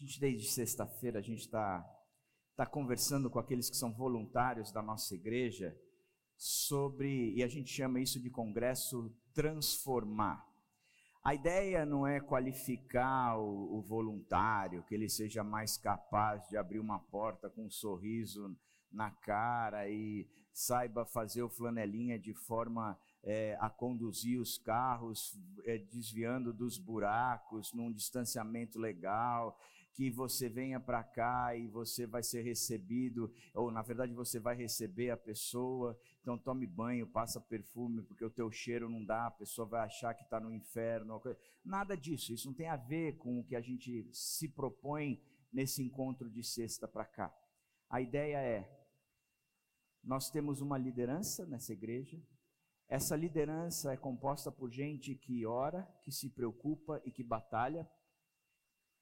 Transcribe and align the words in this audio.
Gente, 0.00 0.18
desde 0.18 0.48
sexta-feira, 0.48 1.18
a 1.18 1.22
gente 1.22 1.40
está 1.40 1.86
tá 2.56 2.64
conversando 2.64 3.28
com 3.28 3.38
aqueles 3.38 3.68
que 3.68 3.76
são 3.76 3.92
voluntários 3.92 4.72
da 4.72 4.80
nossa 4.80 5.14
igreja 5.14 5.78
sobre, 6.38 7.34
e 7.34 7.42
a 7.42 7.46
gente 7.46 7.70
chama 7.70 8.00
isso 8.00 8.18
de 8.18 8.30
congresso 8.30 9.14
transformar. 9.34 10.42
A 11.22 11.34
ideia 11.34 11.84
não 11.84 12.06
é 12.06 12.18
qualificar 12.18 13.36
o, 13.38 13.76
o, 13.76 13.82
voluntário, 13.82 14.82
que 14.84 14.94
ele 14.94 15.06
seja 15.06 15.44
mais 15.44 15.76
capaz 15.76 16.48
de 16.48 16.56
abrir 16.56 16.78
uma 16.78 16.98
porta 16.98 17.50
com 17.50 17.66
um 17.66 17.70
sorriso 17.70 18.56
na 18.90 19.10
cara 19.10 19.86
e 19.86 20.26
saiba 20.50 21.04
fazer 21.04 21.42
o 21.42 21.50
flanelinha 21.50 22.18
de 22.18 22.32
forma 22.32 22.98
é, 23.22 23.54
a 23.60 23.68
conduzir 23.68 24.40
os 24.40 24.56
carros, 24.56 25.38
é, 25.66 25.76
desviando 25.76 26.54
dos 26.54 26.78
buracos, 26.78 27.74
num 27.74 27.92
distanciamento 27.92 28.78
legal, 28.78 29.58
que 29.92 30.10
você 30.10 30.48
venha 30.48 30.78
para 30.78 31.02
cá 31.02 31.54
e 31.54 31.66
você 31.66 32.06
vai 32.06 32.22
ser 32.22 32.42
recebido, 32.42 33.32
ou 33.54 33.70
na 33.70 33.82
verdade 33.82 34.14
você 34.14 34.38
vai 34.38 34.56
receber 34.56 35.10
a 35.10 35.16
pessoa, 35.16 35.98
então 36.20 36.38
tome 36.38 36.66
banho, 36.66 37.06
passa 37.06 37.40
perfume, 37.40 38.02
porque 38.02 38.24
o 38.24 38.30
teu 38.30 38.50
cheiro 38.50 38.88
não 38.88 39.04
dá, 39.04 39.26
a 39.26 39.30
pessoa 39.30 39.66
vai 39.66 39.84
achar 39.84 40.14
que 40.14 40.22
está 40.22 40.40
no 40.40 40.52
inferno. 40.52 41.20
Nada 41.64 41.96
disso, 41.96 42.32
isso 42.32 42.46
não 42.46 42.54
tem 42.54 42.68
a 42.68 42.76
ver 42.76 43.16
com 43.18 43.40
o 43.40 43.44
que 43.44 43.56
a 43.56 43.60
gente 43.60 44.08
se 44.12 44.48
propõe 44.48 45.22
nesse 45.52 45.82
encontro 45.82 46.30
de 46.30 46.42
sexta 46.42 46.86
para 46.86 47.04
cá. 47.04 47.34
A 47.88 48.00
ideia 48.00 48.36
é, 48.38 48.70
nós 50.02 50.30
temos 50.30 50.60
uma 50.60 50.78
liderança 50.78 51.44
nessa 51.46 51.72
igreja, 51.72 52.22
essa 52.90 53.14
liderança 53.14 53.92
é 53.92 53.96
composta 53.96 54.50
por 54.50 54.68
gente 54.68 55.14
que 55.14 55.46
ora, 55.46 55.88
que 56.02 56.10
se 56.10 56.28
preocupa 56.28 57.00
e 57.04 57.12
que 57.12 57.22
batalha, 57.22 57.88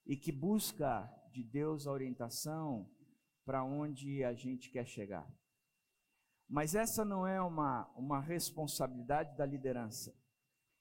e 0.08 0.16
que 0.16 0.32
busca 0.32 1.08
de 1.30 1.44
Deus 1.44 1.86
a 1.86 1.92
orientação 1.92 2.90
para 3.44 3.62
onde 3.62 4.24
a 4.24 4.32
gente 4.32 4.70
quer 4.70 4.86
chegar. 4.86 5.30
Mas 6.48 6.74
essa 6.74 7.04
não 7.04 7.26
é 7.26 7.40
uma, 7.42 7.84
uma 7.94 8.18
responsabilidade 8.18 9.36
da 9.36 9.44
liderança. 9.44 10.14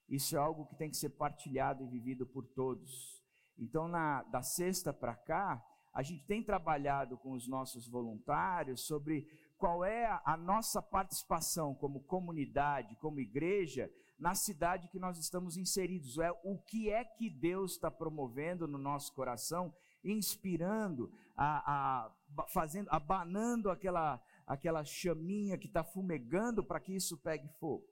Isso 0.07 0.37
é 0.37 0.39
algo 0.39 0.65
que 0.65 0.77
tem 0.77 0.89
que 0.89 0.95
ser 0.95 1.09
partilhado 1.09 1.83
e 1.83 1.87
vivido 1.87 2.25
por 2.25 2.47
todos. 2.47 3.21
Então, 3.57 3.89
na, 3.89 4.23
da 4.23 4.41
sexta 4.41 4.93
para 4.93 5.13
cá, 5.13 5.61
a 5.93 6.01
gente 6.01 6.25
tem 6.25 6.41
trabalhado 6.41 7.17
com 7.17 7.33
os 7.33 7.47
nossos 7.49 7.85
voluntários 7.89 8.87
sobre 8.87 9.27
qual 9.57 9.83
é 9.83 10.05
a 10.23 10.37
nossa 10.37 10.81
participação 10.81 11.75
como 11.75 12.03
comunidade, 12.03 12.95
como 12.97 13.19
igreja, 13.19 13.91
na 14.17 14.33
cidade 14.33 14.87
que 14.89 14.99
nós 14.99 15.17
estamos 15.17 15.57
inseridos. 15.57 16.17
É 16.17 16.31
o 16.43 16.57
que 16.57 16.89
é 16.89 17.03
que 17.03 17.29
Deus 17.29 17.73
está 17.73 17.91
promovendo 17.91 18.67
no 18.67 18.77
nosso 18.77 19.13
coração, 19.13 19.73
inspirando, 20.03 21.11
a, 21.35 22.05
a, 22.05 22.47
fazendo, 22.49 22.87
abanando 22.89 23.69
aquela, 23.69 24.21
aquela 24.45 24.83
chaminha 24.83 25.57
que 25.57 25.67
está 25.67 25.83
fumegando 25.83 26.63
para 26.63 26.79
que 26.79 26.95
isso 26.95 27.17
pegue 27.17 27.47
fogo. 27.59 27.85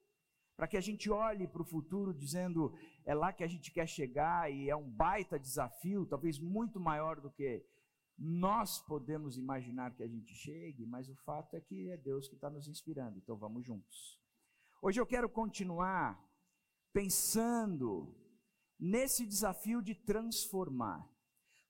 Para 0.55 0.67
que 0.67 0.77
a 0.77 0.81
gente 0.81 1.09
olhe 1.09 1.47
para 1.47 1.61
o 1.61 1.65
futuro 1.65 2.13
dizendo, 2.13 2.73
é 3.05 3.13
lá 3.13 3.33
que 3.33 3.43
a 3.43 3.47
gente 3.47 3.71
quer 3.71 3.87
chegar 3.87 4.51
e 4.51 4.69
é 4.69 4.75
um 4.75 4.89
baita 4.89 5.37
desafio, 5.37 6.05
talvez 6.05 6.39
muito 6.39 6.79
maior 6.79 7.19
do 7.19 7.29
que 7.29 7.63
nós 8.17 8.79
podemos 8.79 9.37
imaginar 9.37 9.93
que 9.93 10.01
a 10.01 10.07
gente 10.07 10.33
chegue, 10.33 10.85
mas 10.85 11.09
o 11.09 11.15
fato 11.15 11.55
é 11.55 11.59
que 11.59 11.89
é 11.89 11.97
Deus 11.97 12.29
que 12.29 12.35
está 12.35 12.49
nos 12.49 12.69
inspirando, 12.69 13.17
então 13.17 13.35
vamos 13.35 13.65
juntos. 13.65 14.17
Hoje 14.87 15.01
eu 15.01 15.05
quero 15.07 15.27
continuar 15.27 16.23
pensando 16.93 18.15
nesse 18.79 19.25
desafio 19.25 19.81
de 19.81 19.95
transformar. 19.95 21.09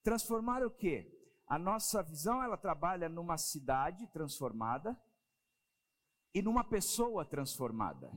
Transformar 0.03 0.65
o 0.65 0.69
quê? 0.69 1.17
A 1.47 1.57
nossa 1.57 2.03
visão, 2.03 2.43
ela 2.43 2.57
trabalha 2.57 3.07
numa 3.07 3.37
cidade 3.37 4.05
transformada 4.07 5.01
e 6.33 6.41
numa 6.41 6.61
pessoa 6.61 7.23
transformada. 7.23 8.11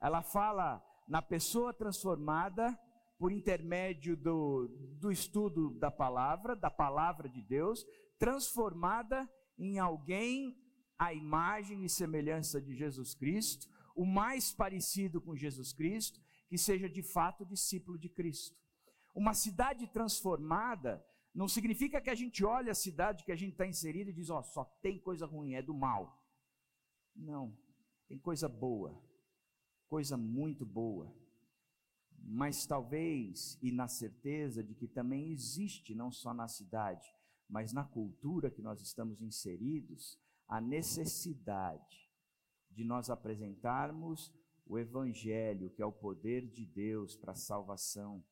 Ela 0.00 0.22
fala 0.22 0.80
na 1.08 1.20
pessoa 1.20 1.74
transformada 1.74 2.72
por 3.18 3.32
intermédio 3.32 4.16
do, 4.16 4.68
do 5.00 5.10
estudo 5.10 5.70
da 5.70 5.90
palavra, 5.90 6.54
da 6.54 6.70
palavra 6.70 7.28
de 7.28 7.42
Deus, 7.42 7.84
transformada 8.16 9.28
em 9.58 9.80
alguém 9.80 10.56
à 10.96 11.12
imagem 11.12 11.84
e 11.84 11.88
semelhança 11.88 12.62
de 12.62 12.76
Jesus 12.76 13.12
Cristo, 13.12 13.73
o 13.94 14.04
mais 14.04 14.52
parecido 14.52 15.20
com 15.20 15.36
Jesus 15.36 15.72
Cristo, 15.72 16.20
que 16.48 16.58
seja 16.58 16.88
de 16.88 17.02
fato 17.02 17.44
discípulo 17.44 17.98
de 17.98 18.08
Cristo. 18.08 18.56
Uma 19.14 19.34
cidade 19.34 19.86
transformada 19.86 21.04
não 21.34 21.48
significa 21.48 22.00
que 22.00 22.10
a 22.10 22.14
gente 22.14 22.44
olha 22.44 22.72
a 22.72 22.74
cidade 22.74 23.24
que 23.24 23.32
a 23.32 23.36
gente 23.36 23.52
está 23.52 23.66
inserido 23.66 24.10
e 24.10 24.12
diz, 24.12 24.30
ó, 24.30 24.40
oh, 24.40 24.42
só 24.42 24.64
tem 24.82 24.98
coisa 24.98 25.26
ruim, 25.26 25.54
é 25.54 25.62
do 25.62 25.74
mal. 25.74 26.22
Não, 27.14 27.56
tem 28.08 28.18
coisa 28.18 28.48
boa, 28.48 29.00
coisa 29.88 30.16
muito 30.16 30.66
boa 30.66 31.14
mas 32.26 32.66
talvez, 32.66 33.58
e 33.60 33.70
na 33.70 33.86
certeza 33.86 34.62
de 34.62 34.74
que 34.74 34.88
também 34.88 35.30
existe, 35.30 35.94
não 35.94 36.10
só 36.10 36.32
na 36.32 36.48
cidade, 36.48 37.06
mas 37.48 37.72
na 37.72 37.84
cultura 37.84 38.50
que 38.50 38.62
nós 38.62 38.80
estamos 38.80 39.20
inseridos, 39.20 40.18
a 40.48 40.60
necessidade 40.60 42.03
de 42.74 42.84
nós 42.84 43.10
apresentarmos 43.10 44.32
o 44.66 44.78
Evangelho, 44.78 45.70
que 45.70 45.82
é 45.82 45.86
o 45.86 45.92
poder 45.92 46.46
de 46.48 46.66
Deus 46.66 47.16
para 47.16 47.32
a 47.32 47.36
salvação, 47.36 48.24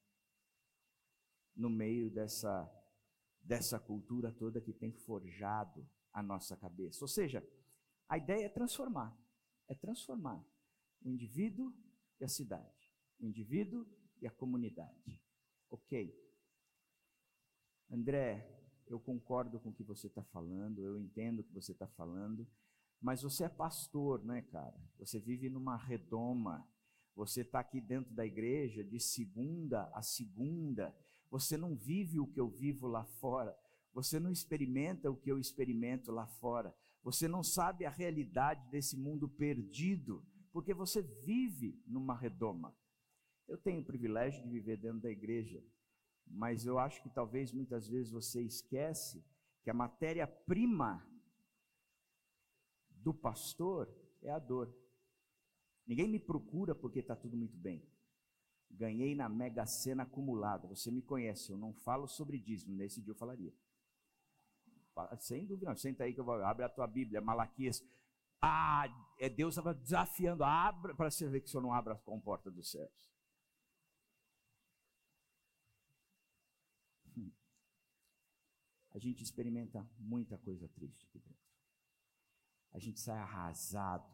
no 1.55 1.69
meio 1.69 2.11
dessa, 2.11 2.71
dessa 3.41 3.79
cultura 3.79 4.33
toda 4.33 4.61
que 4.61 4.73
tem 4.73 4.93
forjado 4.93 5.87
a 6.13 6.23
nossa 6.23 6.57
cabeça. 6.57 7.05
Ou 7.05 7.09
seja, 7.09 7.47
a 8.09 8.17
ideia 8.17 8.47
é 8.47 8.49
transformar, 8.49 9.17
é 9.69 9.75
transformar 9.75 10.43
o 11.03 11.09
indivíduo 11.11 11.75
e 12.19 12.25
a 12.25 12.29
cidade 12.29 12.83
o 13.23 13.27
indivíduo 13.27 13.87
e 14.21 14.27
a 14.27 14.31
comunidade. 14.31 15.23
Ok. 15.71 16.13
André, 17.91 18.61
eu 18.87 18.99
concordo 18.99 19.61
com 19.61 19.71
o 19.71 19.73
que 19.73 19.85
você 19.85 20.09
está 20.09 20.23
falando, 20.25 20.83
eu 20.83 20.99
entendo 20.99 21.41
o 21.41 21.45
que 21.45 21.53
você 21.53 21.73
está 21.73 21.87
falando, 21.87 22.47
mas 23.03 23.21
você 23.21 23.45
é 23.45 23.49
pastor, 23.49 24.25
né, 24.25 24.43
cara? 24.43 24.81
Você 25.01 25.19
vive 25.19 25.51
numa 25.51 25.77
redoma, 25.77 26.65
você 27.17 27.41
está 27.41 27.59
aqui 27.59 27.81
dentro 27.81 28.15
da 28.15 28.25
igreja 28.25 28.85
de 28.85 29.01
segunda 29.01 29.91
a 29.93 30.01
segunda, 30.03 30.97
você 31.29 31.57
não 31.57 31.75
vive 31.75 32.21
o 32.21 32.27
que 32.27 32.39
eu 32.39 32.49
vivo 32.49 32.87
lá 32.87 33.05
fora, 33.05 33.59
você 33.93 34.21
não 34.21 34.31
experimenta 34.31 35.11
o 35.11 35.17
que 35.17 35.31
eu 35.31 35.39
experimento 35.39 36.13
lá 36.13 36.27
fora, 36.27 36.73
você 37.03 37.27
não 37.27 37.43
sabe 37.43 37.85
a 37.85 37.91
realidade 37.91 38.71
desse 38.71 38.97
mundo 38.97 39.29
perdido, 39.29 40.25
porque 40.53 40.73
você 40.73 41.03
vive 41.03 41.83
numa 41.85 42.17
redoma. 42.17 42.73
Eu 43.49 43.59
tenho 43.59 43.81
o 43.81 43.85
privilégio 43.85 44.41
de 44.45 44.49
viver 44.49 44.77
dentro 44.77 45.01
da 45.01 45.11
igreja, 45.11 45.61
mas 46.25 46.65
eu 46.65 46.79
acho 46.79 47.03
que 47.03 47.11
talvez 47.11 47.53
muitas 47.53 47.89
vezes 47.89 48.13
você 48.13 48.41
esquece 48.41 49.25
que 49.65 49.71
a 49.71 49.75
matéria-prima 49.75 51.05
do 53.03 53.13
pastor 53.13 53.93
é 54.23 54.31
a 54.31 54.39
dor. 54.39 54.75
Ninguém 55.87 56.09
me 56.09 56.19
procura 56.19 56.75
porque 56.75 57.01
está 57.01 57.17
tudo 57.17 57.37
muito 57.37 57.57
bem. 57.57 57.85
Ganhei 58.71 59.15
na 59.15 59.29
mega 59.29 59.67
sena 59.67 60.05
acumulada. 60.05 60.67
Você 60.69 60.91
me 60.91 61.03
conhece, 61.03 61.51
eu 61.51 61.59
não 61.59 61.75
falo 61.75 62.07
sobre 62.07 62.39
dízimo. 62.39 62.77
Nesse 62.77 63.03
dia 63.03 63.11
eu 63.13 63.17
falaria. 63.17 63.53
Sem 65.19 65.47
dúvida, 65.47 65.69
não. 65.69 65.77
senta 65.77 66.05
aí 66.05 66.15
que 66.15 66.21
eu 66.21 66.25
vou. 66.25 66.35
Abre 66.45 66.65
a 66.65 66.69
tua 66.69 66.87
Bíblia, 66.87 67.21
Malaquias. 67.21 67.83
Ah, 68.41 68.87
é 69.19 69.29
Deus 69.29 69.55
estava 69.55 69.75
desafiando. 69.75 70.45
Abra 70.45 70.95
para 70.95 71.11
você 71.11 71.29
ver 71.29 71.41
que 71.41 71.49
o 71.49 71.51
senhor 71.51 71.63
não 71.63 71.73
abra 71.73 71.95
a 71.95 71.99
comporta 71.99 72.51
dos 72.51 72.71
céus. 72.71 73.13
a 78.95 78.99
gente 78.99 79.23
experimenta 79.23 79.89
muita 79.99 80.37
coisa 80.39 80.69
triste 80.69 81.07
aqui 81.07 81.19
dentro. 81.19 81.52
A 82.73 82.79
gente 82.79 83.01
sai 83.01 83.19
arrasado, 83.19 84.11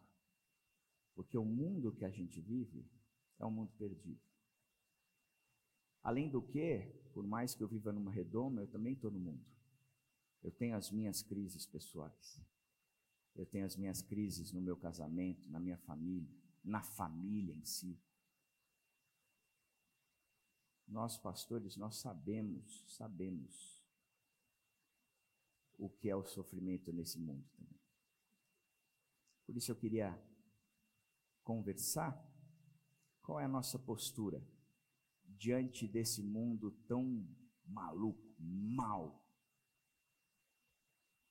porque 1.14 1.38
o 1.38 1.44
mundo 1.44 1.92
que 1.92 2.04
a 2.04 2.10
gente 2.10 2.40
vive 2.40 2.84
é 3.38 3.46
um 3.46 3.50
mundo 3.50 3.72
perdido. 3.78 4.20
Além 6.02 6.28
do 6.28 6.40
que, 6.40 6.80
por 7.12 7.26
mais 7.26 7.54
que 7.54 7.62
eu 7.62 7.68
viva 7.68 7.92
numa 7.92 8.10
redoma, 8.10 8.60
eu 8.60 8.66
também 8.66 8.94
estou 8.94 9.10
no 9.10 9.18
mundo. 9.18 9.44
Eu 10.42 10.50
tenho 10.50 10.76
as 10.76 10.90
minhas 10.90 11.22
crises 11.22 11.66
pessoais. 11.66 12.40
Eu 13.34 13.46
tenho 13.46 13.66
as 13.66 13.76
minhas 13.76 14.02
crises 14.02 14.52
no 14.52 14.60
meu 14.60 14.76
casamento, 14.76 15.48
na 15.50 15.60
minha 15.60 15.78
família, 15.78 16.34
na 16.64 16.82
família 16.82 17.54
em 17.54 17.64
si. 17.64 17.96
Nós, 20.86 21.16
pastores, 21.16 21.76
nós 21.76 21.96
sabemos, 21.96 22.84
sabemos 22.88 23.84
o 25.78 25.88
que 25.88 26.08
é 26.08 26.16
o 26.16 26.24
sofrimento 26.24 26.92
nesse 26.92 27.18
mundo 27.18 27.46
também. 27.56 27.77
Por 29.48 29.56
isso 29.56 29.72
eu 29.72 29.76
queria 29.76 30.14
conversar 31.42 32.22
qual 33.22 33.40
é 33.40 33.46
a 33.46 33.48
nossa 33.48 33.78
postura 33.78 34.46
diante 35.24 35.88
desse 35.88 36.22
mundo 36.22 36.70
tão 36.86 37.26
maluco, 37.64 38.22
mal. 38.38 39.26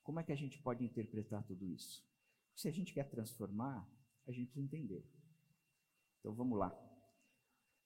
Como 0.01 0.19
é 0.19 0.23
que 0.23 0.31
a 0.31 0.35
gente 0.35 0.57
pode 0.63 0.83
interpretar 0.83 1.43
tudo 1.43 1.67
isso? 1.67 2.03
Se 2.55 2.67
a 2.67 2.71
gente 2.71 2.91
quer 2.91 3.07
transformar, 3.07 3.87
a 4.25 4.31
gente 4.31 4.47
precisa 4.47 4.65
entender. 4.65 5.05
Então 6.19 6.33
vamos 6.33 6.57
lá. 6.57 6.75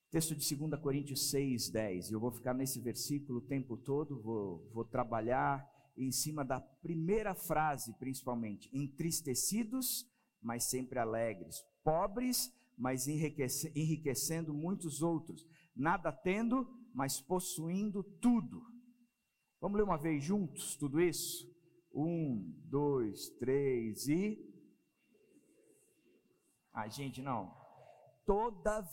Texto 0.10 0.34
de 0.34 0.56
2 0.56 0.82
Coríntios 0.82 1.30
6, 1.30 1.70
10. 1.72 2.10
Eu 2.10 2.22
vou 2.22 2.32
ficar 2.32 2.54
nesse 2.54 2.80
versículo 2.80 3.40
o 3.40 3.46
tempo 3.46 3.76
todo, 3.76 4.22
vou, 4.22 4.66
vou 4.72 4.86
trabalhar 4.86 5.70
em 5.98 6.10
cima 6.10 6.46
da 6.46 6.62
primeira 6.62 7.36
frase, 7.36 7.94
principalmente. 8.00 8.70
Entristecidos, 8.74 10.10
mas 10.42 10.66
sempre 10.66 11.00
alegres. 11.00 11.64
Pobres, 11.84 12.52
mas 12.78 13.08
enriquece, 13.08 13.72
enriquecendo 13.76 14.54
muitos 14.54 15.02
outros. 15.02 15.46
Nada 15.76 16.12
tendo, 16.12 16.68
mas 16.94 17.22
possuindo 17.22 18.04
tudo. 18.04 18.62
Vamos 19.60 19.78
ler 19.78 19.84
uma 19.84 19.98
vez 19.98 20.24
juntos 20.24 20.76
tudo 20.76 21.00
isso? 21.00 21.50
Um, 21.94 22.54
dois, 22.66 23.30
três 23.38 24.08
e. 24.08 24.44
Ah, 26.74 26.88
gente, 26.88 27.22
não. 27.22 27.54
Toda, 28.26 28.88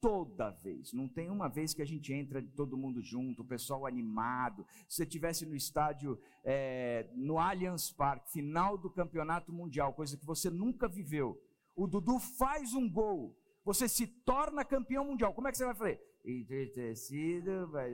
toda 0.00 0.50
vez. 0.50 0.92
Não 0.92 1.08
tem 1.08 1.30
uma 1.30 1.48
vez 1.48 1.74
que 1.74 1.82
a 1.82 1.86
gente 1.86 2.12
entra 2.12 2.42
todo 2.56 2.76
mundo 2.76 3.02
junto, 3.02 3.42
o 3.42 3.46
pessoal 3.46 3.86
animado. 3.86 4.66
Se 4.88 4.96
você 4.96 5.02
estivesse 5.04 5.46
no 5.46 5.54
estádio, 5.54 6.20
é, 6.44 7.10
no 7.14 7.38
Allianz 7.38 7.90
Parque, 7.90 8.30
final 8.30 8.76
do 8.78 8.90
campeonato 8.90 9.52
mundial, 9.52 9.94
coisa 9.94 10.16
que 10.16 10.26
você 10.26 10.50
nunca 10.50 10.88
viveu. 10.88 11.40
O 11.74 11.86
Dudu 11.86 12.18
faz 12.18 12.74
um 12.74 12.90
gol, 12.90 13.36
você 13.64 13.88
se 13.88 14.06
torna 14.06 14.64
campeão 14.64 15.04
mundial. 15.04 15.34
Como 15.34 15.48
é 15.48 15.50
que 15.50 15.58
você 15.58 15.64
vai 15.64 15.74
fazer? 15.74 16.00
Entristecido, 16.24 17.68
vai. 17.68 17.92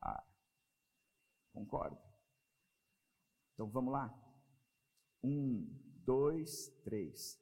Ah, 0.00 0.24
concordo. 1.52 1.98
Então 3.54 3.68
vamos 3.68 3.92
lá. 3.92 4.14
Um, 5.22 5.68
dois, 6.04 6.70
três. 6.82 7.38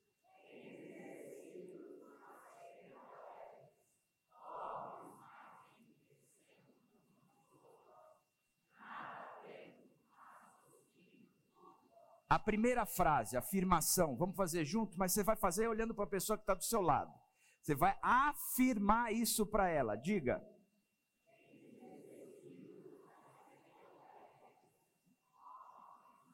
A 12.28 12.38
primeira 12.38 12.84
frase, 12.84 13.36
afirmação, 13.36 14.14
vamos 14.14 14.36
fazer 14.36 14.64
junto, 14.64 14.98
mas 14.98 15.12
você 15.12 15.24
vai 15.24 15.36
fazer 15.36 15.66
olhando 15.66 15.94
para 15.94 16.04
a 16.04 16.08
pessoa 16.08 16.36
que 16.36 16.42
está 16.42 16.54
do 16.54 16.64
seu 16.64 16.82
lado. 16.82 17.12
Você 17.62 17.74
vai 17.74 17.98
afirmar 18.02 19.12
isso 19.12 19.46
para 19.46 19.68
ela. 19.68 19.96
Diga. 19.96 20.42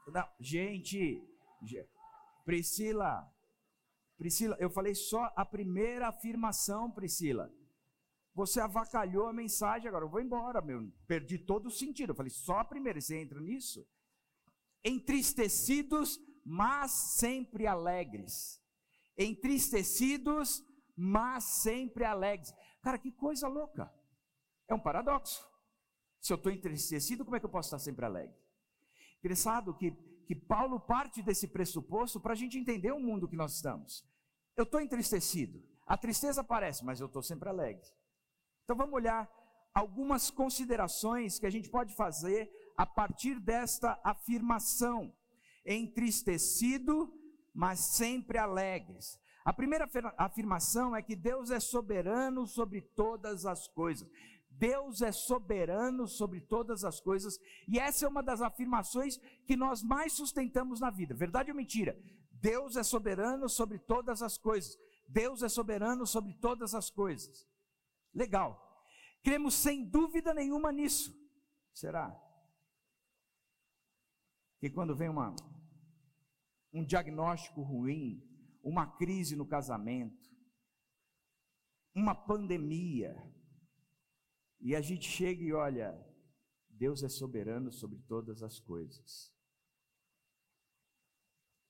Não, 0.08 0.28
gente, 0.38 1.22
Priscila, 2.44 3.28
Priscila, 4.18 4.56
eu 4.60 4.70
falei 4.70 4.94
só 4.94 5.32
a 5.34 5.44
primeira 5.44 6.08
afirmação, 6.08 6.90
Priscila. 6.90 7.50
Você 8.34 8.60
avacalhou 8.60 9.28
a 9.28 9.32
mensagem, 9.32 9.88
agora 9.88 10.04
eu 10.04 10.08
vou 10.08 10.20
embora, 10.20 10.60
meu. 10.60 10.90
Perdi 11.06 11.38
todo 11.38 11.66
o 11.66 11.70
sentido. 11.70 12.10
Eu 12.10 12.16
falei 12.16 12.30
só 12.30 12.58
a 12.58 12.64
primeira, 12.64 13.00
você 13.00 13.16
entra 13.16 13.40
nisso? 13.40 13.86
Entristecidos, 14.84 16.20
mas 16.44 16.90
sempre 16.90 17.66
alegres. 17.66 18.62
Entristecidos, 19.16 20.62
mas 20.96 21.44
sempre 21.44 22.04
alegres. 22.04 22.52
Cara, 22.82 22.98
que 22.98 23.10
coisa 23.10 23.48
louca. 23.48 23.92
É 24.68 24.74
um 24.74 24.80
paradoxo. 24.80 25.44
Se 26.20 26.32
eu 26.32 26.36
estou 26.36 26.52
entristecido, 26.52 27.24
como 27.24 27.36
é 27.36 27.40
que 27.40 27.46
eu 27.46 27.50
posso 27.50 27.68
estar 27.68 27.78
sempre 27.78 28.04
alegre? 28.04 28.34
Interessado 29.18 29.74
que, 29.74 29.90
que 30.26 30.34
Paulo 30.34 30.78
parte 30.80 31.22
desse 31.22 31.48
pressuposto 31.48 32.20
para 32.20 32.32
a 32.32 32.36
gente 32.36 32.58
entender 32.58 32.92
o 32.92 33.00
mundo 33.00 33.28
que 33.28 33.36
nós 33.36 33.54
estamos. 33.54 34.04
Eu 34.56 34.64
estou 34.64 34.80
entristecido. 34.80 35.62
A 35.86 35.96
tristeza 35.96 36.40
aparece, 36.40 36.84
mas 36.84 37.00
eu 37.00 37.06
estou 37.06 37.22
sempre 37.22 37.48
alegre. 37.48 37.86
Então 38.64 38.76
vamos 38.76 38.94
olhar 38.94 39.30
algumas 39.74 40.30
considerações 40.30 41.38
que 41.38 41.46
a 41.46 41.50
gente 41.50 41.68
pode 41.68 41.94
fazer 41.94 42.50
a 42.76 42.86
partir 42.86 43.40
desta 43.40 43.98
afirmação: 44.02 45.14
entristecido, 45.64 47.12
mas 47.54 47.80
sempre 47.80 48.38
alegres. 48.38 49.18
A 49.44 49.52
primeira 49.52 49.88
afirmação 50.16 50.96
é 50.96 51.02
que 51.02 51.14
Deus 51.14 51.50
é 51.50 51.60
soberano 51.60 52.46
sobre 52.46 52.80
todas 52.80 53.44
as 53.44 53.68
coisas. 53.68 54.08
Deus 54.50 55.02
é 55.02 55.10
soberano 55.10 56.06
sobre 56.06 56.40
todas 56.40 56.84
as 56.84 57.00
coisas, 57.00 57.38
e 57.68 57.78
essa 57.78 58.06
é 58.06 58.08
uma 58.08 58.22
das 58.22 58.40
afirmações 58.40 59.18
que 59.46 59.56
nós 59.56 59.82
mais 59.82 60.12
sustentamos 60.12 60.80
na 60.80 60.90
vida. 60.90 61.14
Verdade 61.14 61.50
ou 61.50 61.56
mentira? 61.56 61.98
Deus 62.30 62.76
é 62.76 62.82
soberano 62.82 63.48
sobre 63.48 63.78
todas 63.78 64.22
as 64.22 64.38
coisas. 64.38 64.76
Deus 65.08 65.42
é 65.42 65.48
soberano 65.48 66.06
sobre 66.06 66.34
todas 66.34 66.74
as 66.74 66.88
coisas. 66.88 67.46
Legal. 68.14 68.60
Cremos 69.22 69.54
sem 69.54 69.84
dúvida 69.84 70.32
nenhuma 70.32 70.70
nisso. 70.70 71.12
Será? 71.72 72.14
Que 74.64 74.70
quando 74.70 74.96
vem 74.96 75.10
uma, 75.10 75.36
um 76.72 76.82
diagnóstico 76.82 77.60
ruim, 77.60 78.26
uma 78.62 78.86
crise 78.96 79.36
no 79.36 79.46
casamento, 79.46 80.30
uma 81.94 82.14
pandemia, 82.14 83.14
e 84.58 84.74
a 84.74 84.80
gente 84.80 85.06
chega 85.06 85.42
e 85.42 85.52
olha, 85.52 85.94
Deus 86.70 87.02
é 87.02 87.10
soberano 87.10 87.70
sobre 87.70 87.98
todas 88.08 88.42
as 88.42 88.58
coisas. 88.58 89.30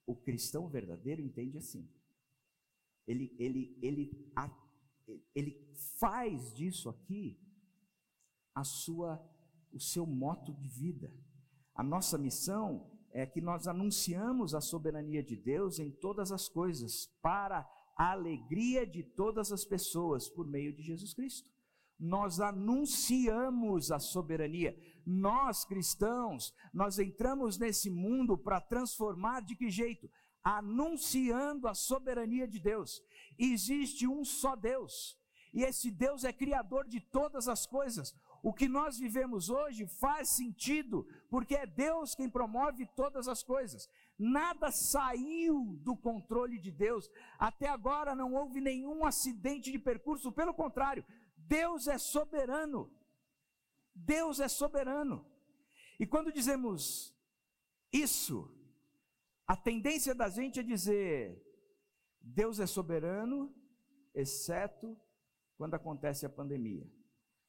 O 0.07 0.15
cristão 0.15 0.69
verdadeiro 0.69 1.21
entende 1.21 1.59
assim. 1.59 1.93
Ele, 3.09 3.35
ele, 3.41 3.77
ele, 3.83 4.33
ele 5.35 5.75
faz 5.99 6.55
disso 6.55 6.89
aqui 6.89 7.41
a 8.55 8.63
sua, 8.63 9.21
o 9.73 9.81
seu 9.81 10.07
moto 10.07 10.55
de 10.55 10.69
vida. 10.69 11.24
A 11.75 11.83
nossa 11.83 12.17
missão 12.17 12.89
é 13.11 13.27
que 13.27 13.41
nós 13.41 13.67
anunciamos 13.67 14.55
a 14.55 14.61
soberania 14.61 15.23
de 15.23 15.37
Deus 15.37 15.79
em 15.79 15.91
todas 15.91 16.31
as 16.31 16.49
coisas, 16.49 17.07
para 17.21 17.69
a 17.97 18.13
alegria 18.13 18.87
de 18.87 19.03
todas 19.03 19.53
as 19.53 19.65
pessoas, 19.65 20.29
por 20.29 20.47
meio 20.47 20.75
de 20.75 20.83
Jesus 20.83 21.15
Cristo. 21.15 21.49
Nós 21.99 22.41
anunciamos 22.41 23.91
a 23.91 23.99
soberania. 23.99 24.77
Nós 25.07 25.65
cristãos, 25.65 26.53
nós 26.73 26.99
entramos 26.99 27.59
nesse 27.59 27.91
mundo 27.91 28.37
para 28.37 28.61
transformar 28.61 29.43
de 29.43 29.55
que 29.57 29.71
jeito? 29.71 30.09
Anunciando 30.43 31.69
a 31.69 31.75
soberania 31.75 32.47
de 32.47 32.59
Deus. 32.59 33.01
Existe 33.39 34.07
um 34.07 34.25
só 34.25 34.57
Deus. 34.57 35.17
E 35.53 35.63
esse 35.63 35.89
Deus 35.91 36.25
é 36.25 36.33
criador 36.33 36.87
de 36.89 37.01
todas 37.01 37.47
as 37.47 37.65
coisas. 37.65 38.13
O 38.45 38.53
que 38.53 38.69
nós 38.69 38.99
vivemos 38.99 39.49
hoje 39.49 39.87
faz 39.87 40.29
sentido, 40.29 41.09
porque 41.31 41.55
é 41.55 41.65
Deus 41.65 42.15
quem 42.15 42.29
promove 42.29 42.85
todas 42.95 43.27
as 43.27 43.43
coisas. 43.43 43.89
Nada 44.19 44.71
saiu 44.71 45.79
do 45.81 45.97
controle 45.97 46.59
de 46.59 46.71
Deus. 46.71 47.11
Até 47.39 47.69
agora 47.69 48.15
não 48.15 48.35
houve 48.35 48.61
nenhum 48.61 49.07
acidente 49.07 49.73
de 49.73 49.79
percurso, 49.79 50.31
pelo 50.31 50.53
contrário, 50.53 51.03
Deus 51.39 51.89
é 51.89 51.97
soberano. 51.97 52.93
Deus 53.95 54.41
é 54.41 54.47
soberano. 54.47 55.25
E 55.99 56.07
quando 56.07 56.31
dizemos 56.31 57.17
isso, 57.91 58.55
a 59.47 59.57
tendência 59.57 60.15
da 60.15 60.29
gente 60.29 60.61
é 60.61 60.63
dizer: 60.63 61.43
Deus 62.21 62.61
é 62.61 62.67
soberano, 62.67 63.55
exceto 64.15 65.01
quando 65.57 65.73
acontece 65.73 66.27
a 66.27 66.29
pandemia 66.29 66.87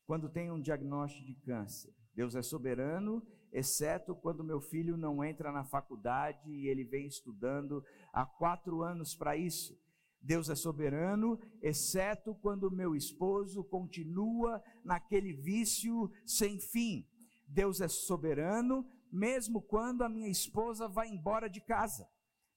quando 0.06 0.30
tem 0.30 0.52
um 0.52 0.62
diagnóstico 0.62 1.26
de 1.26 1.36
câncer. 1.36 1.94
Deus 2.14 2.36
é 2.36 2.42
soberano, 2.42 3.26
exceto 3.52 4.16
quando 4.16 4.44
meu 4.44 4.62
filho 4.62 4.96
não 4.96 5.24
entra 5.24 5.52
na 5.52 5.66
faculdade 5.66 6.50
e 6.50 6.68
ele 6.68 6.84
vem 6.84 7.08
estudando 7.08 7.84
há 8.14 8.26
quatro 8.26 8.82
anos 8.82 9.16
para 9.16 9.36
isso. 9.36 9.78
Deus 10.22 10.50
é 10.50 10.56
soberano, 10.56 11.40
exceto 11.62 12.34
quando 12.36 12.72
meu 12.72 12.96
esposo 12.96 13.64
continua 13.64 14.62
naquele 14.84 15.34
vício 15.34 16.12
sem 16.26 16.60
fim. 16.60 17.08
Deus 17.48 17.80
é 17.80 17.88
soberano, 17.88 18.86
mesmo 19.12 19.62
quando 19.62 20.04
a 20.04 20.10
minha 20.10 20.30
esposa 20.30 20.88
vai 20.88 21.10
embora 21.10 21.48
de 21.48 21.62
casa. 21.62 22.08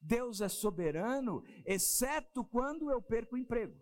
Deus 0.00 0.40
é 0.40 0.48
soberano, 0.48 1.42
exceto 1.66 2.44
quando 2.44 2.90
eu 2.90 3.02
perco 3.02 3.34
o 3.34 3.38
emprego. 3.38 3.76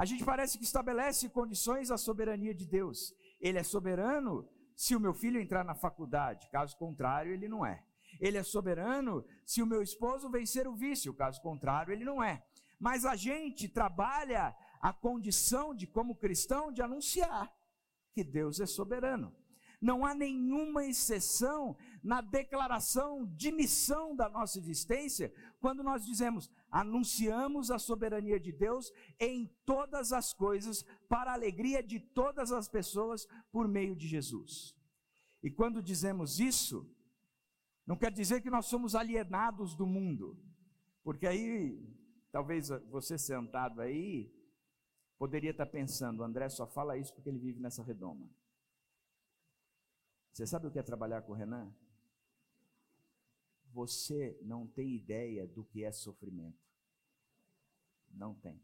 A 0.00 0.06
gente 0.06 0.24
parece 0.24 0.56
que 0.56 0.64
estabelece 0.64 1.28
condições 1.28 1.90
à 1.90 1.98
soberania 1.98 2.54
de 2.54 2.64
Deus. 2.64 3.14
Ele 3.38 3.58
é 3.58 3.62
soberano 3.62 4.48
se 4.74 4.96
o 4.96 5.00
meu 5.00 5.12
filho 5.12 5.38
entrar 5.38 5.62
na 5.62 5.74
faculdade, 5.74 6.48
caso 6.48 6.74
contrário, 6.78 7.34
ele 7.34 7.46
não 7.46 7.66
é. 7.66 7.84
Ele 8.18 8.38
é 8.38 8.42
soberano 8.42 9.22
se 9.44 9.62
o 9.62 9.66
meu 9.66 9.82
esposo 9.82 10.30
vencer 10.30 10.66
o 10.66 10.74
vício, 10.74 11.12
caso 11.12 11.42
contrário, 11.42 11.92
ele 11.92 12.02
não 12.02 12.24
é. 12.24 12.42
Mas 12.78 13.04
a 13.04 13.14
gente 13.14 13.68
trabalha 13.68 14.56
a 14.80 14.90
condição 14.90 15.74
de, 15.74 15.86
como 15.86 16.16
cristão, 16.16 16.72
de 16.72 16.80
anunciar 16.80 17.54
que 18.14 18.24
Deus 18.24 18.58
é 18.58 18.64
soberano. 18.64 19.36
Não 19.82 20.06
há 20.06 20.14
nenhuma 20.14 20.82
exceção 20.86 21.76
na 22.02 22.22
declaração 22.22 23.26
de 23.36 23.52
missão 23.52 24.16
da 24.16 24.30
nossa 24.30 24.58
existência, 24.58 25.30
quando 25.60 25.82
nós 25.82 26.06
dizemos: 26.06 26.50
anunciamos 26.70 27.70
a 27.70 27.78
soberania 27.78 28.38
de 28.38 28.52
Deus 28.52 28.92
em 29.18 29.46
todas 29.64 30.12
as 30.12 30.32
coisas, 30.32 30.84
para 31.08 31.30
a 31.30 31.34
alegria 31.34 31.82
de 31.82 31.98
todas 31.98 32.52
as 32.52 32.68
pessoas, 32.68 33.26
por 33.50 33.66
meio 33.66 33.96
de 33.96 34.06
Jesus. 34.06 34.76
E 35.42 35.50
quando 35.50 35.82
dizemos 35.82 36.38
isso, 36.38 36.88
não 37.86 37.96
quer 37.96 38.12
dizer 38.12 38.40
que 38.40 38.50
nós 38.50 38.66
somos 38.66 38.94
alienados 38.94 39.74
do 39.74 39.86
mundo, 39.86 40.38
porque 41.02 41.26
aí, 41.26 41.82
talvez 42.30 42.68
você 42.90 43.18
sentado 43.18 43.80
aí, 43.80 44.32
poderia 45.18 45.50
estar 45.50 45.66
pensando: 45.66 46.22
André 46.22 46.48
só 46.48 46.66
fala 46.66 46.96
isso 46.96 47.12
porque 47.14 47.28
ele 47.28 47.38
vive 47.38 47.60
nessa 47.60 47.82
redoma. 47.82 48.28
Você 50.32 50.46
sabe 50.46 50.66
o 50.66 50.70
que 50.70 50.78
é 50.78 50.82
trabalhar 50.82 51.22
com 51.22 51.32
o 51.32 51.34
Renan? 51.34 51.74
Você 53.72 54.38
não 54.42 54.66
tem 54.66 54.94
ideia 54.94 55.46
do 55.46 55.64
que 55.64 55.84
é 55.84 55.92
sofrimento. 55.92 56.58
Não 58.10 58.34
tem. 58.34 58.60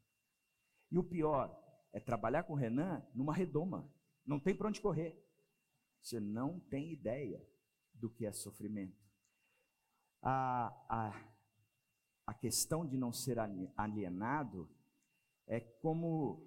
E 0.91 0.99
o 0.99 1.05
pior 1.05 1.63
é 1.93 2.01
trabalhar 2.01 2.45
com 2.45 2.53
o 2.53 2.57
Renan 2.57 3.05
numa 3.15 3.35
redoma. 3.35 3.91
Não 4.25 4.41
tem 4.41 4.55
para 4.55 4.69
onde 4.69 4.81
correr. 4.81 5.23
Você 6.03 6.21
não 6.21 6.61
tem 6.61 6.93
ideia 6.93 7.45
do 7.95 8.11
que 8.11 8.27
é 8.27 8.33
sofrimento. 8.33 9.05
A, 10.23 10.69
a, 10.89 11.31
a 12.27 12.35
questão 12.35 12.87
de 12.87 12.97
não 12.97 13.13
ser 13.13 13.39
alienado 13.77 14.69
é 15.47 15.61
como 15.61 16.45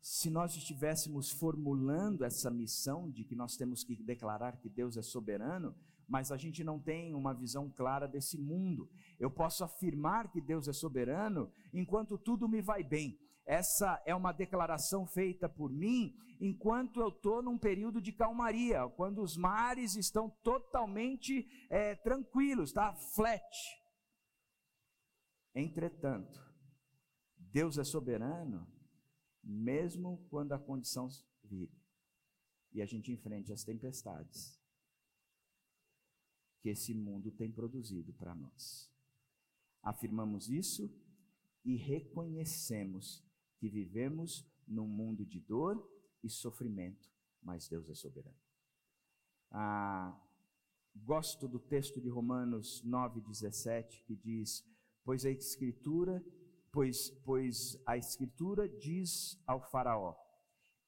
se 0.00 0.30
nós 0.30 0.54
estivéssemos 0.54 1.32
formulando 1.32 2.24
essa 2.24 2.48
missão 2.48 3.10
de 3.10 3.24
que 3.24 3.34
nós 3.34 3.56
temos 3.56 3.82
que 3.82 3.96
declarar 3.96 4.56
que 4.56 4.68
Deus 4.68 4.96
é 4.96 5.02
soberano, 5.02 5.74
mas 6.08 6.30
a 6.30 6.36
gente 6.36 6.62
não 6.62 6.78
tem 6.78 7.14
uma 7.14 7.34
visão 7.34 7.70
clara 7.70 8.06
desse 8.06 8.38
mundo. 8.38 8.88
Eu 9.18 9.30
posso 9.30 9.64
afirmar 9.64 10.30
que 10.30 10.40
Deus 10.40 10.68
é 10.68 10.72
soberano 10.72 11.52
enquanto 11.72 12.16
tudo 12.16 12.48
me 12.48 12.62
vai 12.62 12.84
bem. 12.84 13.18
Essa 13.44 14.02
é 14.04 14.14
uma 14.14 14.32
declaração 14.32 15.06
feita 15.06 15.48
por 15.48 15.70
mim 15.72 16.16
enquanto 16.40 17.00
eu 17.00 17.08
estou 17.08 17.42
num 17.42 17.56
período 17.56 18.00
de 18.00 18.12
calmaria, 18.12 18.88
quando 18.90 19.22
os 19.22 19.36
mares 19.36 19.96
estão 19.96 20.28
totalmente 20.42 21.46
é, 21.70 21.94
tranquilos, 21.94 22.72
tá? 22.72 22.94
Flat. 23.14 23.42
Entretanto, 25.54 26.38
Deus 27.38 27.78
é 27.78 27.84
soberano 27.84 28.66
mesmo 29.42 30.26
quando 30.28 30.52
a 30.52 30.58
condição 30.58 31.08
vire 31.42 31.72
e 32.72 32.82
a 32.82 32.86
gente 32.86 33.12
enfrente 33.12 33.52
as 33.52 33.64
tempestades 33.64 34.60
que 36.66 36.70
esse 36.70 36.92
mundo 36.92 37.30
tem 37.30 37.48
produzido 37.48 38.12
para 38.14 38.34
nós. 38.34 38.90
Afirmamos 39.80 40.48
isso 40.50 40.92
e 41.64 41.76
reconhecemos 41.76 43.24
que 43.56 43.68
vivemos 43.68 44.44
num 44.66 44.88
mundo 44.88 45.24
de 45.24 45.38
dor 45.38 45.88
e 46.24 46.28
sofrimento, 46.28 47.08
mas 47.40 47.68
Deus 47.68 47.88
é 47.88 47.94
soberano. 47.94 48.36
Ah, 49.48 50.20
gosto 50.96 51.46
do 51.46 51.60
texto 51.60 52.00
de 52.00 52.08
Romanos 52.08 52.82
9,17 52.84 54.02
que 54.04 54.16
diz: 54.16 54.68
Pois 55.04 55.24
a 55.24 55.30
Escritura 55.30 56.20
pois, 56.72 57.10
pois 57.24 57.80
a 57.86 57.96
Escritura 57.96 58.68
diz 58.68 59.40
ao 59.46 59.62
Faraó: 59.70 60.16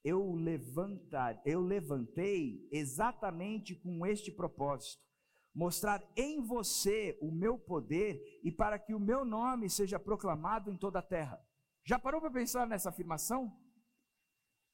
eu, 0.03 0.33
levantar, 0.33 1.41
eu 1.45 1.61
levantei 1.61 2.67
exatamente 2.69 3.75
com 3.75 4.05
este 4.05 4.29
propósito, 4.29 5.08
mostrar 5.53 6.03
em 6.15 6.41
você 6.41 7.17
o 7.21 7.31
meu 7.31 7.57
poder 7.57 8.39
e 8.43 8.51
para 8.51 8.77
que 8.77 8.93
o 8.93 8.99
meu 8.99 9.25
nome 9.25 9.69
seja 9.69 9.99
proclamado 9.99 10.71
em 10.71 10.77
toda 10.77 10.99
a 10.99 11.03
terra. 11.03 11.43
Já 11.83 11.97
parou 11.97 12.21
para 12.21 12.31
pensar 12.31 12.67
nessa 12.67 12.89
afirmação? 12.89 13.57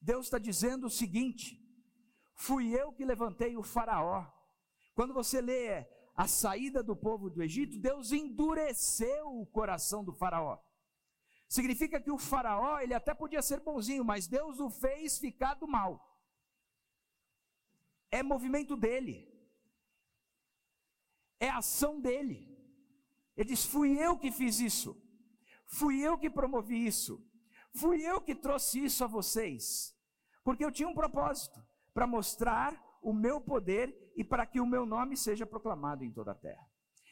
Deus 0.00 0.26
está 0.26 0.38
dizendo 0.38 0.86
o 0.86 0.90
seguinte: 0.90 1.60
fui 2.34 2.68
eu 2.78 2.92
que 2.92 3.04
levantei 3.04 3.56
o 3.56 3.62
Faraó. 3.62 4.26
Quando 4.94 5.12
você 5.12 5.40
lê 5.40 5.86
a 6.14 6.26
saída 6.26 6.82
do 6.82 6.96
povo 6.96 7.28
do 7.28 7.42
Egito, 7.42 7.78
Deus 7.78 8.12
endureceu 8.12 9.40
o 9.40 9.46
coração 9.46 10.02
do 10.04 10.12
Faraó. 10.12 10.58
Significa 11.48 12.00
que 12.00 12.10
o 12.10 12.18
faraó, 12.18 12.80
ele 12.80 12.92
até 12.92 13.14
podia 13.14 13.40
ser 13.40 13.60
bonzinho, 13.60 14.04
mas 14.04 14.26
Deus 14.26 14.58
o 14.58 14.68
fez 14.68 15.18
ficar 15.18 15.54
do 15.54 15.68
mal. 15.68 16.20
É 18.10 18.22
movimento 18.22 18.76
dele. 18.76 19.35
É 21.38 21.48
ação 21.48 22.00
dele. 22.00 22.48
Ele 23.36 23.48
diz: 23.48 23.64
Fui 23.64 23.98
eu 23.98 24.18
que 24.18 24.30
fiz 24.30 24.60
isso. 24.60 25.00
Fui 25.66 26.00
eu 26.00 26.16
que 26.16 26.30
promovi 26.30 26.86
isso. 26.86 27.24
Fui 27.74 28.02
eu 28.02 28.20
que 28.20 28.34
trouxe 28.34 28.84
isso 28.84 29.04
a 29.04 29.06
vocês. 29.06 29.94
Porque 30.42 30.64
eu 30.64 30.72
tinha 30.72 30.88
um 30.88 30.94
propósito 30.94 31.60
para 31.92 32.06
mostrar 32.06 32.80
o 33.02 33.12
meu 33.12 33.40
poder 33.40 34.12
e 34.16 34.24
para 34.24 34.46
que 34.46 34.60
o 34.60 34.66
meu 34.66 34.86
nome 34.86 35.16
seja 35.16 35.44
proclamado 35.44 36.04
em 36.04 36.12
toda 36.12 36.32
a 36.32 36.34
terra. 36.34 36.66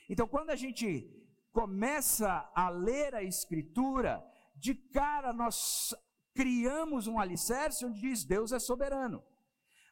Então, 0.09 0.26
quando 0.26 0.50
a 0.50 0.57
gente 0.57 1.11
começa 1.52 2.50
a 2.54 2.69
ler 2.69 3.14
a 3.14 3.23
Escritura, 3.23 4.25
de 4.57 4.75
cara 4.75 5.33
nós 5.33 5.95
criamos 6.35 7.07
um 7.07 7.19
alicerce 7.19 7.85
onde 7.85 8.00
diz 8.00 8.25
Deus 8.25 8.52
é 8.52 8.59
soberano. 8.59 9.23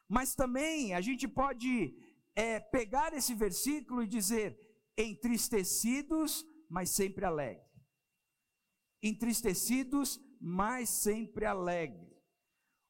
Mas 0.07 0.35
também 0.35 0.93
a 0.93 1.01
gente 1.01 1.27
pode 1.27 1.95
é, 2.35 2.59
pegar 2.59 3.13
esse 3.13 3.33
versículo 3.33 4.03
e 4.03 4.07
dizer 4.07 4.59
entristecidos, 4.97 6.45
mas 6.69 6.89
sempre 6.89 7.25
alegre. 7.25 7.63
Entristecidos, 9.01 10.19
mas 10.39 10.89
sempre 10.89 11.45
alegre. 11.45 12.13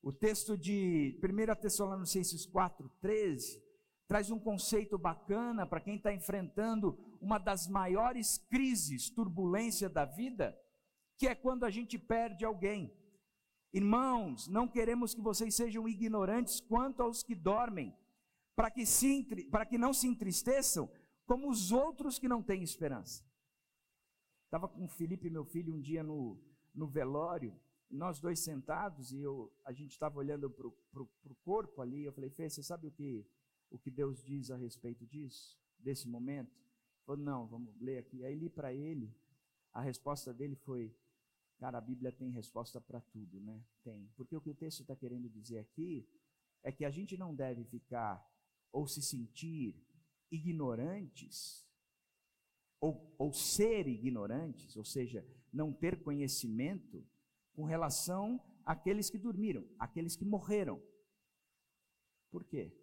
O 0.01 0.11
texto 0.11 0.57
de 0.57 1.19
1 1.23 1.61
Tessalonicenses 1.61 2.45
4,13 2.45 3.61
traz 4.07 4.29
um 4.29 4.39
conceito 4.39 4.97
bacana 4.97 5.65
para 5.65 5.79
quem 5.79 5.95
está 5.95 6.13
enfrentando 6.13 6.97
uma 7.21 7.37
das 7.37 7.67
maiores 7.67 8.37
crises, 8.37 9.09
turbulência 9.09 9.89
da 9.89 10.03
vida, 10.03 10.57
que 11.17 11.27
é 11.27 11.33
quando 11.33 11.63
a 11.63 11.69
gente 11.69 11.97
perde 11.97 12.43
alguém. 12.43 12.93
Irmãos, 13.73 14.47
não 14.47 14.67
queremos 14.67 15.15
que 15.15 15.21
vocês 15.21 15.55
sejam 15.55 15.87
ignorantes 15.87 16.59
quanto 16.59 17.01
aos 17.01 17.23
que 17.23 17.33
dormem, 17.33 17.95
para 18.55 18.69
que, 18.69 18.85
se, 18.85 19.23
para 19.49 19.65
que 19.65 19.77
não 19.77 19.93
se 19.93 20.07
entristeçam 20.07 20.89
como 21.25 21.49
os 21.49 21.71
outros 21.71 22.19
que 22.19 22.27
não 22.27 22.41
têm 22.41 22.63
esperança. 22.63 23.23
Estava 24.45 24.67
com 24.67 24.85
o 24.85 24.87
Felipe, 24.87 25.29
meu 25.29 25.45
filho, 25.45 25.73
um 25.73 25.81
dia 25.81 26.03
no, 26.03 26.39
no 26.73 26.87
velório, 26.87 27.59
nós 27.89 28.19
dois 28.19 28.39
sentados, 28.39 29.11
e 29.11 29.19
eu, 29.19 29.51
a 29.63 29.71
gente 29.71 29.91
estava 29.91 30.17
olhando 30.17 30.49
para 30.49 30.67
o 30.67 31.35
corpo 31.43 31.81
ali, 31.81 32.03
eu 32.03 32.13
falei, 32.13 32.29
Fê, 32.29 32.49
você 32.49 32.61
sabe 32.61 32.87
o 32.87 32.91
que, 32.91 33.25
o 33.69 33.77
que 33.77 33.89
Deus 33.89 34.23
diz 34.23 34.51
a 34.51 34.55
respeito 34.55 35.05
disso, 35.05 35.59
desse 35.79 36.07
momento? 36.07 36.51
Ele 36.51 37.05
falou, 37.05 37.23
não, 37.23 37.47
vamos 37.47 37.75
ler 37.79 37.97
aqui. 37.97 38.23
Aí 38.23 38.35
li 38.35 38.49
para 38.49 38.73
ele, 38.73 39.15
a 39.71 39.81
resposta 39.81 40.33
dele 40.33 40.55
foi, 40.55 40.95
cara, 41.57 41.77
a 41.77 41.81
Bíblia 41.81 42.11
tem 42.11 42.29
resposta 42.29 42.79
para 42.79 43.01
tudo, 43.01 43.39
né? 43.39 43.63
Tem. 43.83 44.09
Porque 44.15 44.35
o 44.35 44.41
que 44.41 44.49
o 44.49 44.55
texto 44.55 44.81
está 44.81 44.95
querendo 44.95 45.29
dizer 45.29 45.59
aqui 45.59 46.07
é 46.63 46.71
que 46.71 46.85
a 46.85 46.89
gente 46.89 47.17
não 47.17 47.35
deve 47.35 47.63
ficar 47.65 48.23
ou 48.73 48.87
se 48.87 49.01
sentir 49.01 49.81
ignorantes, 50.31 51.65
ou, 52.81 53.15
ou 53.17 53.31
ser 53.31 53.87
ignorantes, 53.87 54.75
ou 54.75 54.83
seja, 54.83 55.25
não 55.53 55.71
ter 55.71 56.03
conhecimento 56.03 57.07
com 57.53 57.63
relação 57.63 58.43
àqueles 58.65 59.09
que 59.09 59.17
dormiram, 59.17 59.65
àqueles 59.77 60.15
que 60.15 60.25
morreram. 60.25 60.81
Por 62.31 62.43
quê? 62.43 62.75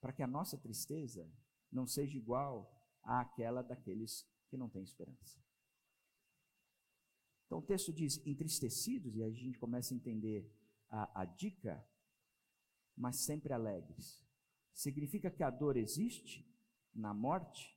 Para 0.00 0.12
que 0.12 0.22
a 0.22 0.26
nossa 0.26 0.58
tristeza 0.58 1.30
não 1.70 1.86
seja 1.86 2.18
igual 2.18 2.76
àquela 3.02 3.62
daqueles 3.62 4.28
que 4.48 4.56
não 4.56 4.68
têm 4.68 4.82
esperança. 4.82 5.38
Então 7.46 7.58
o 7.58 7.62
texto 7.62 7.92
diz 7.92 8.20
entristecidos, 8.26 9.16
e 9.16 9.22
a 9.22 9.30
gente 9.30 9.58
começa 9.58 9.94
a 9.94 9.96
entender 9.96 10.52
a, 10.90 11.22
a 11.22 11.24
dica, 11.24 11.82
mas 12.96 13.16
sempre 13.16 13.52
alegres. 13.52 14.27
Significa 14.78 15.28
que 15.28 15.42
a 15.42 15.50
dor 15.50 15.76
existe 15.76 16.48
na 16.94 17.12
morte, 17.12 17.76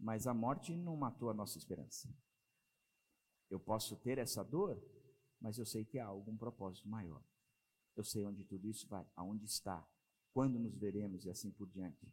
mas 0.00 0.26
a 0.26 0.32
morte 0.32 0.74
não 0.74 0.96
matou 0.96 1.28
a 1.28 1.34
nossa 1.34 1.58
esperança. 1.58 2.08
Eu 3.50 3.60
posso 3.60 3.94
ter 3.96 4.16
essa 4.16 4.42
dor, 4.42 4.82
mas 5.38 5.58
eu 5.58 5.66
sei 5.66 5.84
que 5.84 5.98
há 5.98 6.06
algum 6.06 6.38
propósito 6.38 6.88
maior. 6.88 7.22
Eu 7.94 8.02
sei 8.02 8.24
onde 8.24 8.46
tudo 8.46 8.66
isso 8.66 8.88
vai, 8.88 9.06
aonde 9.14 9.44
está, 9.44 9.86
quando 10.32 10.58
nos 10.58 10.74
veremos 10.74 11.26
e 11.26 11.30
assim 11.30 11.50
por 11.50 11.68
diante. 11.68 12.10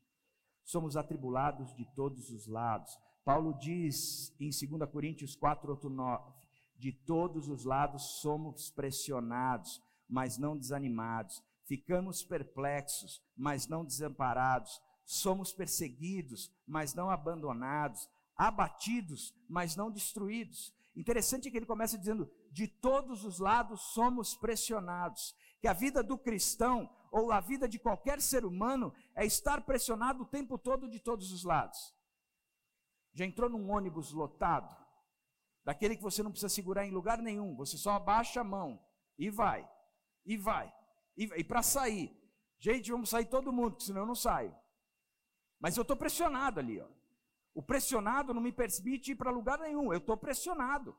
Somos 0.65 0.97
atribulados 0.97 1.73
de 1.73 1.85
todos 1.95 2.29
os 2.29 2.47
lados. 2.47 2.93
Paulo 3.23 3.57
diz 3.57 4.35
em 4.37 4.49
2 4.49 4.91
Coríntios 4.91 5.33
4, 5.33 5.71
8, 5.71 5.89
9: 5.89 6.33
De 6.75 6.91
todos 6.91 7.47
os 7.47 7.63
lados 7.63 8.19
somos 8.19 8.69
pressionados, 8.69 9.81
mas 10.09 10.37
não 10.37 10.57
desanimados, 10.57 11.41
ficamos 11.65 12.23
perplexos, 12.23 13.21
mas 13.35 13.67
não 13.67 13.85
desamparados, 13.85 14.81
somos 15.05 15.51
perseguidos, 15.51 16.51
mas 16.65 16.93
não 16.93 17.09
abandonados, 17.09 18.09
abatidos, 18.35 19.33
mas 19.47 19.75
não 19.75 19.91
destruídos. 19.91 20.73
Interessante 20.95 21.49
que 21.49 21.57
ele 21.57 21.65
começa 21.65 21.97
dizendo: 21.97 22.29
de 22.51 22.67
todos 22.67 23.23
os 23.23 23.39
lados 23.39 23.81
somos 23.93 24.35
pressionados. 24.35 25.35
Que 25.59 25.67
a 25.67 25.73
vida 25.73 26.01
do 26.01 26.17
cristão, 26.17 26.89
ou 27.11 27.31
a 27.31 27.39
vida 27.39 27.67
de 27.67 27.77
qualquer 27.77 28.19
ser 28.19 28.45
humano, 28.45 28.93
é 29.15 29.25
estar 29.25 29.61
pressionado 29.61 30.23
o 30.23 30.25
tempo 30.25 30.57
todo 30.57 30.89
de 30.89 30.99
todos 30.99 31.31
os 31.31 31.43
lados. 31.43 31.93
Já 33.13 33.25
entrou 33.25 33.49
num 33.49 33.69
ônibus 33.69 34.11
lotado? 34.11 34.75
Daquele 35.63 35.95
que 35.95 36.01
você 36.01 36.23
não 36.23 36.31
precisa 36.31 36.49
segurar 36.49 36.85
em 36.85 36.91
lugar 36.91 37.19
nenhum, 37.19 37.55
você 37.55 37.77
só 37.77 37.91
abaixa 37.91 38.41
a 38.41 38.43
mão 38.43 38.83
e 39.17 39.29
vai, 39.29 39.69
e 40.25 40.35
vai. 40.35 40.73
E, 41.17 41.23
e 41.23 41.43
para 41.43 41.61
sair, 41.61 42.15
gente, 42.59 42.91
vamos 42.91 43.09
sair 43.09 43.25
todo 43.25 43.51
mundo, 43.51 43.81
senão 43.81 44.01
eu 44.01 44.07
não 44.07 44.15
saio. 44.15 44.55
Mas 45.59 45.77
eu 45.77 45.81
estou 45.81 45.95
pressionado 45.95 46.59
ali, 46.59 46.79
ó. 46.79 46.87
O 47.53 47.61
pressionado 47.61 48.33
não 48.33 48.41
me 48.41 48.51
permite 48.51 49.11
ir 49.11 49.15
para 49.15 49.29
lugar 49.29 49.59
nenhum, 49.59 49.91
eu 49.91 49.99
estou 49.99 50.17
pressionado. 50.17 50.95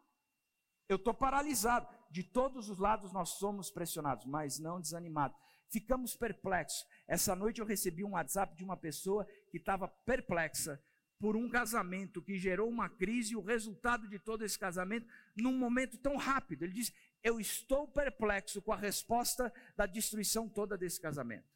Eu 0.88 0.96
estou 0.96 1.14
paralisado. 1.14 1.88
De 2.10 2.22
todos 2.22 2.68
os 2.68 2.78
lados 2.78 3.12
nós 3.12 3.30
somos 3.30 3.70
pressionados, 3.70 4.26
mas 4.26 4.58
não 4.58 4.80
desanimados. 4.80 5.38
Ficamos 5.70 6.14
perplexos. 6.14 6.86
Essa 7.08 7.34
noite 7.34 7.60
eu 7.60 7.66
recebi 7.66 8.04
um 8.04 8.10
WhatsApp 8.10 8.54
de 8.54 8.62
uma 8.62 8.76
pessoa 8.76 9.26
que 9.50 9.56
estava 9.56 9.88
perplexa 9.88 10.78
por 11.18 11.36
um 11.36 11.48
casamento 11.48 12.20
que 12.20 12.36
gerou 12.36 12.68
uma 12.68 12.90
crise 12.90 13.32
e 13.32 13.36
o 13.36 13.42
resultado 13.42 14.08
de 14.08 14.18
todo 14.18 14.44
esse 14.44 14.58
casamento 14.58 15.06
num 15.34 15.56
momento 15.56 15.96
tão 15.96 16.16
rápido. 16.16 16.64
Ele 16.64 16.74
diz: 16.74 16.92
Eu 17.22 17.38
estou 17.38 17.86
perplexo 17.86 18.60
com 18.60 18.72
a 18.72 18.76
resposta 18.76 19.52
da 19.76 19.86
destruição 19.86 20.48
toda 20.48 20.76
desse 20.76 21.00
casamento. 21.00 21.48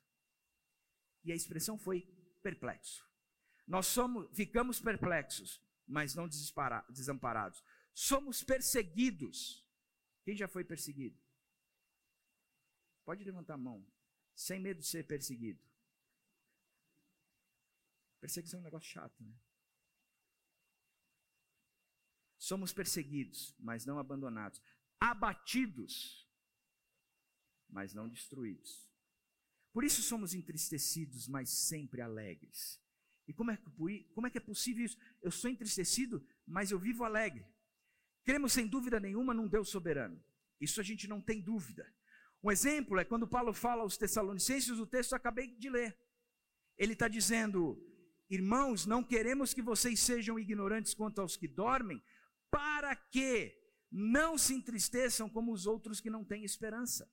E 1.25 1.33
a 1.33 1.35
expressão 1.35 1.77
foi 1.77 2.03
perplexo. 2.43 3.05
Nós 3.67 3.87
somos, 3.87 4.29
ficamos 4.33 4.81
perplexos, 4.81 5.61
mas 5.87 6.15
não 6.15 6.29
desamparados. 6.29 7.63
Somos 7.93 8.45
perseguidos. 8.45 9.67
Quem 10.25 10.37
já 10.37 10.47
foi 10.47 10.65
perseguido? 10.65 11.19
Pode 13.05 13.25
levantar 13.25 13.55
a 13.55 13.59
mão, 13.59 13.85
sem 14.35 14.61
medo 14.61 14.81
de 14.81 14.87
ser 14.87 15.05
perseguido. 15.05 15.61
Perseguição 18.21 18.59
é 18.59 18.61
um 18.61 18.65
negócio 18.65 18.89
chato, 18.89 19.23
né? 19.23 19.35
Somos 22.39 22.73
perseguidos, 22.73 23.55
mas 23.59 23.85
não 23.85 23.99
abandonados. 23.99 24.61
Abatidos, 25.01 26.27
mas 27.69 27.93
não 27.93 28.09
destruídos. 28.09 28.89
Por 29.73 29.85
isso 29.85 30.03
somos 30.03 30.35
entristecidos, 30.35 31.29
mas 31.29 31.51
sempre 31.51 32.01
alegres. 32.01 32.81
E 33.29 33.33
como 33.33 33.51
é, 33.51 33.57
que, 33.57 34.05
como 34.15 34.27
é 34.27 34.31
que 34.31 34.39
é 34.39 34.41
possível 34.41 34.85
isso? 34.85 34.99
Eu 35.21 35.31
sou 35.31 35.51
entristecido, 35.51 36.27
mas 36.47 36.71
eu 36.71 36.79
vivo 36.79 37.05
alegre. 37.05 37.45
Cremos 38.25 38.53
sem 38.53 38.67
dúvida 38.67 38.99
nenhuma 38.99 39.35
num 39.35 39.49
Deus 39.49 39.69
soberano. 39.69 40.23
Isso 40.61 40.81
a 40.81 40.85
gente 40.85 41.07
não 41.07 41.21
tem 41.21 41.41
dúvida. 41.41 41.93
Um 42.43 42.51
exemplo 42.51 42.99
é 42.99 43.05
quando 43.05 43.27
Paulo 43.27 43.53
fala 43.53 43.83
aos 43.83 43.97
Tessalonicenses, 43.97 44.79
o 44.79 44.87
texto 44.87 45.13
eu 45.13 45.17
acabei 45.17 45.49
de 45.49 45.69
ler. 45.69 45.99
Ele 46.79 46.93
está 46.93 47.09
dizendo: 47.09 47.77
Irmãos, 48.31 48.87
não 48.87 49.03
queremos 49.03 49.53
que 49.53 49.63
vocês 49.63 50.01
sejam 50.01 50.39
ignorantes 50.39 50.95
quanto 50.95 51.21
aos 51.21 51.37
que 51.37 51.47
dormem, 51.47 52.03
para 52.51 52.95
que 52.95 53.55
não 53.99 54.37
se 54.37 54.53
entristeçam 54.53 55.27
como 55.27 55.51
os 55.51 55.67
outros 55.67 56.03
que 56.03 56.11
não 56.11 56.23
têm 56.23 56.45
esperança. 56.45 57.11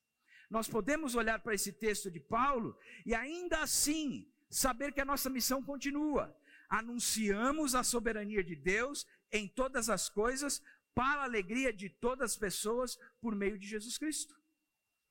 Nós 0.50 0.68
podemos 0.68 1.16
olhar 1.16 1.40
para 1.40 1.54
esse 1.54 1.72
texto 1.72 2.12
de 2.12 2.20
Paulo 2.20 2.78
e 3.06 3.16
ainda 3.16 3.62
assim 3.62 4.30
saber 4.50 4.92
que 4.92 5.00
a 5.00 5.06
nossa 5.06 5.30
missão 5.30 5.64
continua. 5.64 6.38
Anunciamos 6.68 7.74
a 7.74 7.84
soberania 7.84 8.44
de 8.44 8.54
Deus 8.54 9.08
em 9.32 9.48
todas 9.48 9.90
as 9.90 10.10
coisas, 10.10 10.62
para 10.94 11.22
a 11.22 11.24
alegria 11.24 11.72
de 11.72 11.88
todas 11.90 12.32
as 12.32 12.38
pessoas, 12.38 13.00
por 13.22 13.34
meio 13.34 13.58
de 13.58 13.66
Jesus 13.66 13.98
Cristo. 13.98 14.36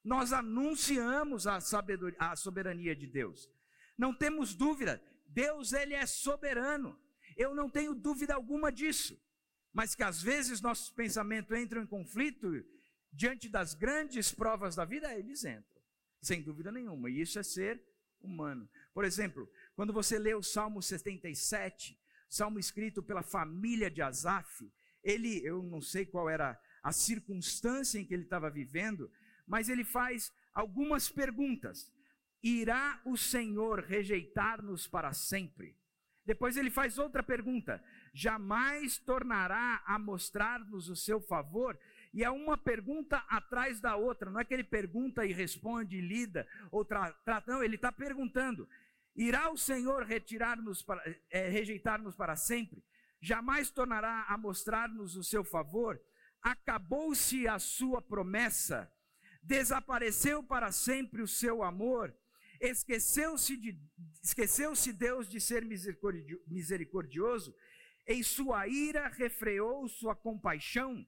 Nós 0.04 0.30
anunciamos 0.30 1.46
a, 1.46 1.58
a 2.18 2.36
soberania 2.36 2.94
de 2.94 3.06
Deus. 3.06 3.48
Não 3.96 4.14
temos 4.14 4.54
dúvida, 4.54 5.02
Deus 5.26 5.72
ele 5.72 5.94
é 5.94 6.04
soberano. 6.04 7.00
Eu 7.34 7.54
não 7.54 7.70
tenho 7.70 7.94
dúvida 7.94 8.34
alguma 8.34 8.70
disso. 8.70 9.18
Mas 9.72 9.94
que 9.94 10.02
às 10.02 10.22
vezes 10.22 10.60
nossos 10.60 10.90
pensamentos 10.90 11.56
entram 11.56 11.82
em 11.82 11.86
conflito 11.86 12.64
diante 13.12 13.48
das 13.48 13.74
grandes 13.74 14.32
provas 14.32 14.74
da 14.74 14.84
vida, 14.84 15.14
eles 15.14 15.44
entram, 15.44 15.82
sem 16.20 16.42
dúvida 16.42 16.70
nenhuma. 16.70 17.10
E 17.10 17.20
isso 17.20 17.38
é 17.38 17.42
ser 17.42 17.82
humano. 18.20 18.68
Por 18.94 19.04
exemplo, 19.04 19.50
quando 19.74 19.92
você 19.92 20.18
lê 20.18 20.34
o 20.34 20.42
Salmo 20.42 20.82
77, 20.82 21.98
salmo 22.28 22.58
escrito 22.58 23.02
pela 23.02 23.22
família 23.22 23.90
de 23.90 24.00
Asaf, 24.00 24.70
ele, 25.02 25.44
eu 25.44 25.62
não 25.62 25.80
sei 25.80 26.06
qual 26.06 26.30
era 26.30 26.58
a 26.82 26.92
circunstância 26.92 27.98
em 27.98 28.04
que 28.04 28.14
ele 28.14 28.24
estava 28.24 28.50
vivendo, 28.50 29.10
mas 29.46 29.68
ele 29.68 29.84
faz 29.84 30.32
algumas 30.54 31.08
perguntas. 31.08 31.92
Irá 32.42 33.00
o 33.04 33.16
Senhor 33.16 33.80
rejeitar-nos 33.80 34.86
para 34.86 35.12
sempre? 35.12 35.76
Depois 36.24 36.56
ele 36.56 36.70
faz 36.70 36.98
outra 36.98 37.22
pergunta: 37.22 37.82
jamais 38.12 38.98
tornará 38.98 39.82
a 39.86 39.98
mostrar-nos 39.98 40.88
o 40.88 40.96
seu 40.96 41.20
favor? 41.20 41.78
E 42.12 42.22
é 42.22 42.30
uma 42.30 42.58
pergunta 42.58 43.16
atrás 43.28 43.80
da 43.80 43.96
outra, 43.96 44.30
não 44.30 44.40
é 44.40 44.44
que 44.44 44.52
ele 44.52 44.64
pergunta 44.64 45.24
e 45.24 45.32
responde, 45.32 45.96
e 45.96 46.00
lida, 46.00 46.46
ou 46.70 46.84
trata, 46.84 47.42
não, 47.46 47.64
ele 47.64 47.76
está 47.76 47.90
perguntando: 47.90 48.68
Irá 49.14 49.50
o 49.50 49.58
Senhor 49.58 50.04
retirar-nos 50.04 50.82
para, 50.82 51.02
é, 51.30 51.48
rejeitar-nos 51.48 52.14
para 52.14 52.34
sempre? 52.36 52.82
Jamais 53.20 53.70
tornará 53.70 54.24
a 54.28 54.38
mostrar-nos 54.38 55.16
o 55.16 55.22
seu 55.22 55.44
favor? 55.44 56.00
Acabou-se 56.40 57.46
a 57.46 57.58
sua 57.58 58.00
promessa? 58.00 58.90
Desapareceu 59.42 60.42
para 60.42 60.72
sempre 60.72 61.22
o 61.22 61.28
seu 61.28 61.62
amor? 61.62 62.14
Esqueceu-se 62.60 63.56
de, 63.56 63.78
esqueceu-se 64.22 64.92
Deus 64.92 65.28
de 65.28 65.40
ser 65.40 65.64
misericordioso? 65.64 67.54
Em 68.06 68.22
sua 68.22 68.66
ira 68.66 69.08
refreou 69.08 69.88
sua 69.88 70.14
compaixão? 70.14 71.06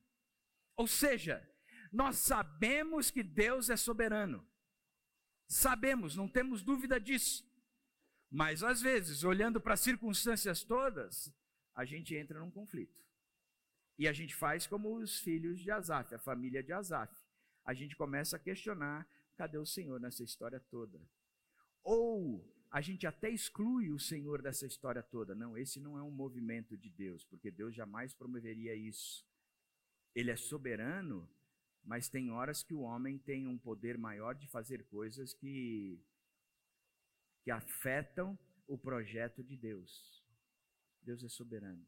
Ou 0.77 0.87
seja, 0.87 1.47
nós 1.93 2.17
sabemos 2.17 3.11
que 3.11 3.23
Deus 3.23 3.71
é 3.71 3.77
soberano. 3.77 4.47
Sabemos, 5.47 6.17
não 6.17 6.29
temos 6.29 6.63
dúvida 6.63 6.99
disso. 6.99 7.45
Mas 8.31 8.63
às 8.63 8.81
vezes, 8.81 9.23
olhando 9.23 9.61
para 9.61 9.75
as 9.75 9.81
circunstâncias 9.81 10.65
todas, 10.65 11.33
a 11.75 11.85
gente 11.85 12.15
entra 12.17 12.41
num 12.41 12.51
conflito. 12.51 13.05
E 13.97 14.09
a 14.09 14.13
gente 14.13 14.35
faz 14.35 14.67
como 14.67 14.97
os 14.97 15.19
filhos 15.21 15.61
de 15.61 15.71
Asaf, 15.71 16.15
a 16.15 16.19
família 16.19 16.63
de 16.63 16.73
Asaf. 16.73 17.15
A 17.65 17.73
gente 17.73 17.95
começa 17.97 18.37
a 18.37 18.41
questionar: 18.41 19.07
cadê 19.37 19.57
o 19.57 19.67
Senhor 19.67 20.01
nessa 20.01 20.25
história 20.25 20.59
toda? 20.59 21.01
Ou 21.83 22.45
a 22.75 22.81
gente 22.81 23.07
até 23.07 23.31
exclui 23.31 23.93
o 23.93 24.01
Senhor 24.01 24.43
dessa 24.43 24.67
história 24.67 25.01
toda. 25.01 25.33
Não, 25.33 25.57
esse 25.57 25.79
não 25.79 25.97
é 25.97 26.03
um 26.03 26.11
movimento 26.11 26.77
de 26.77 26.91
Deus, 26.91 27.25
porque 27.25 27.49
Deus 27.49 27.73
jamais 27.73 28.13
promoveria 28.13 28.75
isso. 28.75 29.25
Ele 30.13 30.33
é 30.33 30.37
soberano, 30.37 31.31
mas 31.85 32.09
tem 32.09 32.33
horas 32.33 32.65
que 32.65 32.75
o 32.75 32.81
homem 32.81 33.17
tem 33.17 33.47
um 33.47 33.57
poder 33.57 33.97
maior 33.97 34.35
de 34.35 34.49
fazer 34.49 34.85
coisas 34.89 35.33
que 35.33 36.05
que 37.45 37.51
afetam 37.53 38.37
o 38.67 38.77
projeto 38.77 39.45
de 39.45 39.57
Deus. 39.57 40.25
Deus 41.01 41.23
é 41.23 41.29
soberano. 41.29 41.87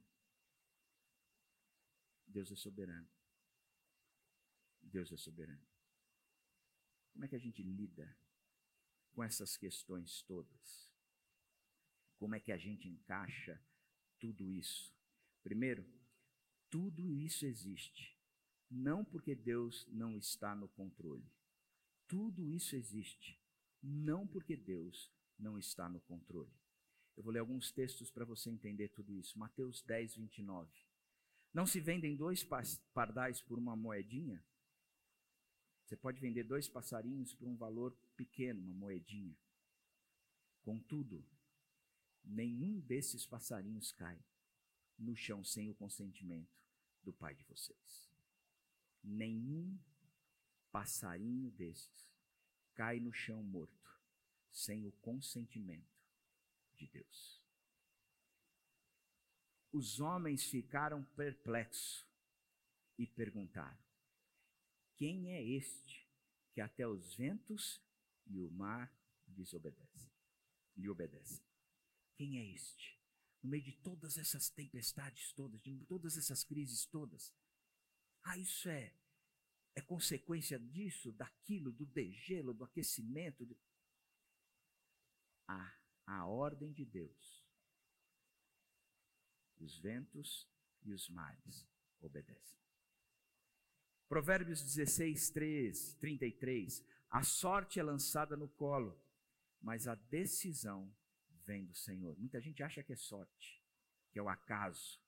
Deus 2.29 2.53
é 2.53 2.55
soberano. 2.55 3.09
Deus 4.83 5.11
é 5.11 5.17
soberano. 5.17 5.67
Como 7.13 7.25
é 7.25 7.29
que 7.29 7.35
a 7.35 7.41
gente 7.41 7.61
lida 7.61 8.17
com 9.17 9.25
essas 9.25 9.57
questões 9.57 10.21
todas? 10.23 10.93
Como 12.19 12.35
é 12.35 12.41
que 12.41 12.53
a 12.53 12.59
gente 12.59 12.87
encaixa 12.87 13.59
tudo 14.21 14.53
isso? 14.53 14.95
Primeiro, 15.43 15.87
tudo 16.69 17.11
isso 17.15 17.47
existe, 17.47 18.15
não 18.71 19.03
porque 19.03 19.35
Deus 19.35 19.87
não 19.89 20.19
está 20.19 20.55
no 20.55 20.69
controle. 20.69 21.25
Tudo 22.07 22.47
isso 22.47 22.77
existe, 22.77 23.41
não 23.83 24.27
porque 24.27 24.55
Deus 24.55 25.11
não 25.39 25.59
está 25.59 25.89
no 25.89 26.01
controle. 26.03 26.53
Eu 27.17 27.23
vou 27.23 27.33
ler 27.33 27.39
alguns 27.39 27.73
textos 27.73 28.11
para 28.11 28.27
você 28.27 28.51
entender 28.51 28.89
tudo 28.89 29.15
isso. 29.15 29.39
Mateus 29.39 29.81
10, 29.83 30.17
29. 30.17 30.71
Não 31.55 31.65
se 31.65 31.81
vendem 31.81 32.15
dois 32.15 32.47
pardais 32.93 33.41
por 33.41 33.59
uma 33.59 33.75
moedinha? 33.75 34.45
Você 35.87 35.97
pode 35.97 36.21
vender 36.21 36.43
dois 36.43 36.69
passarinhos 36.69 37.33
por 37.33 37.47
um 37.47 37.55
valor 37.55 37.97
pequeno, 38.17 38.61
uma 38.61 38.75
moedinha. 38.75 39.37
Contudo, 40.63 41.25
nenhum 42.25 42.81
desses 42.81 43.25
passarinhos 43.25 43.93
cai 43.93 44.19
no 44.99 45.15
chão 45.15 45.45
sem 45.45 45.71
o 45.71 45.75
consentimento 45.77 46.61
do 47.05 47.13
Pai 47.13 47.37
de 47.37 47.45
vocês. 47.45 48.11
Nenhum 49.01 49.79
passarinho 50.73 51.53
desses 51.53 52.05
cai 52.75 52.99
no 52.99 53.13
chão 53.13 53.41
morto, 53.45 53.89
sem 54.51 54.89
o 54.89 54.93
consentimento 54.93 56.03
de 56.75 56.89
Deus. 56.89 57.41
Os 59.71 60.01
homens 60.01 60.43
ficaram 60.43 61.05
perplexos 61.15 62.05
e 62.99 63.07
perguntaram: 63.07 63.86
Quem 64.97 65.33
é 65.33 65.43
este 65.43 66.07
que 66.53 66.61
até 66.61 66.87
os 66.87 67.15
ventos 67.15 67.81
e 68.27 68.39
o 68.41 68.51
mar 68.51 68.93
desobedecem? 69.27 70.11
Lhe 70.77 70.89
obedecem. 70.89 71.45
Quem 72.17 72.39
é 72.39 72.45
este? 72.55 72.99
No 73.43 73.51
meio 73.51 73.63
de 73.63 73.73
todas 73.73 74.17
essas 74.17 74.49
tempestades 74.49 75.33
todas, 75.33 75.61
de 75.63 75.85
todas 75.87 76.17
essas 76.17 76.43
crises 76.43 76.87
todas. 76.87 77.33
Ah, 78.23 78.37
isso 78.39 78.69
é 78.69 78.95
é 79.77 79.83
consequência 79.83 80.59
disso, 80.59 81.13
daquilo, 81.13 81.71
do 81.71 81.85
degelo, 81.85 82.55
do 82.55 82.65
aquecimento. 82.65 83.45
De... 83.45 83.55
A 86.07 86.27
ordem 86.27 86.73
de 86.73 86.85
Deus. 86.85 87.47
Os 89.59 89.79
ventos 89.79 90.49
e 90.83 90.93
os 90.93 91.11
mares 91.11 91.69
obedecem. 92.01 92.66
Provérbios 94.09 94.63
16, 94.63 95.31
3, 95.31 95.95
33. 95.95 96.85
A 97.11 97.23
sorte 97.23 97.81
é 97.81 97.83
lançada 97.83 98.37
no 98.37 98.49
colo, 98.49 98.99
mas 99.61 99.89
a 99.89 99.95
decisão 99.95 100.93
vem 101.45 101.65
do 101.65 101.75
Senhor. 101.75 102.17
Muita 102.19 102.41
gente 102.41 102.63
acha 102.63 102.83
que 102.83 102.93
é 102.93 102.97
sorte, 102.97 103.63
que 104.13 104.19
é 104.19 104.23
o 104.23 104.29
acaso, 104.29 105.01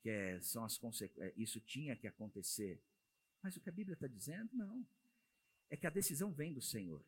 que 0.00 0.10
é, 0.10 0.40
são 0.40 0.64
as. 0.64 0.80
É, 1.18 1.32
isso 1.36 1.60
tinha 1.60 1.96
que 1.96 2.06
acontecer. 2.06 2.80
Mas 3.42 3.56
o 3.56 3.60
que 3.60 3.68
a 3.68 3.72
Bíblia 3.72 3.94
está 3.94 4.06
dizendo, 4.06 4.50
não. 4.54 4.86
É 5.70 5.76
que 5.76 5.86
a 5.86 5.90
decisão 5.90 6.32
vem 6.32 6.52
do 6.52 6.60
Senhor. 6.60 7.04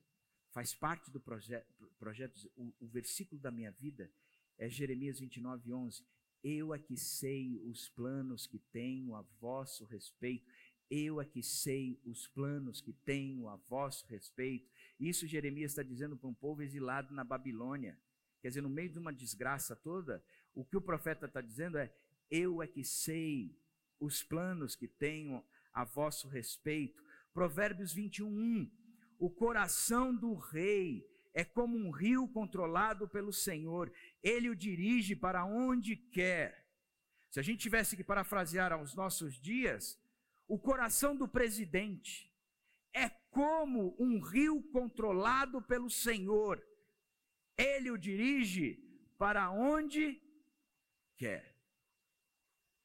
Faz 0.51 0.75
parte 0.75 1.11
do 1.11 1.21
proje 1.21 1.63
projeto. 1.99 2.51
O, 2.57 2.73
o, 2.81 2.87
versículo 2.87 3.41
da 3.41 3.51
minha 3.51 3.71
vida 3.71 4.11
é 4.59 4.69
Jeremias 4.69 5.21
29, 5.21 5.73
11. 5.73 6.05
Eu 6.43 6.75
é 6.75 6.79
que 6.79 6.97
sei 6.97 7.61
os 7.65 7.89
planos 7.89 8.47
que 8.47 8.59
tenho 8.59 9.15
a 9.15 9.23
vosso 9.41 9.85
respeito. 9.85 10.47
Eu 10.91 11.21
é 11.21 11.25
que 11.25 11.43
sei 11.43 12.01
os 12.05 12.27
planos 12.29 12.81
que 12.81 12.93
tenho 12.93 13.49
a 13.49 13.57
vosso 13.57 14.07
respeito. 14.07 14.71
Isso 14.99 15.27
Jeremias 15.27 15.73
está 15.73 15.83
dizendo 15.83 16.17
para 16.17 16.29
um 16.29 16.35
povo 16.35 16.63
exilado 16.63 17.13
na 17.13 17.25
Babilônia. 17.25 17.99
Quer 18.41 18.49
dizer, 18.49 18.61
no 18.61 18.71
meio 18.71 18.91
de 18.91 18.99
uma 18.99 19.13
desgraça 19.13 19.75
toda, 19.75 20.25
o 20.55 20.65
que 20.65 20.77
o 20.77 20.81
profeta 20.81 21.27
está 21.27 21.41
dizendo 21.41 21.79
é: 21.79 21.93
Eu 22.31 22.63
é 22.63 22.67
que 22.67 22.85
sei 22.85 23.59
os 23.99 24.23
planos 24.23 24.77
que 24.77 24.87
tenho 24.87 25.45
a 25.73 25.85
vosso 25.85 26.29
respeito. 26.29 27.03
Provérbios 27.33 27.93
21, 27.93 28.29
1. 28.29 28.71
O 29.19 29.31
coração 29.31 30.15
do 30.15 30.35
rei 30.35 31.05
é 31.37 31.45
como 31.45 31.77
um 31.77 31.91
rio 31.91 32.27
controlado 32.29 33.07
pelo 33.07 33.31
Senhor, 33.31 33.93
ele 34.23 34.49
o 34.49 34.57
dirige 34.57 35.15
para 35.15 35.45
onde 35.45 35.95
quer. 35.95 36.67
Se 37.31 37.39
a 37.39 37.43
gente 37.43 37.61
tivesse 37.61 37.95
que 37.95 38.03
parafrasear 38.03 38.73
aos 38.73 38.95
nossos 38.95 39.35
dias, 39.39 40.01
o 40.49 40.59
coração 40.59 41.17
do 41.17 41.29
presidente 41.29 42.33
é 42.93 43.09
como 43.31 43.97
um 43.99 44.21
rio 44.21 44.63
controlado 44.71 45.61
pelo 45.63 45.91
Senhor, 45.91 46.65
ele 47.57 47.91
o 47.91 47.99
dirige 47.99 48.77
para 49.19 49.51
onde 49.51 50.23
quer. 51.17 51.57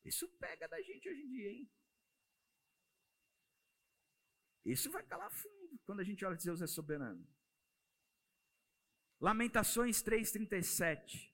Isso 0.04 0.28
pega 0.39 0.67
da 0.67 0.82
gente 0.82 1.08
hoje 1.08 1.21
em 1.21 1.30
dia, 1.30 1.52
hein? 1.52 1.71
Isso 4.65 4.91
vai 4.91 5.04
calar 5.04 5.32
fundo 5.32 5.80
quando 5.86 6.00
a 6.02 6.04
gente 6.04 6.24
olha 6.26 6.38
que 6.38 6.43
Deus 6.43 6.62
é 6.62 6.67
soberano. 6.67 7.28
Lamentações 9.19 10.02
3,37. 10.04 11.32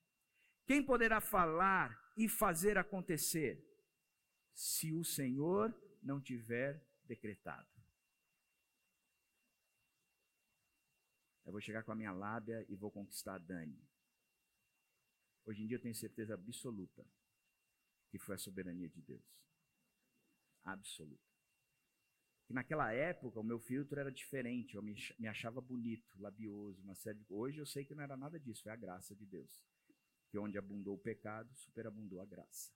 Quem 0.65 0.83
poderá 0.83 1.21
falar 1.21 2.13
e 2.17 2.27
fazer 2.27 2.77
acontecer 2.77 3.63
se 4.53 4.91
o 4.93 5.03
Senhor 5.03 5.73
não 6.07 6.19
tiver 6.19 6.81
decretado? 7.03 7.67
Eu 11.45 11.51
vou 11.51 11.61
chegar 11.61 11.83
com 11.83 11.91
a 11.91 11.95
minha 11.95 12.11
lábia 12.11 12.65
e 12.67 12.75
vou 12.75 12.91
conquistar 12.91 13.35
a 13.35 13.37
Dani. 13.37 13.79
Hoje 15.45 15.63
em 15.63 15.67
dia 15.67 15.77
eu 15.77 15.81
tenho 15.81 15.95
certeza 15.95 16.33
absoluta 16.33 17.05
que 18.09 18.17
foi 18.17 18.35
a 18.35 18.39
soberania 18.39 18.89
de 18.89 19.01
Deus. 19.01 19.23
Absoluta 20.63 21.27
que 22.47 22.53
naquela 22.53 22.93
época 22.93 23.41
o 23.41 23.43
meu 23.43 23.59
filtro 23.59 23.99
era 23.99 24.09
diferente, 24.09 24.75
eu 24.75 24.81
me, 24.81 24.95
achava 25.27 25.59
bonito, 25.59 26.17
labioso, 26.17 26.81
uma 26.81 26.95
série 26.95 27.19
de... 27.19 27.25
Hoje 27.29 27.59
eu 27.59 27.65
sei 27.65 27.83
que 27.83 27.93
não 27.93 28.01
era 28.01 28.15
nada 28.15 28.39
disso, 28.39 28.63
foi 28.63 28.71
a 28.71 28.77
graça 28.77 29.13
de 29.13 29.25
Deus. 29.25 29.65
Que 30.29 30.39
onde 30.39 30.57
abundou 30.57 30.95
o 30.95 30.99
pecado, 30.99 31.53
superabundou 31.55 32.21
a 32.21 32.25
graça. 32.25 32.71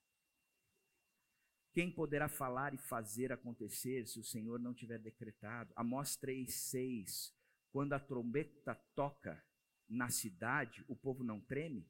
Quem 1.73 1.89
poderá 1.89 2.27
falar 2.27 2.73
e 2.73 2.77
fazer 2.77 3.31
acontecer 3.31 4.05
se 4.05 4.19
o 4.19 4.23
Senhor 4.23 4.59
não 4.59 4.73
tiver 4.73 4.99
decretado? 4.99 5.71
Amós 5.75 6.17
3,6. 6.17 7.33
Quando 7.71 7.93
a 7.93 7.99
trombeta 7.99 8.75
toca 8.93 9.41
na 9.87 10.09
cidade, 10.09 10.83
o 10.89 10.95
povo 10.95 11.23
não 11.23 11.39
treme? 11.39 11.89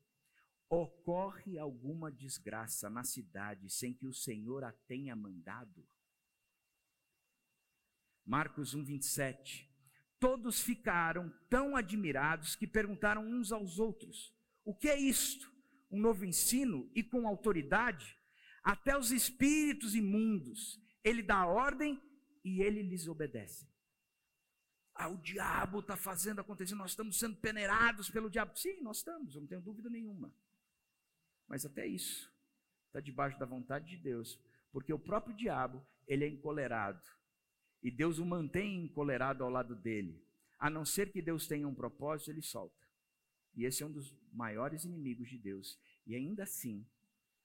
Ocorre 0.70 1.58
alguma 1.58 2.12
desgraça 2.12 2.90
na 2.90 3.04
cidade 3.04 3.70
sem 3.72 3.92
que 3.92 4.06
o 4.06 4.14
Senhor 4.14 4.64
a 4.64 4.72
tenha 4.72 5.16
mandado? 5.16 5.84
Marcos 8.24 8.76
1, 8.76 8.84
27. 8.84 9.68
Todos 10.20 10.62
ficaram 10.62 11.34
tão 11.50 11.76
admirados 11.76 12.56
que 12.56 12.68
perguntaram 12.68 13.26
uns 13.26 13.52
aos 13.52 13.80
outros: 13.80 14.32
O 14.64 14.76
que 14.76 14.88
é 14.88 14.98
isto? 14.98 15.52
Um 15.90 16.00
novo 16.00 16.24
ensino 16.24 16.90
e 16.94 17.04
com 17.04 17.28
autoridade? 17.28 18.21
Até 18.64 18.98
os 18.98 19.12
espíritos 19.12 19.96
imundos, 19.96 20.80
ele 21.04 21.24
dá 21.24 21.46
ordem 21.46 22.02
e 22.44 22.62
ele 22.62 22.82
lhes 22.82 23.08
obedece. 23.08 23.68
Ah, 24.94 25.08
o 25.08 25.18
diabo 25.18 25.80
está 25.80 25.98
fazendo 25.98 26.42
acontecer, 26.42 26.76
nós 26.76 26.92
estamos 26.92 27.18
sendo 27.18 27.38
peneirados 27.38 28.10
pelo 28.10 28.30
diabo. 28.30 28.58
Sim, 28.58 28.82
nós 28.82 28.98
estamos, 28.98 29.34
eu 29.34 29.42
não 29.42 29.48
tenho 29.48 29.62
dúvida 29.62 29.90
nenhuma. 29.90 30.32
Mas 31.48 31.66
até 31.66 31.88
isso 31.88 32.32
está 32.88 33.00
debaixo 33.00 33.40
da 33.40 33.46
vontade 33.46 33.90
de 33.90 33.98
Deus, 33.98 34.40
porque 34.72 34.94
o 34.94 35.00
próprio 35.00 35.36
diabo, 35.36 35.86
ele 36.06 36.26
é 36.26 36.28
encolerado 36.28 37.02
e 37.82 37.90
Deus 37.90 38.20
o 38.20 38.26
mantém 38.26 38.84
encolerado 38.84 39.44
ao 39.44 39.50
lado 39.50 39.76
dele. 39.76 40.24
A 40.60 40.70
não 40.70 40.86
ser 40.86 41.12
que 41.12 41.22
Deus 41.22 41.48
tenha 41.48 41.68
um 41.68 41.74
propósito, 41.74 42.30
ele 42.30 42.42
solta. 42.42 42.86
E 43.56 43.66
esse 43.66 43.82
é 43.82 43.86
um 43.86 43.92
dos 43.92 44.16
maiores 44.32 44.86
inimigos 44.86 45.30
de 45.30 45.38
Deus. 45.38 45.80
E 46.06 46.16
ainda 46.16 46.44
assim, 46.44 46.86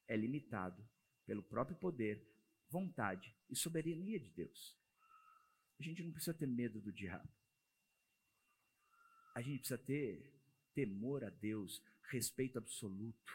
é 0.07 0.17
limitado 0.17 0.87
pelo 1.27 1.43
próprio 1.43 1.77
poder, 1.77 2.25
vontade 2.71 3.35
e 3.51 3.57
soberania 3.57 4.19
de 4.19 4.31
Deus. 4.31 4.77
A 5.79 5.83
gente 5.83 6.03
não 6.03 6.13
precisa 6.13 6.33
ter 6.33 6.47
medo 6.47 6.81
do 6.81 6.93
diabo. 6.93 7.29
A 9.35 9.43
gente 9.43 9.59
precisa 9.59 9.79
ter 9.79 10.33
temor 10.75 11.25
a 11.25 11.31
Deus, 11.31 11.83
respeito 12.11 12.59
absoluto. 12.59 13.33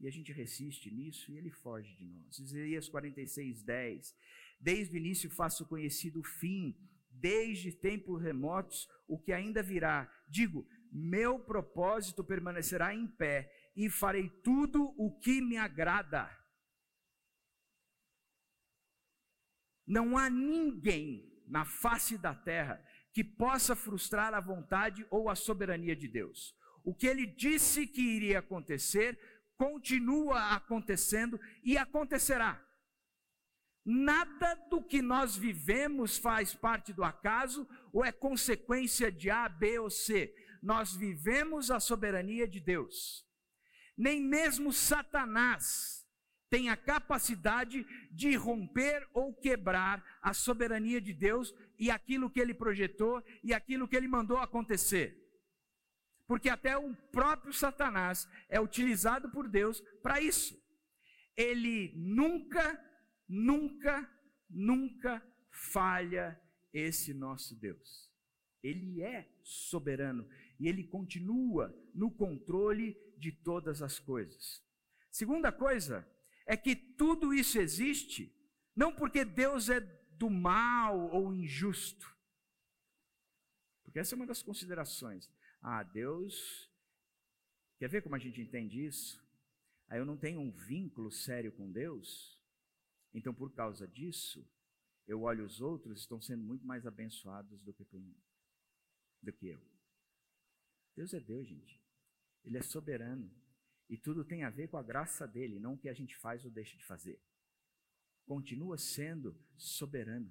E 0.00 0.06
a 0.06 0.10
gente 0.10 0.32
resiste 0.32 0.90
nisso 0.90 1.30
e 1.30 1.36
ele 1.36 1.50
foge 1.50 1.94
de 1.96 2.06
nós. 2.06 2.38
Isaías 2.38 2.88
46, 2.88 3.62
10. 3.62 4.16
Desde 4.60 4.94
o 4.94 4.96
início 4.96 5.28
faço 5.30 5.66
conhecido 5.66 6.20
o 6.20 6.24
fim, 6.24 6.76
desde 7.10 7.72
tempos 7.72 8.22
remotos 8.22 8.88
o 9.06 9.18
que 9.18 9.32
ainda 9.32 9.62
virá. 9.62 10.10
Digo, 10.28 10.66
meu 10.92 11.38
propósito 11.38 12.24
permanecerá 12.24 12.94
em 12.94 13.06
pé 13.06 13.52
e 13.76 13.90
farei 13.90 14.28
tudo 14.42 14.94
o 14.96 15.18
que 15.18 15.40
me 15.40 15.56
agrada. 15.56 16.30
Não 19.88 20.18
há 20.18 20.28
ninguém 20.28 21.26
na 21.46 21.64
face 21.64 22.18
da 22.18 22.34
terra 22.34 22.84
que 23.10 23.24
possa 23.24 23.74
frustrar 23.74 24.34
a 24.34 24.40
vontade 24.40 25.06
ou 25.10 25.30
a 25.30 25.34
soberania 25.34 25.96
de 25.96 26.06
Deus. 26.06 26.54
O 26.84 26.94
que 26.94 27.06
ele 27.06 27.24
disse 27.26 27.86
que 27.86 28.02
iria 28.02 28.40
acontecer, 28.40 29.18
continua 29.56 30.52
acontecendo 30.52 31.40
e 31.64 31.78
acontecerá. 31.78 32.62
Nada 33.84 34.54
do 34.70 34.82
que 34.82 35.00
nós 35.00 35.34
vivemos 35.34 36.18
faz 36.18 36.54
parte 36.54 36.92
do 36.92 37.02
acaso 37.02 37.66
ou 37.90 38.04
é 38.04 38.12
consequência 38.12 39.10
de 39.10 39.30
A, 39.30 39.48
B 39.48 39.78
ou 39.78 39.88
C. 39.88 40.34
Nós 40.62 40.94
vivemos 40.94 41.70
a 41.70 41.80
soberania 41.80 42.46
de 42.46 42.60
Deus. 42.60 43.26
Nem 43.96 44.20
mesmo 44.20 44.70
Satanás 44.70 46.06
tem 46.50 46.68
a 46.70 46.76
capacidade 46.76 47.86
de 48.10 48.34
romper 48.34 49.06
ou 49.12 49.34
quebrar 49.34 50.04
a 50.22 50.32
soberania 50.32 51.00
de 51.00 51.12
Deus 51.12 51.54
e 51.78 51.90
aquilo 51.90 52.30
que 52.30 52.40
ele 52.40 52.54
projetou 52.54 53.22
e 53.42 53.52
aquilo 53.52 53.86
que 53.86 53.96
ele 53.96 54.08
mandou 54.08 54.38
acontecer. 54.38 55.16
Porque 56.26 56.48
até 56.48 56.76
o 56.76 56.94
próprio 57.12 57.52
Satanás 57.52 58.28
é 58.48 58.60
utilizado 58.60 59.30
por 59.30 59.48
Deus 59.48 59.80
para 60.02 60.20
isso. 60.20 60.56
Ele 61.36 61.92
nunca 61.96 62.88
Nunca, 63.28 64.10
nunca 64.48 65.22
falha 65.50 66.40
esse 66.72 67.12
nosso 67.12 67.54
Deus. 67.54 68.10
Ele 68.62 69.02
é 69.02 69.30
soberano 69.42 70.26
e 70.58 70.66
ele 70.66 70.84
continua 70.84 71.74
no 71.94 72.10
controle 72.10 72.96
de 73.18 73.30
todas 73.30 73.82
as 73.82 73.98
coisas. 73.98 74.64
Segunda 75.10 75.52
coisa 75.52 76.08
é 76.48 76.56
que 76.56 76.74
tudo 76.74 77.32
isso 77.34 77.58
existe 77.58 78.34
não 78.74 78.92
porque 78.94 79.22
Deus 79.24 79.68
é 79.68 79.80
do 79.80 80.30
mal 80.30 81.10
ou 81.10 81.32
injusto. 81.34 82.16
Porque 83.84 83.98
essa 83.98 84.14
é 84.14 84.16
uma 84.16 84.26
das 84.26 84.42
considerações. 84.42 85.30
Ah, 85.60 85.82
Deus. 85.82 86.72
Quer 87.78 87.88
ver 87.88 88.02
como 88.02 88.14
a 88.14 88.18
gente 88.18 88.40
entende 88.40 88.84
isso? 88.84 89.22
Ah, 89.88 89.98
eu 89.98 90.06
não 90.06 90.16
tenho 90.16 90.40
um 90.40 90.50
vínculo 90.50 91.12
sério 91.12 91.52
com 91.52 91.70
Deus. 91.70 92.40
Então, 93.12 93.34
por 93.34 93.52
causa 93.52 93.86
disso, 93.86 94.48
eu 95.06 95.22
olho 95.22 95.44
os 95.44 95.60
outros 95.60 96.00
estão 96.00 96.20
sendo 96.20 96.42
muito 96.42 96.66
mais 96.66 96.86
abençoados 96.86 97.60
do 97.62 97.74
que, 97.74 97.84
do 99.22 99.32
que 99.32 99.48
eu. 99.48 99.60
Deus 100.96 101.12
é 101.12 101.20
Deus, 101.20 101.46
gente. 101.46 101.82
Ele 102.42 102.56
é 102.56 102.62
soberano. 102.62 103.30
E 103.88 103.96
tudo 103.96 104.24
tem 104.24 104.44
a 104.44 104.50
ver 104.50 104.68
com 104.68 104.76
a 104.76 104.82
graça 104.82 105.26
dele, 105.26 105.58
não 105.58 105.74
o 105.74 105.78
que 105.78 105.88
a 105.88 105.94
gente 105.94 106.16
faz 106.16 106.44
ou 106.44 106.50
deixa 106.50 106.76
de 106.76 106.84
fazer. 106.84 107.20
Continua 108.26 108.76
sendo 108.76 109.34
soberano. 109.56 110.30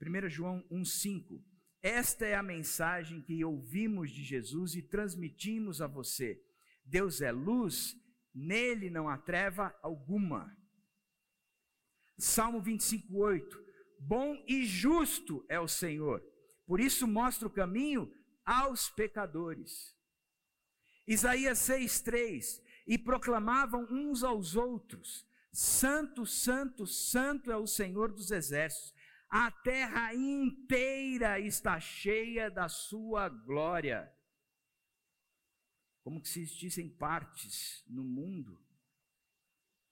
1 0.00 0.28
João 0.28 0.64
1,5 0.70 1.42
Esta 1.82 2.26
é 2.26 2.34
a 2.34 2.42
mensagem 2.42 3.20
que 3.20 3.44
ouvimos 3.44 4.10
de 4.10 4.24
Jesus 4.24 4.74
e 4.74 4.82
transmitimos 4.82 5.82
a 5.82 5.86
você. 5.86 6.42
Deus 6.84 7.20
é 7.20 7.30
luz, 7.30 7.94
nele 8.34 8.88
não 8.88 9.08
há 9.08 9.18
treva 9.18 9.76
alguma. 9.82 10.56
Salmo 12.18 12.60
25, 12.60 13.16
8. 13.16 13.64
Bom 14.00 14.42
e 14.48 14.64
justo 14.64 15.44
é 15.48 15.60
o 15.60 15.68
Senhor, 15.68 16.20
por 16.66 16.80
isso 16.80 17.06
mostra 17.06 17.46
o 17.46 17.50
caminho 17.50 18.12
aos 18.44 18.90
pecadores. 18.90 19.96
Isaías 21.06 21.58
6,3: 21.58 22.62
E 22.86 22.98
proclamavam 22.98 23.86
uns 23.90 24.22
aos 24.22 24.56
outros: 24.56 25.26
Santo, 25.52 26.24
Santo, 26.24 26.86
Santo 26.86 27.50
é 27.50 27.56
o 27.56 27.66
Senhor 27.66 28.12
dos 28.12 28.30
exércitos, 28.30 28.94
a 29.28 29.50
terra 29.50 30.14
inteira 30.14 31.40
está 31.40 31.80
cheia 31.80 32.50
da 32.50 32.68
sua 32.68 33.28
glória. 33.28 34.12
Como 36.02 36.20
que 36.20 36.28
se 36.28 36.40
existissem 36.40 36.90
partes 36.90 37.84
no 37.86 38.04
mundo 38.04 38.60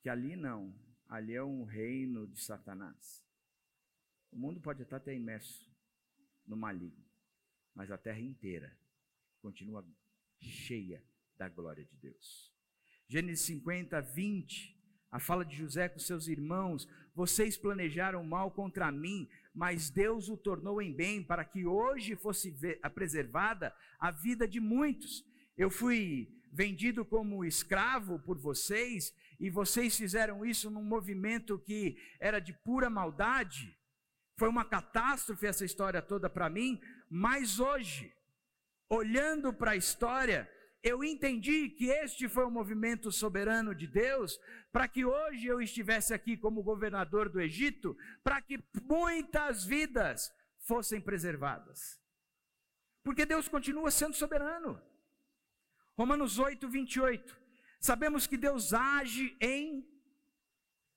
que 0.03 0.09
ali 0.09 0.35
não, 0.35 0.75
ali 1.09 1.35
é 1.35 1.43
um 1.43 1.65
reino 1.65 2.27
de 2.27 2.41
Satanás. 2.41 3.25
O 4.31 4.39
mundo 4.39 4.61
pode 4.61 4.83
até 4.83 4.99
ter 4.99 5.15
imerso 5.15 5.71
no 6.47 6.57
maligno, 6.57 7.05
mas 7.75 7.91
a 7.91 7.99
terra 7.99 8.21
inteira 8.21 8.77
continua 9.41 9.83
cheia 10.41 11.05
da 11.39 11.49
glória 11.49 11.85
de 11.85 11.97
Deus. 11.97 12.53
Gênesis 13.09 13.47
50, 13.47 14.01
20, 14.01 14.81
a 15.11 15.19
fala 15.19 15.45
de 15.45 15.57
José 15.57 15.89
com 15.89 15.99
seus 15.99 16.29
irmãos: 16.29 16.89
Vocês 17.15 17.57
planejaram 17.57 18.23
mal 18.25 18.51
contra 18.51 18.93
mim, 18.93 19.29
mas 19.55 19.91
Deus 19.91 20.29
o 20.29 20.37
tornou 20.37 20.81
em 20.81 20.95
bem, 20.95 21.23
para 21.23 21.45
que 21.45 21.67
hoje 21.67 22.15
fosse 22.15 22.55
preservada 22.95 23.75
a 23.99 24.11
vida 24.11 24.47
de 24.47 24.61
muitos. 24.61 25.25
Eu 25.57 25.71
fui 25.71 26.33
vendido 26.53 27.05
como 27.05 27.45
escravo 27.45 28.19
por 28.21 28.39
vocês, 28.39 29.13
e 29.39 29.51
vocês 29.51 29.97
fizeram 29.97 30.45
isso 30.45 30.71
num 30.71 30.85
movimento 30.85 31.59
que 31.59 31.97
era 32.21 32.39
de 32.39 32.53
pura 32.53 32.89
maldade. 32.89 33.77
Foi 34.39 34.49
uma 34.49 34.65
catástrofe 34.65 35.47
essa 35.47 35.65
história 35.65 36.01
toda 36.01 36.31
para 36.31 36.49
mim, 36.49 36.81
mas 37.11 37.61
hoje, 37.61 38.13
olhando 38.91 39.55
para 39.55 39.71
a 39.71 39.77
história, 39.77 40.51
eu 40.83 41.05
entendi 41.05 41.71
que 41.71 41.87
este 41.87 42.29
foi 42.29 42.45
o 42.45 42.51
movimento 42.51 43.13
soberano 43.13 43.75
de 43.75 43.87
Deus, 43.87 44.39
para 44.73 44.89
que 44.89 45.05
hoje 45.05 45.47
eu 45.47 45.61
estivesse 45.61 46.13
aqui 46.13 46.37
como 46.37 46.63
governador 46.63 47.29
do 47.29 47.41
Egito, 47.41 47.97
para 48.25 48.43
que 48.43 48.59
muitas 48.83 49.65
vidas 49.65 50.33
fossem 50.59 51.01
preservadas. 51.01 52.01
Porque 53.03 53.25
Deus 53.25 53.49
continua 53.49 53.91
sendo 53.91 54.15
soberano. 54.15 54.83
Romanos 55.97 56.39
8, 56.39 56.69
28. 56.69 57.39
Sabemos 57.79 58.27
que 58.27 58.37
Deus 58.37 58.73
age 58.73 59.37
em 59.41 59.87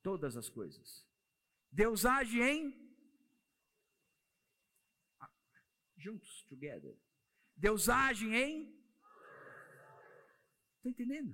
todas 0.02 0.36
as 0.36 0.50
coisas. 0.50 1.06
Deus 1.72 2.06
age 2.06 2.42
em 2.42 2.84
juntos, 5.98 6.44
together. 6.50 6.98
Deus 7.64 7.88
age 7.88 8.28
em. 8.28 8.78
Está 10.76 10.90
entendendo? 10.90 11.34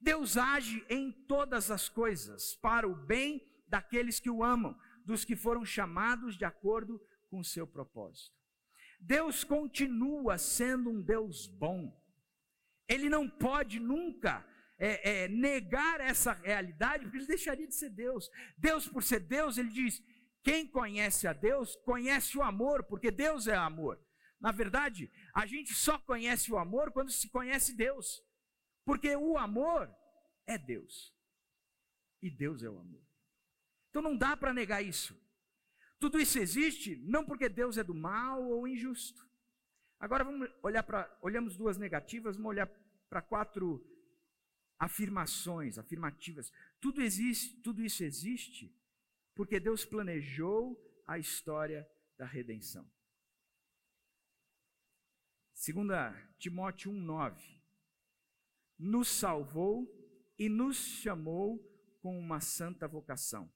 Deus 0.00 0.38
age 0.38 0.82
em 0.88 1.12
todas 1.26 1.70
as 1.70 1.90
coisas 1.90 2.54
para 2.54 2.88
o 2.88 2.94
bem 2.94 3.46
daqueles 3.68 4.18
que 4.18 4.30
o 4.30 4.42
amam, 4.42 4.74
dos 5.04 5.26
que 5.26 5.36
foram 5.36 5.66
chamados 5.66 6.38
de 6.38 6.46
acordo 6.46 6.98
com 7.28 7.40
o 7.40 7.44
seu 7.44 7.66
propósito. 7.66 8.34
Deus 8.98 9.44
continua 9.44 10.38
sendo 10.38 10.88
um 10.88 11.02
Deus 11.02 11.46
bom. 11.46 11.94
Ele 12.88 13.10
não 13.10 13.28
pode 13.28 13.78
nunca 13.78 14.42
é, 14.78 15.24
é, 15.24 15.28
negar 15.28 16.00
essa 16.00 16.32
realidade, 16.32 17.04
porque 17.04 17.18
ele 17.18 17.26
deixaria 17.26 17.66
de 17.66 17.74
ser 17.74 17.90
Deus. 17.90 18.30
Deus, 18.56 18.88
por 18.88 19.02
ser 19.02 19.20
Deus, 19.20 19.58
ele 19.58 19.68
diz: 19.68 20.02
quem 20.42 20.66
conhece 20.66 21.28
a 21.28 21.34
Deus, 21.34 21.76
conhece 21.84 22.38
o 22.38 22.42
amor, 22.42 22.84
porque 22.84 23.10
Deus 23.10 23.46
é 23.46 23.54
amor. 23.54 24.02
Na 24.40 24.52
verdade, 24.52 25.10
a 25.38 25.46
gente 25.46 25.72
só 25.72 25.96
conhece 25.96 26.50
o 26.52 26.58
amor 26.58 26.90
quando 26.90 27.12
se 27.12 27.28
conhece 27.30 27.72
Deus. 27.72 28.20
Porque 28.84 29.14
o 29.14 29.38
amor 29.38 29.88
é 30.44 30.58
Deus. 30.58 31.14
E 32.20 32.28
Deus 32.28 32.64
é 32.64 32.68
o 32.68 32.76
amor. 32.76 33.06
Então 33.88 34.02
não 34.02 34.16
dá 34.16 34.36
para 34.36 34.52
negar 34.52 34.82
isso. 34.82 35.16
Tudo 36.00 36.18
isso 36.18 36.40
existe 36.40 36.96
não 36.96 37.24
porque 37.24 37.48
Deus 37.48 37.78
é 37.78 37.84
do 37.84 37.94
mal 37.94 38.42
ou 38.42 38.66
injusto. 38.66 39.24
Agora 40.00 40.24
vamos 40.24 40.50
olhar 40.60 40.82
para, 40.82 41.16
olhamos 41.22 41.56
duas 41.56 41.78
negativas, 41.78 42.34
vamos 42.34 42.50
olhar 42.50 42.66
para 43.08 43.22
quatro 43.22 43.80
afirmações, 44.76 45.78
afirmativas. 45.78 46.52
Tudo 46.80 47.00
existe, 47.00 47.62
tudo 47.62 47.84
isso 47.84 48.02
existe 48.02 48.76
porque 49.36 49.60
Deus 49.60 49.84
planejou 49.84 50.76
a 51.06 51.16
história 51.16 51.88
da 52.16 52.26
redenção. 52.26 52.90
2 55.58 55.88
Timóteo 56.38 56.92
1,9 56.92 57.60
Nos 58.78 59.08
salvou 59.08 59.92
e 60.38 60.48
nos 60.48 60.76
chamou 60.76 61.58
com 62.00 62.16
uma 62.16 62.40
santa 62.40 62.86
vocação, 62.86 63.52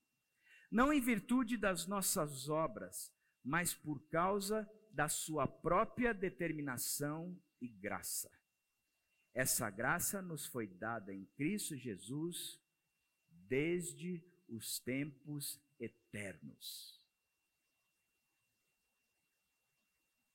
não 0.68 0.92
em 0.92 1.00
virtude 1.00 1.56
das 1.56 1.86
nossas 1.86 2.48
obras, 2.48 3.14
mas 3.44 3.72
por 3.72 4.04
causa 4.08 4.68
da 4.90 5.08
sua 5.08 5.46
própria 5.46 6.12
determinação 6.12 7.40
e 7.60 7.68
graça. 7.68 8.28
Essa 9.32 9.70
graça 9.70 10.20
nos 10.20 10.44
foi 10.44 10.66
dada 10.66 11.14
em 11.14 11.24
Cristo 11.36 11.76
Jesus 11.76 12.60
desde 13.30 14.22
os 14.48 14.80
tempos 14.80 15.62
eternos. 15.78 17.00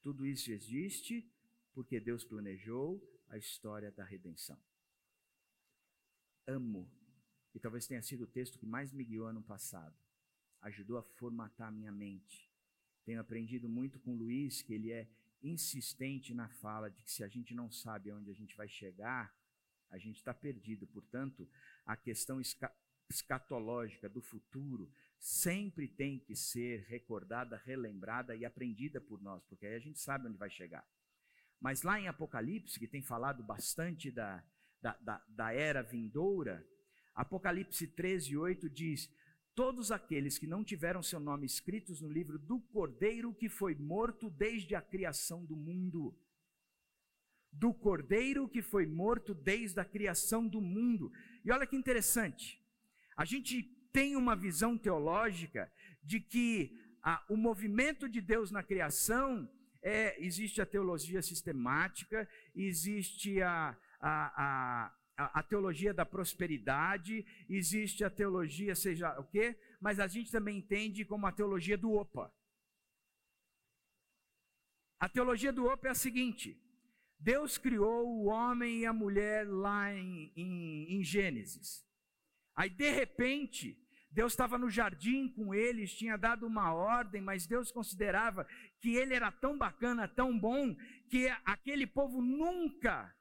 Tudo 0.01 0.25
isso 0.25 0.49
existe 0.49 1.29
porque 1.77 1.99
Deus 1.99 2.23
planejou 2.23 2.99
a 3.29 3.37
história 3.37 3.91
da 3.91 4.03
redenção. 4.03 4.59
Amo, 6.47 6.91
e 7.53 7.59
talvez 7.59 7.85
tenha 7.85 8.01
sido 8.01 8.23
o 8.23 8.27
texto 8.27 8.57
que 8.57 8.65
mais 8.65 8.91
me 8.91 9.03
guiou 9.03 9.27
ano 9.27 9.43
passado, 9.43 9.95
ajudou 10.61 10.97
a 10.97 11.03
formatar 11.03 11.71
minha 11.71 11.91
mente. 11.91 12.51
Tenho 13.05 13.21
aprendido 13.21 13.69
muito 13.69 13.99
com 13.99 14.15
o 14.15 14.17
Luiz, 14.17 14.63
que 14.63 14.73
ele 14.73 14.91
é 14.91 15.07
insistente 15.43 16.33
na 16.33 16.49
fala 16.49 16.89
de 16.89 17.03
que 17.03 17.11
se 17.11 17.23
a 17.23 17.27
gente 17.27 17.53
não 17.53 17.69
sabe 17.71 18.09
aonde 18.09 18.31
a 18.31 18.33
gente 18.33 18.57
vai 18.57 18.67
chegar, 18.67 19.31
a 19.91 19.99
gente 19.99 20.17
está 20.17 20.33
perdido. 20.33 20.87
Portanto, 20.87 21.47
a 21.85 21.95
questão 21.95 22.41
escatológica 23.07 24.09
do 24.09 24.19
futuro 24.19 24.91
sempre 25.19 25.87
tem 25.87 26.17
que 26.17 26.35
ser 26.35 26.87
recordada, 26.87 27.55
relembrada 27.55 28.35
e 28.35 28.45
aprendida 28.45 28.99
por 28.99 29.21
nós, 29.21 29.43
porque 29.43 29.67
aí 29.67 29.75
a 29.75 29.79
gente 29.79 29.99
sabe 29.99 30.27
onde 30.27 30.39
vai 30.39 30.49
chegar. 30.49 30.83
Mas 31.59 31.81
lá 31.81 31.99
em 31.99 32.07
Apocalipse, 32.07 32.79
que 32.79 32.87
tem 32.87 33.01
falado 33.01 33.43
bastante 33.43 34.11
da, 34.11 34.43
da, 34.81 34.97
da, 35.01 35.23
da 35.27 35.53
era 35.53 35.81
vindoura, 35.81 36.65
Apocalipse 37.17 37.87
13, 37.87 38.37
8 38.37 38.69
diz: 38.69 39.11
Todos 39.55 39.91
aqueles 39.91 40.37
que 40.37 40.45
não 40.45 40.63
tiveram 40.63 41.01
seu 41.01 41.19
nome 41.19 41.47
escritos 41.47 41.99
no 41.99 42.09
livro 42.09 42.37
do 42.37 42.59
Cordeiro 42.59 43.33
que 43.33 43.49
foi 43.49 43.73
morto 43.73 44.29
desde 44.29 44.75
a 44.75 44.81
criação 44.81 45.43
do 45.43 45.55
mundo. 45.55 46.15
Do 47.51 47.73
Cordeiro 47.73 48.47
que 48.47 48.61
foi 48.61 48.85
morto 48.85 49.33
desde 49.33 49.79
a 49.79 49.85
criação 49.85 50.47
do 50.47 50.61
mundo. 50.61 51.11
E 51.43 51.51
olha 51.51 51.65
que 51.65 51.75
interessante. 51.75 52.63
A 53.15 53.25
gente 53.25 53.63
tem 53.91 54.15
uma 54.15 54.35
visão 54.35 54.77
teológica 54.77 55.71
de 56.03 56.19
que 56.19 56.79
ah, 57.01 57.25
o 57.27 57.35
movimento 57.35 58.07
de 58.07 58.21
Deus 58.21 58.51
na 58.51 58.61
criação 58.61 59.49
é, 59.87 60.17
existe 60.19 60.61
a 60.61 60.65
teologia 60.65 61.21
sistemática, 61.21 62.27
existe 62.53 63.41
a, 63.41 63.77
a, 64.01 64.91
a, 65.17 65.39
a 65.39 65.43
teologia 65.43 65.93
da 65.93 66.05
prosperidade, 66.05 67.25
existe 67.49 68.03
a 68.03 68.09
teologia, 68.09 68.75
seja 68.75 69.17
o 69.17 69.23
quê, 69.23 69.57
mas 69.79 69.97
a 69.99 70.07
gente 70.07 70.29
também 70.29 70.57
entende 70.57 71.05
como 71.05 71.25
a 71.25 71.31
teologia 71.31 71.77
do 71.77 71.93
opa. 71.93 72.29
A 74.99 75.07
teologia 75.07 75.53
do 75.53 75.65
opa 75.65 75.87
é 75.87 75.91
a 75.91 75.95
seguinte: 75.95 76.61
Deus 77.17 77.57
criou 77.57 78.05
o 78.07 78.25
homem 78.25 78.79
e 78.79 78.85
a 78.85 78.91
mulher 78.91 79.47
lá 79.47 79.93
em, 79.93 80.33
em, 80.35 80.97
em 80.97 81.03
Gênesis. 81.03 81.87
Aí, 82.53 82.69
de 82.69 82.89
repente, 82.89 83.79
Deus 84.09 84.33
estava 84.33 84.57
no 84.57 84.69
jardim 84.69 85.27
com 85.29 85.53
eles, 85.53 85.93
tinha 85.93 86.17
dado 86.17 86.47
uma 86.47 86.73
ordem, 86.73 87.21
mas 87.21 87.45
Deus 87.45 87.71
considerava 87.71 88.45
que 88.79 88.95
ele 88.95 89.13
era 89.13 89.31
tão 89.31 89.57
bacana, 89.57 90.07
tão 90.07 90.37
bom, 90.37 90.75
que 91.09 91.27
aquele 91.45 91.85
povo 91.85 92.21
nunca 92.21 93.13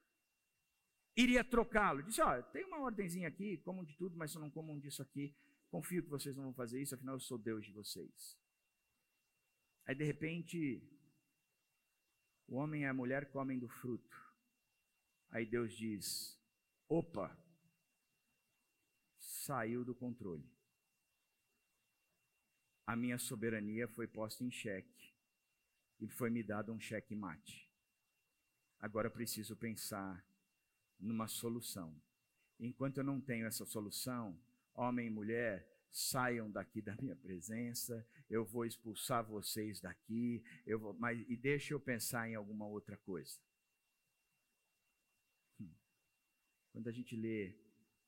iria 1.16 1.42
trocá-lo. 1.42 2.02
Disse: 2.02 2.20
Ó, 2.20 2.42
tem 2.42 2.64
uma 2.64 2.80
ordenzinha 2.80 3.28
aqui, 3.28 3.58
comam 3.58 3.84
de 3.84 3.96
tudo, 3.96 4.16
mas 4.16 4.30
só 4.30 4.38
não 4.38 4.50
comam 4.50 4.78
disso 4.78 5.02
aqui. 5.02 5.34
Confio 5.70 6.02
que 6.02 6.08
vocês 6.08 6.36
não 6.36 6.44
vão 6.44 6.54
fazer 6.54 6.80
isso, 6.80 6.94
afinal 6.94 7.16
eu 7.16 7.20
sou 7.20 7.36
Deus 7.36 7.64
de 7.64 7.72
vocês. 7.72 8.38
Aí, 9.84 9.94
de 9.94 10.04
repente, 10.04 10.82
o 12.46 12.56
homem 12.56 12.82
e 12.82 12.86
a 12.86 12.94
mulher 12.94 13.30
comem 13.30 13.58
do 13.58 13.68
fruto. 13.68 14.16
Aí 15.30 15.44
Deus 15.44 15.76
diz: 15.76 16.40
opa, 16.88 17.36
saiu 19.18 19.84
do 19.84 19.94
controle. 19.94 20.55
A 22.86 22.94
minha 22.94 23.18
soberania 23.18 23.88
foi 23.88 24.06
posta 24.06 24.44
em 24.44 24.50
xeque 24.50 25.12
e 25.98 26.08
foi 26.08 26.30
me 26.30 26.42
dado 26.42 26.72
um 26.72 26.78
cheque 26.78 27.16
mate. 27.16 27.68
Agora 28.78 29.10
preciso 29.10 29.56
pensar 29.56 30.24
numa 30.98 31.26
solução. 31.26 32.00
Enquanto 32.60 32.98
eu 32.98 33.04
não 33.04 33.20
tenho 33.20 33.46
essa 33.46 33.64
solução, 33.66 34.40
homem 34.72 35.08
e 35.08 35.10
mulher, 35.10 35.68
saiam 35.90 36.50
daqui 36.50 36.80
da 36.80 36.94
minha 36.96 37.16
presença, 37.16 38.06
eu 38.28 38.44
vou 38.44 38.64
expulsar 38.64 39.24
vocês 39.24 39.80
daqui, 39.80 40.44
eu 40.66 40.78
vou, 40.78 40.94
mas 40.94 41.18
e 41.28 41.36
deixa 41.36 41.74
eu 41.74 41.80
pensar 41.80 42.28
em 42.28 42.34
alguma 42.34 42.66
outra 42.66 42.96
coisa. 42.98 43.38
Hum. 45.60 45.74
Quando 46.72 46.88
a 46.88 46.92
gente 46.92 47.16
lê 47.16 47.56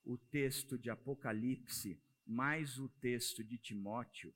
o 0.05 0.17
texto 0.17 0.77
de 0.77 0.89
Apocalipse 0.89 2.01
mais 2.25 2.77
o 2.77 2.87
texto 2.87 3.43
de 3.43 3.57
Timóteo, 3.57 4.33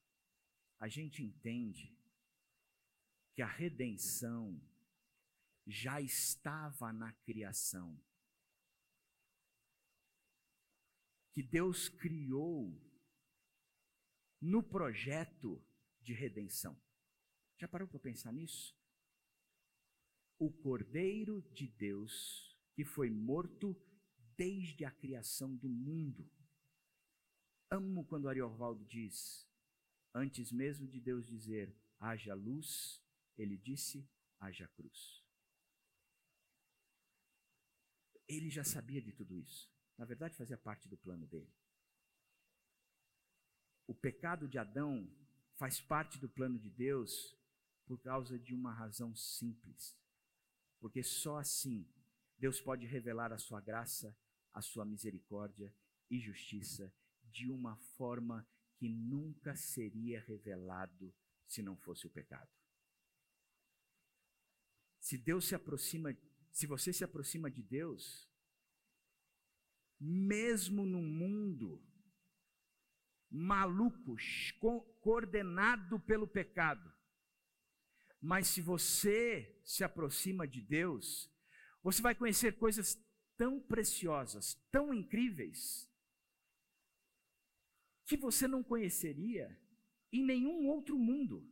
a 0.79 0.87
gente 0.87 1.23
entende 1.23 1.97
que 3.33 3.41
a 3.41 3.47
redenção 3.47 4.61
já 5.65 5.99
estava 6.01 6.91
na 6.91 7.11
criação. 7.11 7.99
Que 11.31 11.41
Deus 11.41 11.89
criou 11.89 12.79
no 14.39 14.61
projeto 14.61 15.63
de 16.01 16.13
redenção. 16.13 16.79
Já 17.57 17.67
parou 17.67 17.87
para 17.87 17.99
pensar 17.99 18.31
nisso? 18.31 18.75
O 20.37 20.51
Cordeiro 20.51 21.41
de 21.53 21.67
Deus 21.67 22.53
que 22.73 22.83
foi 22.83 23.09
morto 23.09 23.75
desde 24.35 24.83
a 24.83 24.91
criação 24.91 25.55
do 25.55 25.69
mundo. 25.69 26.29
Amo 27.69 28.03
quando 28.05 28.27
Ariovaldo 28.27 28.83
diz: 28.85 29.47
antes 30.13 30.51
mesmo 30.51 30.87
de 30.87 30.99
Deus 30.99 31.25
dizer 31.25 31.75
haja 31.99 32.33
luz, 32.33 33.01
ele 33.37 33.57
disse 33.57 34.07
haja 34.39 34.67
cruz. 34.69 35.23
Ele 38.27 38.49
já 38.49 38.63
sabia 38.63 39.01
de 39.01 39.11
tudo 39.11 39.37
isso. 39.37 39.71
Na 39.97 40.05
verdade, 40.05 40.35
fazia 40.35 40.57
parte 40.57 40.87
do 40.87 40.97
plano 40.97 41.25
dele. 41.27 41.51
O 43.85 43.93
pecado 43.93 44.47
de 44.47 44.57
Adão 44.57 45.09
faz 45.55 45.79
parte 45.79 46.17
do 46.19 46.29
plano 46.29 46.57
de 46.57 46.69
Deus 46.69 47.37
por 47.85 47.99
causa 48.01 48.39
de 48.39 48.53
uma 48.53 48.73
razão 48.73 49.15
simples. 49.15 49.97
Porque 50.79 51.03
só 51.03 51.37
assim 51.37 51.87
Deus 52.37 52.59
pode 52.59 52.85
revelar 52.85 53.31
a 53.31 53.37
sua 53.37 53.61
graça, 53.61 54.17
a 54.53 54.61
sua 54.61 54.85
misericórdia 54.85 55.73
e 56.09 56.19
justiça 56.19 56.93
de 57.23 57.49
uma 57.49 57.77
forma 57.97 58.47
que 58.83 58.89
nunca 58.89 59.55
seria 59.55 60.19
revelado 60.19 61.15
se 61.47 61.61
não 61.61 61.77
fosse 61.77 62.05
o 62.05 62.09
pecado. 62.09 62.51
Se 64.99 65.17
Deus 65.17 65.45
se 65.47 65.55
aproxima, 65.55 66.13
se 66.51 66.67
você 66.67 66.91
se 66.91 67.01
aproxima 67.01 67.49
de 67.49 67.63
Deus, 67.63 68.29
mesmo 69.97 70.85
no 70.85 71.01
mundo 71.01 71.81
maluco, 73.31 74.17
coordenado 74.99 75.97
pelo 76.01 76.27
pecado. 76.27 76.93
Mas 78.19 78.47
se 78.47 78.61
você 78.61 79.61
se 79.63 79.85
aproxima 79.85 80.45
de 80.45 80.59
Deus, 80.61 81.33
você 81.81 82.01
vai 82.01 82.13
conhecer 82.13 82.57
coisas 82.57 83.01
tão 83.37 83.61
preciosas, 83.61 84.55
tão 84.69 84.93
incríveis, 84.93 85.89
que 88.05 88.17
você 88.17 88.47
não 88.47 88.63
conheceria 88.63 89.59
em 90.11 90.23
nenhum 90.23 90.67
outro 90.67 90.97
mundo. 90.97 91.49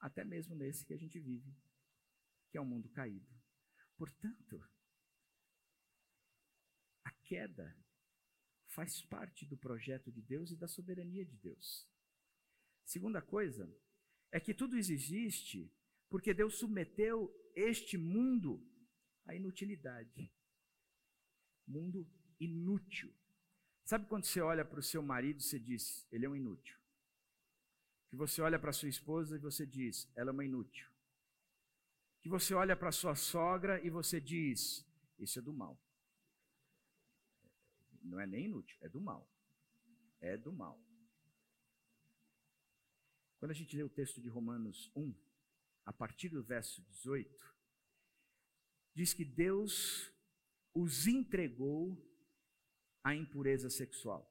Até 0.00 0.24
mesmo 0.24 0.54
nesse 0.54 0.84
que 0.84 0.94
a 0.94 0.96
gente 0.96 1.18
vive, 1.18 1.54
que 2.50 2.58
é 2.58 2.60
um 2.60 2.66
mundo 2.66 2.88
caído. 2.90 3.34
Portanto, 3.96 4.62
a 7.04 7.10
queda 7.24 7.76
faz 8.68 9.00
parte 9.02 9.46
do 9.46 9.56
projeto 9.56 10.12
de 10.12 10.20
Deus 10.22 10.50
e 10.50 10.56
da 10.56 10.68
soberania 10.68 11.24
de 11.24 11.36
Deus. 11.36 11.88
Segunda 12.84 13.22
coisa 13.22 13.74
é 14.30 14.38
que 14.38 14.54
tudo 14.54 14.76
existe 14.76 15.72
porque 16.08 16.34
Deus 16.34 16.58
submeteu 16.58 17.34
este 17.54 17.96
mundo 17.96 18.64
à 19.24 19.34
inutilidade. 19.34 20.32
Mundo 21.66 22.08
inútil. 22.38 23.12
Sabe 23.86 24.04
quando 24.06 24.24
você 24.24 24.40
olha 24.40 24.64
para 24.64 24.80
o 24.80 24.82
seu 24.82 25.00
marido 25.00 25.38
e 25.38 25.44
você 25.44 25.60
diz, 25.60 26.04
ele 26.10 26.26
é 26.26 26.28
um 26.28 26.34
inútil? 26.34 26.76
Que 28.08 28.16
você 28.16 28.42
olha 28.42 28.58
para 28.58 28.72
sua 28.72 28.88
esposa 28.88 29.36
e 29.36 29.38
você 29.38 29.64
diz, 29.64 30.10
ela 30.16 30.30
é 30.30 30.32
uma 30.32 30.44
inútil. 30.44 30.90
Que 32.20 32.28
você 32.28 32.52
olha 32.52 32.76
para 32.76 32.90
sua 32.90 33.14
sogra 33.14 33.80
e 33.80 33.88
você 33.88 34.20
diz, 34.20 34.84
isso 35.20 35.38
é 35.38 35.42
do 35.42 35.52
mal. 35.52 35.80
Não 38.02 38.18
é 38.18 38.26
nem 38.26 38.46
inútil, 38.46 38.76
é 38.80 38.88
do 38.88 39.00
mal. 39.00 39.30
É 40.20 40.36
do 40.36 40.52
mal. 40.52 40.82
Quando 43.38 43.52
a 43.52 43.54
gente 43.54 43.76
lê 43.76 43.84
o 43.84 43.88
texto 43.88 44.20
de 44.20 44.28
Romanos 44.28 44.90
1, 44.96 45.14
a 45.84 45.92
partir 45.92 46.28
do 46.28 46.42
verso 46.42 46.82
18, 46.82 47.54
diz 48.92 49.14
que 49.14 49.24
Deus 49.24 50.12
os 50.74 51.06
entregou 51.06 51.96
à 53.06 53.14
impureza 53.14 53.70
sexual. 53.70 54.28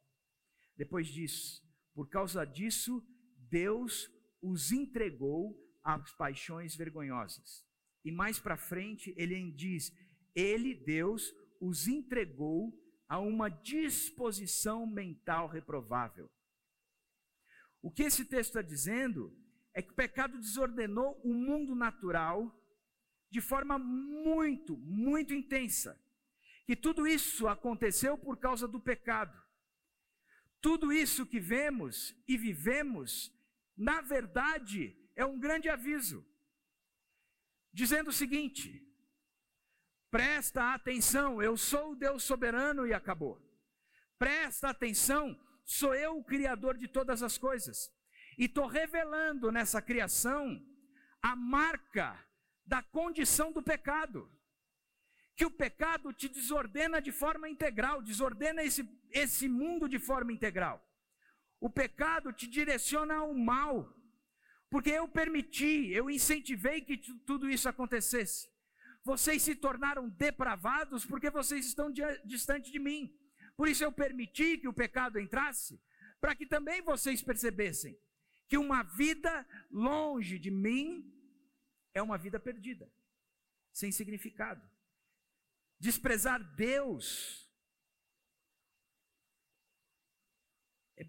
Depois 0.75 1.07
diz, 1.07 1.63
por 1.93 2.09
causa 2.09 2.43
disso, 2.43 3.01
Deus 3.49 4.11
os 4.41 4.73
entregou 4.73 5.57
às 5.81 6.11
paixões 6.17 6.75
vergonhosas. 6.75 7.65
E 8.03 8.11
mais 8.11 8.37
para 8.37 8.57
frente, 8.57 9.13
ele 9.15 9.49
diz: 9.53 9.93
Ele, 10.35 10.75
Deus, 10.75 11.33
os 11.61 11.87
entregou 11.87 12.77
a 13.07 13.17
uma 13.17 13.47
disposição 13.47 14.85
mental 14.85 15.47
reprovável. 15.47 16.29
O 17.81 17.89
que 17.89 18.03
esse 18.03 18.25
texto 18.25 18.49
está 18.49 18.61
dizendo 18.61 19.33
é 19.73 19.81
que 19.81 19.91
o 19.91 19.95
pecado 19.95 20.37
desordenou 20.37 21.17
o 21.23 21.33
mundo 21.33 21.73
natural 21.73 22.53
de 23.31 23.39
forma 23.39 23.79
muito, 23.79 24.75
muito 24.79 25.33
intensa. 25.33 25.97
Que 26.65 26.75
tudo 26.75 27.07
isso 27.07 27.47
aconteceu 27.47 28.17
por 28.17 28.37
causa 28.37 28.67
do 28.67 28.79
pecado. 28.79 29.39
Tudo 30.61 30.91
isso 30.91 31.25
que 31.25 31.39
vemos 31.39 32.15
e 32.27 32.37
vivemos, 32.37 33.31
na 33.77 34.01
verdade, 34.01 34.97
é 35.15 35.23
um 35.25 35.39
grande 35.39 35.69
aviso, 35.69 36.25
dizendo 37.71 38.09
o 38.09 38.13
seguinte: 38.13 38.83
Presta 40.09 40.73
atenção, 40.73 41.41
eu 41.41 41.57
sou 41.57 41.91
o 41.91 41.95
Deus 41.95 42.23
soberano 42.23 42.87
e 42.87 42.93
acabou. 42.93 43.37
Presta 44.17 44.69
atenção, 44.69 45.37
sou 45.65 45.93
eu 45.93 46.17
o 46.17 46.23
Criador 46.23 46.77
de 46.77 46.87
todas 46.87 47.21
as 47.21 47.37
coisas. 47.37 47.91
E 48.37 48.45
estou 48.45 48.65
revelando 48.65 49.51
nessa 49.51 49.81
criação 49.81 50.59
a 51.21 51.35
marca 51.35 52.17
da 52.65 52.81
condição 52.81 53.51
do 53.51 53.61
pecado. 53.61 54.31
Que 55.35 55.45
o 55.45 55.51
pecado 55.51 56.13
te 56.13 56.29
desordena 56.29 57.01
de 57.01 57.11
forma 57.11 57.49
integral, 57.49 58.01
desordena 58.01 58.63
esse, 58.63 58.87
esse 59.11 59.47
mundo 59.49 59.89
de 59.89 59.99
forma 59.99 60.31
integral. 60.31 60.81
O 61.59 61.69
pecado 61.69 62.31
te 62.31 62.47
direciona 62.47 63.15
ao 63.15 63.33
mal. 63.33 63.93
Porque 64.69 64.89
eu 64.89 65.07
permiti, 65.07 65.91
eu 65.91 66.09
incentivei 66.09 66.81
que 66.81 66.97
tudo 66.97 67.49
isso 67.49 67.67
acontecesse. 67.69 68.49
Vocês 69.03 69.41
se 69.43 69.55
tornaram 69.55 70.09
depravados 70.09 71.05
porque 71.05 71.29
vocês 71.29 71.65
estão 71.65 71.91
distante 72.25 72.71
de 72.71 72.79
mim. 72.79 73.15
Por 73.55 73.67
isso 73.67 73.83
eu 73.83 73.91
permiti 73.91 74.57
que 74.57 74.67
o 74.67 74.73
pecado 74.73 75.19
entrasse, 75.19 75.79
para 76.19 76.35
que 76.35 76.45
também 76.45 76.81
vocês 76.81 77.21
percebessem 77.21 77.97
que 78.47 78.57
uma 78.57 78.83
vida 78.83 79.47
longe 79.71 80.37
de 80.37 80.51
mim 80.51 81.11
é 81.93 82.01
uma 82.01 82.17
vida 82.17 82.39
perdida, 82.39 82.91
sem 83.71 83.91
significado. 83.91 84.61
Desprezar 85.79 86.41
Deus 86.55 87.49
é, 90.97 91.07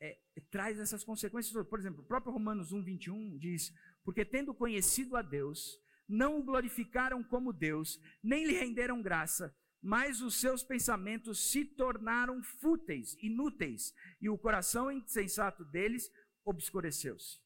é, 0.00 0.40
traz 0.50 0.78
essas 0.78 1.04
consequências. 1.04 1.66
Por 1.66 1.78
exemplo, 1.78 2.02
o 2.02 2.06
próprio 2.06 2.32
Romanos 2.32 2.72
1, 2.72 2.82
21 2.82 3.38
diz: 3.38 3.72
Porque 4.04 4.24
tendo 4.24 4.54
conhecido 4.54 5.16
a 5.16 5.22
Deus, 5.22 5.78
não 6.08 6.38
o 6.38 6.42
glorificaram 6.42 7.22
como 7.22 7.52
Deus, 7.52 8.00
nem 8.22 8.46
lhe 8.46 8.52
renderam 8.52 9.02
graça, 9.02 9.54
mas 9.82 10.20
os 10.20 10.36
seus 10.36 10.62
pensamentos 10.62 11.50
se 11.50 11.64
tornaram 11.64 12.42
fúteis, 12.42 13.16
inúteis, 13.22 13.94
e 14.20 14.28
o 14.28 14.38
coração 14.38 14.90
insensato 14.90 15.64
deles 15.64 16.10
obscureceu-se. 16.44 17.40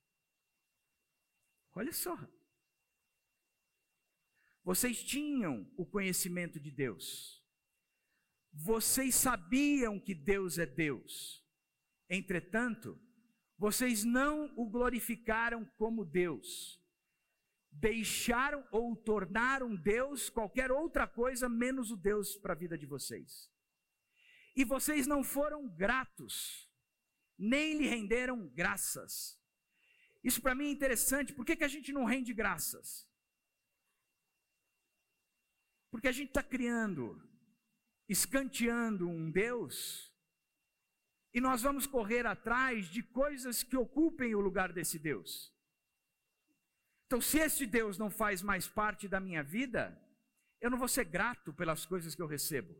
Olha 1.75 1.93
só. 1.93 2.19
Vocês 4.71 5.03
tinham 5.03 5.69
o 5.77 5.85
conhecimento 5.85 6.61
de 6.61 6.71
Deus. 6.71 7.45
Vocês 8.53 9.17
sabiam 9.17 9.99
que 9.99 10.15
Deus 10.15 10.59
é 10.59 10.65
Deus. 10.65 11.45
Entretanto, 12.09 12.97
vocês 13.59 14.05
não 14.05 14.55
o 14.57 14.71
glorificaram 14.71 15.65
como 15.77 16.05
Deus. 16.05 16.81
Deixaram 17.73 18.65
ou 18.71 18.95
tornaram 18.95 19.75
Deus 19.75 20.31
qualquer 20.31 20.71
outra 20.71 21.05
coisa 21.05 21.49
menos 21.49 21.91
o 21.91 21.97
Deus 21.97 22.37
para 22.37 22.53
a 22.53 22.57
vida 22.57 22.79
de 22.79 22.87
vocês. 22.87 23.51
E 24.55 24.65
vocês 24.65 25.05
não 25.05 25.25
foram 25.25 25.69
gratos 25.69 26.71
nem 27.37 27.77
lhe 27.77 27.89
renderam 27.89 28.47
graças. 28.55 29.37
Isso 30.23 30.41
para 30.41 30.55
mim 30.55 30.67
é 30.67 30.71
interessante. 30.71 31.33
Por 31.33 31.45
que, 31.45 31.57
que 31.57 31.65
a 31.65 31.75
gente 31.77 31.93
não 31.93 32.05
rende 32.05 32.33
graças? 32.33 33.10
Porque 35.91 36.09
a 36.09 36.13
gente 36.13 36.29
está 36.29 36.43
criando, 36.43 37.21
escanteando 38.09 39.09
um 39.09 39.31
Deus, 39.31 40.11
e 41.33 41.41
nós 41.41 41.63
vamos 41.63 41.87
correr 41.87 42.27
atrás 42.27 42.87
de 42.87 43.03
coisas 43.03 43.63
que 43.63 43.77
ocupem 43.77 44.35
o 44.35 44.41
lugar 44.41 44.73
desse 44.73 44.99
Deus. 44.99 45.55
Então, 47.07 47.21
se 47.21 47.39
esse 47.39 47.67
Deus 47.67 47.99
não 47.99 48.11
faz 48.11 48.43
mais 48.43 48.69
parte 48.69 49.09
da 49.09 49.19
minha 49.19 49.43
vida, 49.43 50.01
eu 50.61 50.71
não 50.71 50.79
vou 50.79 50.89
ser 50.89 51.05
grato 51.05 51.53
pelas 51.53 51.87
coisas 51.87 52.15
que 52.15 52.23
eu 52.23 52.27
recebo. 52.27 52.75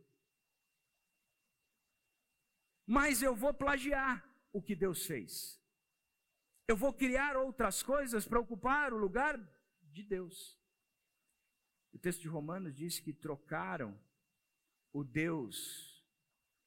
Mas 2.85 3.21
eu 3.21 3.35
vou 3.35 3.53
plagiar 3.53 4.25
o 4.53 4.61
que 4.61 4.75
Deus 4.75 5.05
fez. 5.05 5.59
Eu 6.67 6.77
vou 6.77 6.93
criar 6.93 7.35
outras 7.35 7.81
coisas 7.81 8.27
para 8.27 8.39
ocupar 8.39 8.93
o 8.93 8.97
lugar 8.97 9.37
de 9.81 10.03
Deus. 10.03 10.60
O 11.93 11.99
texto 11.99 12.21
de 12.21 12.27
Romanos 12.27 12.73
diz 12.73 12.99
que 12.99 13.13
trocaram 13.13 13.99
o 14.93 15.03
Deus 15.03 16.03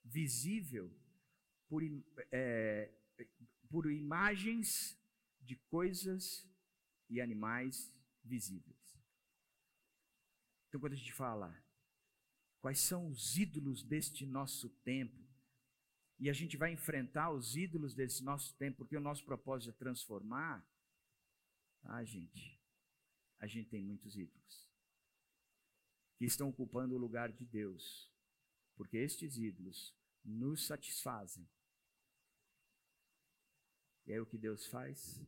visível 0.05 0.93
por, 1.68 1.83
é, 2.31 2.93
por 3.70 3.91
imagens 3.91 4.99
de 5.41 5.57
coisas 5.57 6.47
e 7.09 7.20
animais 7.20 7.93
visíveis. 8.22 8.99
Então, 10.68 10.81
quando 10.81 10.93
a 10.93 10.97
gente 10.97 11.12
fala 11.12 11.55
quais 12.61 12.81
são 12.81 13.09
os 13.09 13.37
ídolos 13.37 13.83
deste 13.83 14.25
nosso 14.25 14.70
tempo, 14.83 15.22
e 16.18 16.31
a 16.31 16.33
gente 16.33 16.57
vai 16.57 16.72
enfrentar 16.72 17.31
os 17.31 17.57
ídolos 17.57 17.95
desse 17.95 18.22
nosso 18.22 18.57
tempo, 18.57 18.79
porque 18.79 18.97
o 18.97 19.01
nosso 19.01 19.25
propósito 19.25 19.70
é 19.70 19.72
transformar. 19.72 20.66
Ah, 21.83 22.05
gente, 22.05 22.59
a 23.39 23.47
gente 23.47 23.68
tem 23.68 23.83
muitos 23.83 24.16
ídolos 24.16 24.74
que 26.25 26.31
estão 26.31 26.49
ocupando 26.49 26.95
o 26.95 26.99
lugar 26.99 27.31
de 27.31 27.45
Deus, 27.45 28.11
porque 28.77 28.97
estes 28.97 29.37
ídolos 29.37 29.95
nos 30.25 30.66
satisfazem. 30.66 31.47
E 34.07 34.12
aí 34.14 34.18
o 34.18 34.25
que 34.25 34.39
Deus 34.39 34.64
faz? 34.66 35.22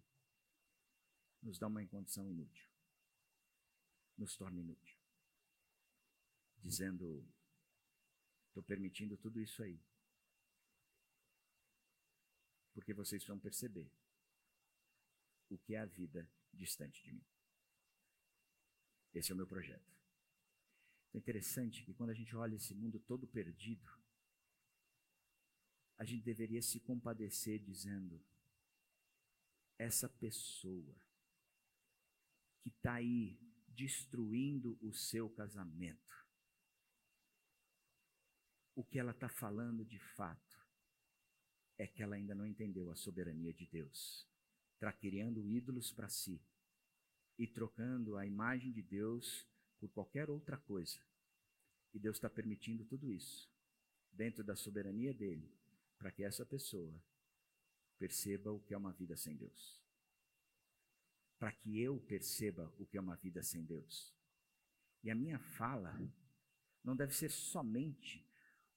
Nos 1.43 1.59
dá 1.59 1.67
uma 1.67 1.87
condição 1.87 2.27
inútil, 2.31 2.67
nos 4.17 4.35
torna 4.37 4.59
inútil, 4.59 4.99
dizendo: 6.63 7.29
estou 8.49 8.63
permitindo 8.63 9.19
tudo 9.19 9.39
isso 9.39 9.63
aí 9.63 9.79
porque 12.73 12.95
vocês 12.95 13.25
vão 13.25 13.39
perceber 13.39 13.91
o 15.51 15.59
que 15.59 15.75
é 15.75 15.81
a 15.81 15.87
vida 15.87 16.27
distante 16.53 17.03
de 17.03 17.13
mim. 17.13 17.25
Esse 19.15 19.31
é 19.33 19.35
o 19.35 19.37
meu 19.37 19.47
projeto. 19.47 19.96
É 21.17 21.19
interessante 21.19 21.83
que 21.83 21.95
quando 21.95 22.11
a 22.11 22.15
gente 22.15 22.37
olha 22.37 22.57
esse 22.57 22.75
mundo 22.75 23.01
todo 23.01 23.27
perdido, 23.27 23.91
a 25.97 26.05
gente 26.05 26.23
deveria 26.23 26.61
se 26.61 26.79
compadecer 26.79 27.59
dizendo: 27.59 28.23
essa 29.79 30.11
pessoa 30.11 30.95
que 32.61 32.69
está 32.69 32.97
aí 32.97 33.41
destruindo 33.67 34.79
o 34.83 34.93
seu 34.93 35.31
casamento, 35.31 36.15
o 38.75 38.85
que 38.85 38.99
ela 38.99 39.13
está 39.13 39.31
falando 39.31 39.87
de 39.87 39.99
fato 39.99 40.69
é 41.79 41.87
que 41.87 42.03
ela 42.03 42.17
ainda 42.17 42.35
não 42.35 42.47
entendeu 42.47 42.91
a 42.91 42.95
soberania 42.95 43.55
de 43.55 43.65
Deus. 43.65 44.29
Está 44.75 44.93
criando 44.93 45.49
ídolos 45.49 45.91
para 45.91 46.11
si 46.11 46.39
e 47.39 47.47
trocando 47.47 48.19
a 48.19 48.27
imagem 48.27 48.71
de 48.71 48.83
Deus 48.83 49.49
por 49.79 49.91
qualquer 49.91 50.31
outra 50.31 50.57
coisa. 50.57 50.99
E 51.93 51.99
Deus 51.99 52.17
está 52.17 52.29
permitindo 52.29 52.85
tudo 52.85 53.11
isso, 53.11 53.51
dentro 54.13 54.45
da 54.45 54.55
soberania 54.57 55.15
dele, 55.15 55.51
para 55.99 56.11
que 56.11 56.23
essa 56.23 56.45
pessoa 56.45 57.03
perceba 57.99 58.53
o 58.53 58.61
que 58.61 58.75
é 58.75 58.77
uma 58.77 58.93
vida 58.93 59.17
sem 59.17 59.37
Deus. 59.37 59.83
Para 61.39 61.53
que 61.53 61.81
eu 61.81 61.99
perceba 62.01 62.73
o 62.79 62.87
que 62.87 62.97
é 62.97 63.01
uma 63.01 63.17
vida 63.17 63.43
sem 63.43 63.65
Deus. 63.65 64.15
E 65.03 65.11
a 65.11 65.15
minha 65.15 65.39
fala 65.39 65.99
não 66.83 66.97
deve 66.97 67.15
ser 67.15 67.31
somente 67.31 68.27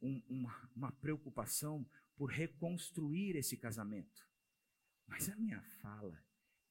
um, 0.02 0.22
uma, 0.30 0.72
uma 0.76 0.92
preocupação 0.92 1.90
por 2.16 2.30
reconstruir 2.30 3.36
esse 3.36 3.58
casamento. 3.58 4.28
Mas 5.08 5.30
a 5.30 5.36
minha 5.36 5.62
fala 5.82 6.24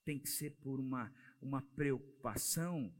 tem 0.04 0.18
que 0.18 0.28
ser 0.28 0.56
por 0.62 0.80
uma, 0.80 1.12
uma 1.40 1.60
preocupação 1.60 2.94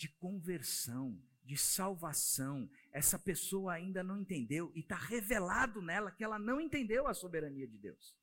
de 0.00 0.08
conversão, 0.08 1.22
de 1.44 1.58
salvação. 1.58 2.70
Essa 2.90 3.18
pessoa 3.18 3.74
ainda 3.74 4.02
não 4.02 4.18
entendeu 4.18 4.72
e 4.74 4.80
está 4.80 4.96
revelado 4.96 5.82
nela 5.82 6.10
que 6.10 6.24
ela 6.24 6.38
não 6.38 6.58
entendeu 6.58 7.06
a 7.06 7.12
soberania 7.12 7.68
de 7.68 7.76
Deus. 7.76 8.16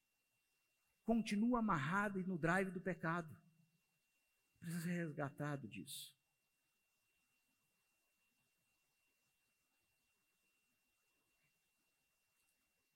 Continua 1.05 1.59
amarrada 1.59 2.19
e 2.19 2.23
no 2.23 2.35
drive 2.35 2.71
do 2.71 2.81
pecado. 2.81 3.29
Precisa 4.59 4.81
ser 4.81 5.05
resgatado 5.05 5.67
disso. 5.67 6.17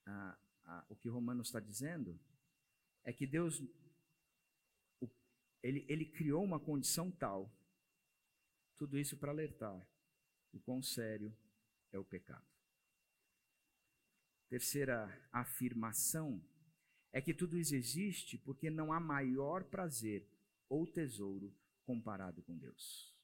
Ah, 0.07 0.86
o 0.89 0.95
que 0.95 1.07
Romanos 1.07 1.49
está 1.49 1.59
dizendo 1.59 2.19
é 3.03 3.13
que 3.13 3.27
Deus 3.27 3.61
ele, 5.61 5.86
ele 5.88 6.05
criou 6.05 6.43
uma 6.43 6.59
condição 6.59 7.11
tal, 7.11 7.53
tudo 8.82 8.97
isso 8.97 9.15
para 9.15 9.32
alertar 9.32 9.88
o 10.51 10.59
quão 10.59 10.82
sério 10.82 11.32
é 11.91 11.99
o 11.99 12.03
pecado. 12.03 12.43
Terceira 14.49 15.07
afirmação 15.32 16.43
é 17.11 17.21
que 17.21 17.32
tudo 17.32 17.59
isso 17.59 17.75
existe 17.75 18.39
porque 18.39 18.71
não 18.71 18.91
há 18.91 18.99
maior 18.99 19.65
prazer 19.65 20.27
ou 20.67 20.88
tesouro 20.88 21.55
comparado 21.86 22.41
com 22.41 22.57
Deus. 22.57 23.15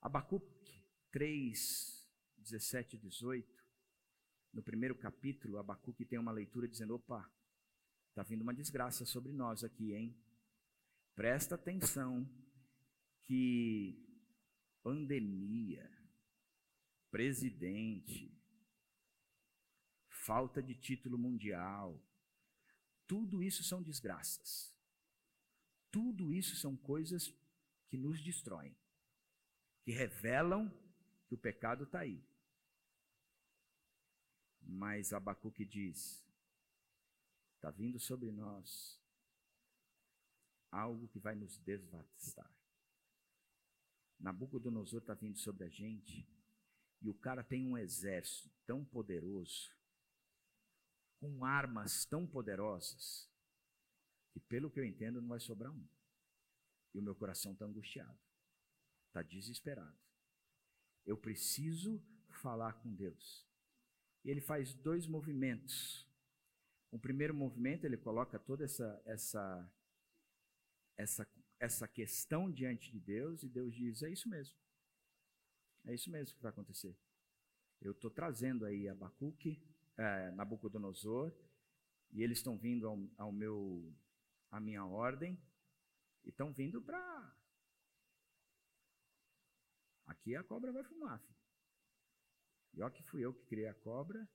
Abacuque 0.00 0.80
3, 1.10 2.08
17 2.36 2.94
e 2.94 2.98
18 3.00 3.66
no 4.52 4.62
primeiro 4.62 4.94
capítulo, 4.94 5.58
Abacuque 5.58 6.04
tem 6.04 6.20
uma 6.20 6.30
leitura 6.30 6.68
dizendo: 6.68 6.94
opa, 6.94 7.28
está 8.10 8.22
vindo 8.22 8.42
uma 8.42 8.54
desgraça 8.54 9.04
sobre 9.04 9.32
nós 9.32 9.64
aqui, 9.64 9.92
hein? 9.92 10.16
Presta 11.16 11.56
atenção 11.56 12.24
que 13.28 13.94
pandemia, 14.82 15.86
presidente, 17.10 18.34
falta 20.08 20.62
de 20.62 20.74
título 20.74 21.18
mundial, 21.18 22.02
tudo 23.06 23.42
isso 23.42 23.62
são 23.62 23.82
desgraças. 23.82 24.74
Tudo 25.90 26.32
isso 26.32 26.56
são 26.56 26.74
coisas 26.74 27.30
que 27.88 27.98
nos 27.98 28.22
destroem, 28.22 28.74
que 29.84 29.92
revelam 29.92 30.70
que 31.26 31.34
o 31.34 31.38
pecado 31.38 31.84
está 31.84 32.00
aí. 32.00 32.26
Mas 34.62 35.12
Abacuque 35.12 35.66
diz: 35.66 36.26
está 37.56 37.70
vindo 37.70 37.98
sobre 37.98 38.30
nós 38.30 38.98
algo 40.70 41.08
que 41.08 41.18
vai 41.18 41.34
nos 41.34 41.58
devastar. 41.58 42.57
Nabucodonosor 44.18 45.00
está 45.00 45.14
vindo 45.14 45.38
sobre 45.38 45.64
a 45.64 45.68
gente 45.68 46.28
e 47.00 47.08
o 47.08 47.14
cara 47.14 47.44
tem 47.44 47.66
um 47.66 47.78
exército 47.78 48.50
tão 48.66 48.84
poderoso, 48.84 49.70
com 51.20 51.44
armas 51.44 52.04
tão 52.04 52.26
poderosas, 52.26 53.30
que 54.32 54.40
pelo 54.40 54.70
que 54.70 54.80
eu 54.80 54.84
entendo 54.84 55.20
não 55.20 55.28
vai 55.28 55.40
sobrar 55.40 55.72
um. 55.72 55.88
E 56.94 56.98
o 56.98 57.02
meu 57.02 57.14
coração 57.14 57.52
está 57.52 57.64
angustiado, 57.64 58.18
está 59.08 59.22
desesperado. 59.22 59.96
Eu 61.06 61.16
preciso 61.16 62.02
falar 62.28 62.74
com 62.74 62.94
Deus. 62.94 63.46
E 64.24 64.30
ele 64.30 64.40
faz 64.40 64.74
dois 64.74 65.06
movimentos. 65.06 66.06
O 66.90 66.98
primeiro 66.98 67.34
movimento, 67.34 67.84
ele 67.84 67.96
coloca 67.96 68.38
toda 68.38 68.64
essa, 68.64 69.02
essa, 69.04 69.72
essa, 70.96 71.28
essa 71.58 71.88
questão 71.88 72.50
diante 72.50 72.90
de 72.90 73.00
Deus, 73.00 73.42
e 73.42 73.48
Deus 73.48 73.74
diz: 73.74 74.02
é 74.02 74.10
isso 74.10 74.28
mesmo. 74.28 74.56
É 75.84 75.94
isso 75.94 76.10
mesmo 76.10 76.36
que 76.36 76.42
vai 76.42 76.50
acontecer. 76.50 76.96
Eu 77.80 77.92
estou 77.92 78.10
trazendo 78.10 78.64
aí 78.64 78.88
Abacuque, 78.88 79.62
é, 79.96 80.30
Nabucodonosor, 80.32 81.32
e 82.12 82.22
eles 82.22 82.38
estão 82.38 82.56
vindo 82.56 82.86
ao, 82.86 82.98
ao 83.16 83.32
meu, 83.32 83.92
à 84.50 84.60
minha 84.60 84.84
ordem, 84.84 85.40
e 86.24 86.30
estão 86.30 86.52
vindo 86.52 86.80
para. 86.80 87.36
Aqui 90.06 90.34
a 90.34 90.42
cobra 90.42 90.72
vai 90.72 90.84
fumar. 90.84 91.20
Filho. 91.20 91.38
E 92.74 92.82
olha 92.82 92.92
que 92.92 93.02
fui 93.02 93.24
eu 93.24 93.34
que 93.34 93.44
criei 93.46 93.66
a 93.66 93.74
cobra 93.74 94.28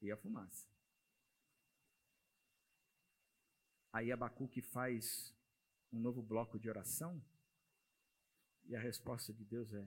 e 0.00 0.10
a 0.10 0.16
fumaça. 0.16 0.68
Aí 3.92 4.10
Abacuque 4.10 4.60
faz 4.60 5.33
um 5.94 6.00
novo 6.00 6.20
bloco 6.20 6.58
de 6.58 6.68
oração 6.68 7.24
e 8.64 8.74
a 8.74 8.80
resposta 8.80 9.32
de 9.32 9.44
Deus 9.44 9.72
é: 9.72 9.86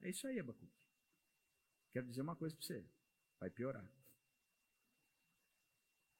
É 0.00 0.10
isso 0.10 0.26
aí, 0.26 0.40
Abacuque. 0.40 0.82
Quero 1.92 2.08
dizer 2.08 2.22
uma 2.22 2.34
coisa 2.34 2.56
para 2.56 2.64
você: 2.64 2.84
vai 3.38 3.50
piorar. 3.50 3.86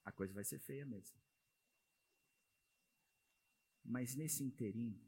A 0.04 0.12
coisa 0.12 0.34
vai 0.34 0.44
ser 0.44 0.58
feia 0.58 0.84
mesmo. 0.84 1.18
Mas 3.82 4.14
nesse 4.14 4.42
inteirinho, 4.44 5.00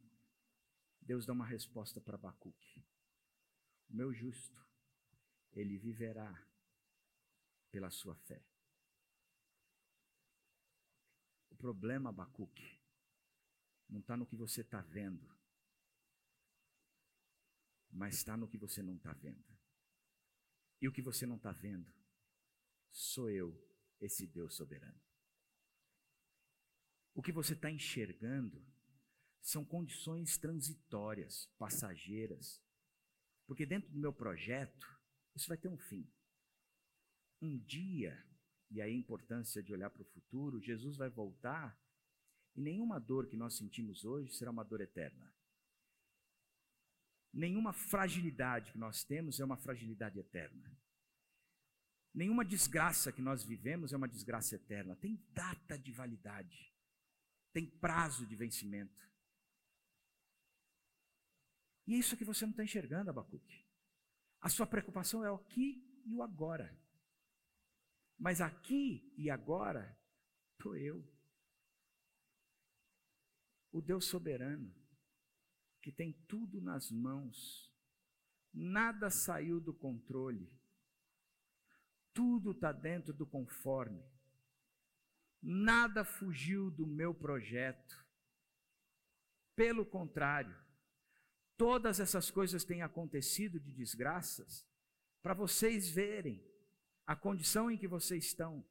Deus 1.03 1.27
dá 1.27 1.33
uma 1.33 1.47
resposta 1.47 2.01
para 2.01 2.17
Abacuque. 2.17 2.83
O 3.91 3.95
meu 3.95 4.13
justo, 4.13 4.59
ele 5.53 5.77
viverá 5.77 6.47
pela 7.71 7.91
sua 7.91 8.17
fé. 8.17 8.43
O 11.51 11.57
problema, 11.57 12.11
Abacuque, 12.11 12.76
não 13.89 14.01
está 14.01 14.17
no 14.17 14.27
que 14.27 14.37
você 14.37 14.61
está 14.61 14.81
vendo, 14.81 15.29
mas 17.91 18.17
está 18.17 18.37
no 18.37 18.49
que 18.49 18.59
você 18.59 18.83
não 18.83 18.97
está 18.97 19.13
vendo. 19.13 19.45
E 20.81 20.89
o 20.89 20.93
que 20.93 21.01
você 21.01 21.25
não 21.25 21.37
está 21.37 21.53
vendo, 21.53 21.91
sou 22.91 23.31
eu, 23.31 23.57
esse 24.01 24.27
Deus 24.27 24.55
soberano. 24.55 25.01
O 27.15 27.23
que 27.23 27.33
você 27.33 27.55
está 27.55 27.71
enxergando 27.71 28.63
são 29.41 29.65
condições 29.65 30.37
transitórias, 30.37 31.47
passageiras. 31.59 32.63
Porque 33.47 33.65
dentro 33.65 33.91
do 33.91 33.99
meu 33.99 34.13
projeto, 34.13 34.87
isso 35.35 35.49
vai 35.49 35.57
ter 35.57 35.69
um 35.69 35.79
fim. 35.79 36.07
Um 37.41 37.57
dia, 37.59 38.23
e 38.71 38.83
aí 38.83 38.93
a 38.93 38.99
importância 38.99 39.63
de 39.63 39.73
olhar 39.73 39.89
para 39.89 40.03
o 40.03 40.07
futuro, 40.07 40.61
Jesus 40.61 40.97
vai 40.97 41.09
voltar 41.09 41.79
e 42.57 42.61
nenhuma 42.61 42.99
dor 42.99 43.27
que 43.27 43.37
nós 43.37 43.55
sentimos 43.55 44.05
hoje 44.05 44.33
será 44.35 44.51
uma 44.51 44.65
dor 44.65 44.81
eterna. 44.81 45.33
Nenhuma 47.33 47.75
fragilidade 47.75 48.73
que 48.73 48.79
nós 48.79 49.05
temos 49.05 49.39
é 49.39 49.45
uma 49.45 49.59
fragilidade 49.59 50.19
eterna. 50.19 50.75
Nenhuma 52.15 52.47
desgraça 52.47 53.13
que 53.13 53.21
nós 53.21 53.45
vivemos 53.45 53.93
é 53.93 53.97
uma 53.97 54.09
desgraça 54.09 54.57
eterna. 54.57 54.97
Tem 54.97 55.23
data 55.35 55.79
de 55.79 55.93
validade. 55.93 56.75
Tem 57.53 57.67
prazo 57.67 58.27
de 58.27 58.35
vencimento. 58.35 59.07
E 61.87 61.95
é 61.95 61.99
isso 61.99 62.17
que 62.17 62.25
você 62.25 62.47
não 62.47 62.53
está 62.53 62.65
enxergando, 62.65 63.11
Abacuque. 63.11 63.67
A 64.41 64.49
sua 64.49 64.67
preocupação 64.67 65.23
é 65.23 65.31
o 65.31 65.35
aqui 65.35 66.03
e 66.07 66.15
o 66.15 66.23
agora. 66.23 66.75
Mas 68.19 68.41
aqui 68.41 69.13
e 69.19 69.29
agora, 69.29 69.95
estou 70.55 70.75
eu. 70.75 71.16
O 73.77 73.83
Deus 73.83 74.07
soberano 74.07 74.75
que 75.83 75.93
tem 75.93 76.15
tudo 76.27 76.63
nas 76.63 76.91
mãos, 76.91 77.71
nada 78.51 79.11
saiu 79.11 79.61
do 79.61 79.75
controle, 79.75 80.51
tudo 82.15 82.53
está 82.53 82.73
dentro 82.73 83.13
do 83.13 83.27
conforme, 83.27 84.03
nada 85.43 86.07
fugiu 86.07 86.71
do 86.71 86.87
meu 86.87 87.13
projeto. 87.13 88.03
Pelo 89.55 89.85
contrário, 89.85 90.57
todas 91.55 92.01
essas 92.01 92.31
coisas 92.31 92.65
têm 92.65 92.81
acontecido 92.81 93.61
de 93.61 93.73
desgraças 93.73 94.67
para 95.23 95.35
vocês 95.35 95.91
verem 95.91 96.43
a 97.07 97.15
condição 97.15 97.71
em 97.71 97.77
que 97.77 97.87
vocês 97.87 98.25
estão. 98.25 98.67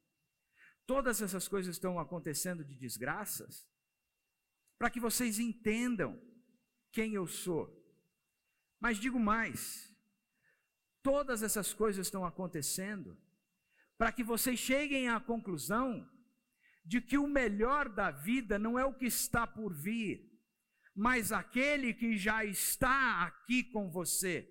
Todas 0.84 1.22
essas 1.22 1.46
coisas 1.46 1.76
estão 1.76 1.96
acontecendo 1.96 2.64
de 2.64 2.74
desgraças 2.74 3.64
para 4.78 4.90
que 4.90 5.00
vocês 5.00 5.38
entendam 5.38 6.20
quem 6.92 7.14
eu 7.14 7.26
sou. 7.26 7.72
Mas 8.80 8.98
digo 8.98 9.18
mais: 9.18 9.94
todas 11.02 11.42
essas 11.42 11.72
coisas 11.72 12.06
estão 12.06 12.24
acontecendo 12.24 13.16
para 13.96 14.12
que 14.12 14.22
vocês 14.22 14.58
cheguem 14.58 15.08
à 15.08 15.18
conclusão 15.18 16.08
de 16.84 17.00
que 17.00 17.18
o 17.18 17.26
melhor 17.26 17.88
da 17.88 18.10
vida 18.10 18.58
não 18.58 18.78
é 18.78 18.84
o 18.84 18.94
que 18.94 19.06
está 19.06 19.46
por 19.46 19.74
vir, 19.74 20.30
mas 20.94 21.32
aquele 21.32 21.92
que 21.92 22.16
já 22.16 22.44
está 22.44 23.24
aqui 23.24 23.64
com 23.64 23.90
você, 23.90 24.48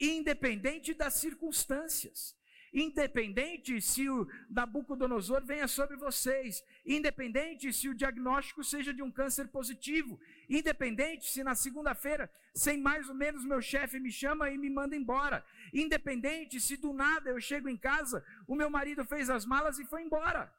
independente 0.00 0.94
das 0.94 1.14
circunstâncias. 1.14 2.36
Independente 2.72 3.82
se 3.82 4.08
o 4.08 4.26
Nabucodonosor 4.48 5.44
venha 5.44 5.68
sobre 5.68 5.94
vocês, 5.96 6.64
independente 6.86 7.70
se 7.70 7.86
o 7.86 7.94
diagnóstico 7.94 8.64
seja 8.64 8.94
de 8.94 9.02
um 9.02 9.10
câncer 9.10 9.48
positivo, 9.48 10.18
independente 10.48 11.30
se 11.30 11.44
na 11.44 11.54
segunda-feira, 11.54 12.32
sem 12.54 12.78
mais 12.80 13.10
ou 13.10 13.14
menos, 13.14 13.44
meu 13.44 13.60
chefe 13.60 14.00
me 14.00 14.10
chama 14.10 14.50
e 14.50 14.56
me 14.56 14.70
manda 14.70 14.96
embora, 14.96 15.44
independente 15.72 16.58
se 16.60 16.78
do 16.78 16.94
nada 16.94 17.28
eu 17.28 17.40
chego 17.40 17.68
em 17.68 17.76
casa, 17.76 18.24
o 18.48 18.54
meu 18.54 18.70
marido 18.70 19.04
fez 19.04 19.28
as 19.28 19.44
malas 19.44 19.78
e 19.78 19.84
foi 19.84 20.02
embora. 20.02 20.50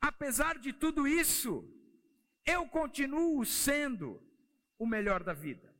Apesar 0.00 0.58
de 0.58 0.72
tudo 0.72 1.06
isso, 1.06 1.72
eu 2.44 2.66
continuo 2.66 3.44
sendo 3.44 4.20
o 4.76 4.86
melhor 4.86 5.22
da 5.22 5.32
vida. 5.32 5.72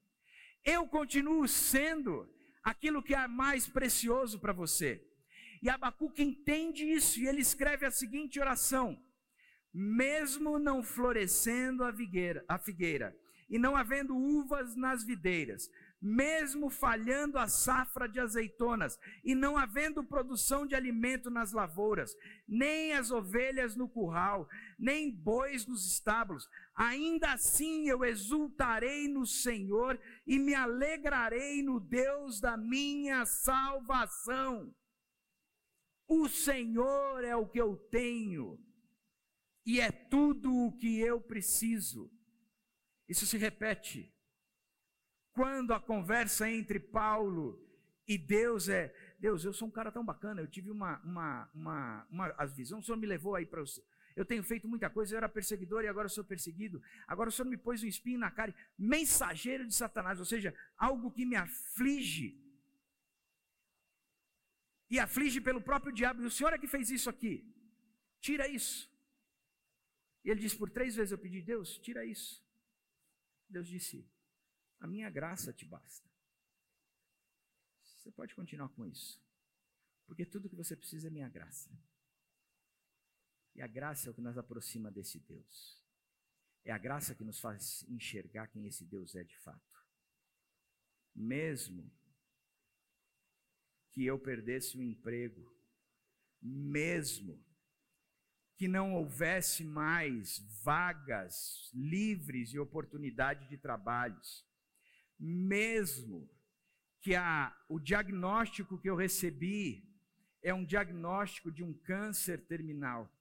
Eu 0.64 0.86
continuo 0.86 1.48
sendo 1.48 2.28
aquilo 2.68 3.02
que 3.02 3.14
é 3.14 3.26
mais 3.26 3.66
precioso 3.66 4.38
para 4.38 4.52
você. 4.52 5.02
E 5.62 5.70
Abacuque 5.70 6.22
entende 6.22 6.84
isso 6.84 7.18
e 7.18 7.26
ele 7.26 7.40
escreve 7.40 7.86
a 7.86 7.90
seguinte 7.90 8.38
oração: 8.38 9.02
Mesmo 9.72 10.58
não 10.58 10.82
florescendo 10.82 11.82
a 11.82 11.92
figueira, 11.92 12.44
a 12.48 12.58
figueira 12.58 13.16
e 13.48 13.58
não 13.58 13.74
havendo 13.74 14.14
uvas 14.14 14.76
nas 14.76 15.02
videiras, 15.02 15.70
mesmo 16.00 16.68
falhando 16.68 17.38
a 17.38 17.48
safra 17.48 18.06
de 18.06 18.20
azeitonas 18.20 18.98
e 19.24 19.34
não 19.34 19.56
havendo 19.56 20.04
produção 20.04 20.66
de 20.66 20.74
alimento 20.74 21.30
nas 21.30 21.52
lavouras, 21.52 22.14
nem 22.46 22.92
as 22.92 23.10
ovelhas 23.10 23.74
no 23.74 23.88
curral, 23.88 24.48
nem 24.78 25.10
bois 25.10 25.66
nos 25.66 25.90
estábulos, 25.90 26.46
ainda 26.78 27.32
assim 27.32 27.88
eu 27.88 28.04
exultarei 28.04 29.08
no 29.08 29.26
Senhor 29.26 30.00
e 30.24 30.38
me 30.38 30.54
alegrarei 30.54 31.60
no 31.60 31.80
Deus 31.80 32.40
da 32.40 32.56
minha 32.56 33.26
salvação. 33.26 34.72
O 36.06 36.28
Senhor 36.28 37.24
é 37.24 37.34
o 37.34 37.48
que 37.48 37.60
eu 37.60 37.76
tenho 37.76 38.64
e 39.66 39.80
é 39.80 39.90
tudo 39.90 40.54
o 40.54 40.72
que 40.76 41.00
eu 41.00 41.20
preciso. 41.20 42.10
Isso 43.08 43.26
se 43.26 43.36
repete. 43.36 44.14
Quando 45.32 45.74
a 45.74 45.80
conversa 45.80 46.48
entre 46.48 46.78
Paulo 46.78 47.60
e 48.06 48.16
Deus 48.16 48.68
é, 48.68 48.94
Deus, 49.18 49.44
eu 49.44 49.52
sou 49.52 49.66
um 49.66 49.70
cara 49.70 49.90
tão 49.90 50.04
bacana, 50.04 50.40
eu 50.40 50.46
tive 50.46 50.70
uma, 50.70 50.98
uma, 51.02 51.50
uma, 51.52 52.06
uma 52.08 52.34
as 52.38 52.54
visões, 52.54 52.84
o 52.84 52.86
Senhor 52.86 52.98
me 52.98 53.06
levou 53.06 53.34
aí 53.34 53.44
para 53.44 53.62
Eu 54.16 54.24
tenho 54.24 54.42
feito 54.42 54.68
muita 54.68 54.90
coisa, 54.90 55.14
eu 55.14 55.18
era 55.18 55.28
perseguidor 55.28 55.84
e 55.84 55.88
agora 55.88 56.08
sou 56.08 56.24
perseguido. 56.24 56.82
Agora 57.06 57.28
o 57.28 57.32
Senhor 57.32 57.48
me 57.48 57.56
pôs 57.56 57.82
um 57.82 57.86
espinho 57.86 58.18
na 58.18 58.30
cara, 58.30 58.54
mensageiro 58.76 59.66
de 59.66 59.74
Satanás, 59.74 60.18
ou 60.18 60.24
seja, 60.24 60.54
algo 60.76 61.10
que 61.10 61.24
me 61.24 61.36
aflige. 61.36 62.36
E 64.90 64.98
aflige 64.98 65.40
pelo 65.40 65.60
próprio 65.60 65.92
diabo. 65.92 66.22
E 66.22 66.26
o 66.26 66.30
Senhor 66.30 66.52
é 66.52 66.58
que 66.58 66.66
fez 66.66 66.90
isso 66.90 67.10
aqui. 67.10 67.44
Tira 68.20 68.48
isso. 68.48 68.90
E 70.24 70.30
ele 70.30 70.40
disse: 70.40 70.56
Por 70.56 70.70
três 70.70 70.96
vezes 70.96 71.12
eu 71.12 71.18
pedi, 71.18 71.40
Deus, 71.40 71.78
tira 71.78 72.04
isso. 72.04 72.44
Deus 73.48 73.68
disse: 73.68 74.06
A 74.80 74.86
minha 74.86 75.10
graça 75.10 75.52
te 75.52 75.64
basta. 75.64 76.08
Você 77.82 78.10
pode 78.10 78.34
continuar 78.34 78.70
com 78.70 78.86
isso. 78.86 79.22
Porque 80.06 80.24
tudo 80.24 80.48
que 80.48 80.56
você 80.56 80.74
precisa 80.74 81.08
é 81.08 81.10
minha 81.10 81.28
graça. 81.28 81.70
E 83.58 83.60
a 83.60 83.66
graça 83.66 84.08
é 84.08 84.10
o 84.12 84.14
que 84.14 84.20
nos 84.20 84.38
aproxima 84.38 84.88
desse 84.88 85.18
Deus. 85.18 85.82
É 86.64 86.70
a 86.70 86.78
graça 86.78 87.12
que 87.12 87.24
nos 87.24 87.40
faz 87.40 87.84
enxergar 87.88 88.46
quem 88.46 88.68
esse 88.68 88.84
Deus 88.84 89.16
é 89.16 89.24
de 89.24 89.36
fato. 89.38 89.84
Mesmo 91.12 91.92
que 93.90 94.06
eu 94.06 94.16
perdesse 94.16 94.78
o 94.78 94.82
emprego, 94.82 95.52
mesmo 96.40 97.44
que 98.54 98.68
não 98.68 98.94
houvesse 98.94 99.64
mais 99.64 100.38
vagas 100.62 101.68
livres 101.74 102.54
e 102.54 102.60
oportunidade 102.60 103.48
de 103.48 103.58
trabalhos, 103.58 104.46
mesmo 105.18 106.30
que 107.00 107.16
a, 107.16 107.52
o 107.68 107.80
diagnóstico 107.80 108.78
que 108.78 108.88
eu 108.88 108.94
recebi 108.94 109.84
é 110.44 110.54
um 110.54 110.64
diagnóstico 110.64 111.50
de 111.50 111.64
um 111.64 111.74
câncer 111.74 112.46
terminal. 112.46 113.12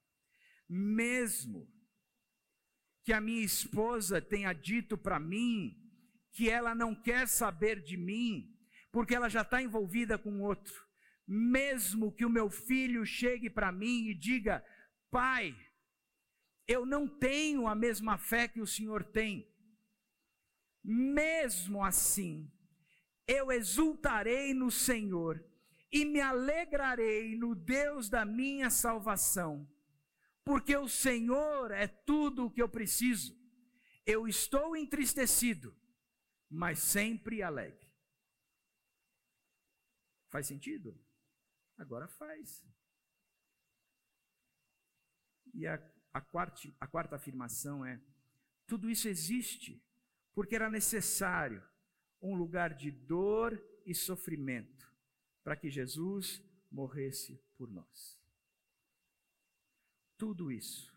Mesmo 0.68 1.72
que 3.04 3.14
a 3.14 3.22
minha 3.22 3.44
esposa 3.44 4.22
tenha 4.22 4.52
dito 4.54 4.98
para 4.98 5.20
mim 5.20 5.76
que 6.32 6.50
ela 6.50 6.76
não 6.76 6.94
quer 6.94 7.28
saber 7.28 7.82
de 7.82 7.98
mim, 7.98 8.54
porque 8.92 9.16
ela 9.16 9.30
já 9.30 9.42
está 9.42 9.62
envolvida 9.62 10.18
com 10.18 10.42
outro. 10.42 10.86
Mesmo 11.26 12.12
que 12.12 12.26
o 12.26 12.30
meu 12.30 12.50
filho 12.50 13.06
chegue 13.06 13.50
para 13.50 13.72
mim 13.72 14.08
e 14.08 14.14
diga: 14.14 14.64
Pai, 15.10 15.56
eu 16.68 16.86
não 16.86 17.08
tenho 17.08 17.68
a 17.68 17.74
mesma 17.74 18.18
fé 18.18 18.48
que 18.48 18.62
o 18.62 18.68
Senhor 18.68 19.04
tem. 19.04 19.50
Mesmo 20.84 21.84
assim, 21.84 22.52
eu 23.28 23.52
exultarei 23.52 24.54
no 24.54 24.70
Senhor 24.70 25.44
e 25.92 26.06
me 26.06 26.22
alegrarei 26.22 27.36
no 27.36 27.56
Deus 27.56 28.10
da 28.10 28.24
minha 28.26 28.70
salvação, 28.70 29.68
porque 30.48 30.78
o 30.78 30.88
Senhor 30.88 31.72
é 31.72 31.88
tudo 31.88 32.46
o 32.46 32.50
que 32.50 32.62
eu 32.62 32.70
preciso. 32.70 33.38
Eu 34.06 34.30
estou 34.30 34.78
entristecido, 34.78 35.76
mas 36.50 36.80
sempre 36.80 37.44
alegre. 37.44 37.94
Faz 40.30 40.48
sentido? 40.48 40.98
Agora 41.78 42.08
faz. 42.08 42.64
E 45.54 45.68
a, 45.68 45.76
a, 46.14 46.22
quarta, 46.22 46.62
a 46.80 46.88
quarta 46.88 47.18
afirmação 47.18 47.86
é: 47.86 48.02
tudo 48.66 48.90
isso 48.90 49.10
existe 49.10 49.84
porque 50.34 50.56
era 50.56 50.70
necessário 50.70 51.62
um 52.22 52.36
lugar 52.38 52.74
de 52.74 52.90
dor 52.90 53.62
e 53.86 53.94
sofrimento 53.94 54.90
para 55.44 55.58
que 55.58 55.70
Jesus 55.70 56.42
morresse 56.72 57.38
por 57.58 57.70
nós. 57.70 58.17
Tudo 60.18 60.52
isso 60.52 60.92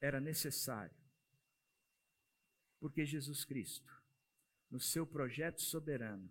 era 0.00 0.20
necessário, 0.20 0.94
porque 2.78 3.06
Jesus 3.06 3.44
Cristo, 3.44 3.90
no 4.70 4.78
seu 4.78 5.06
projeto 5.06 5.62
soberano, 5.62 6.30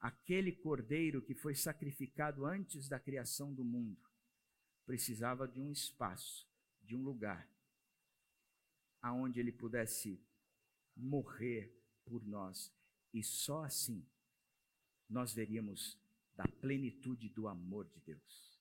aquele 0.00 0.50
cordeiro 0.50 1.22
que 1.22 1.34
foi 1.34 1.54
sacrificado 1.54 2.44
antes 2.44 2.88
da 2.88 2.98
criação 2.98 3.54
do 3.54 3.64
mundo, 3.64 4.00
precisava 4.84 5.46
de 5.46 5.60
um 5.60 5.70
espaço, 5.70 6.48
de 6.82 6.96
um 6.96 7.02
lugar, 7.02 7.48
aonde 9.00 9.38
ele 9.38 9.52
pudesse 9.52 10.20
morrer 10.96 11.72
por 12.04 12.24
nós. 12.26 12.72
E 13.12 13.22
só 13.22 13.64
assim 13.64 14.04
nós 15.08 15.32
veríamos 15.32 15.96
da 16.34 16.44
plenitude 16.60 17.28
do 17.28 17.46
amor 17.46 17.88
de 17.88 18.00
Deus, 18.00 18.60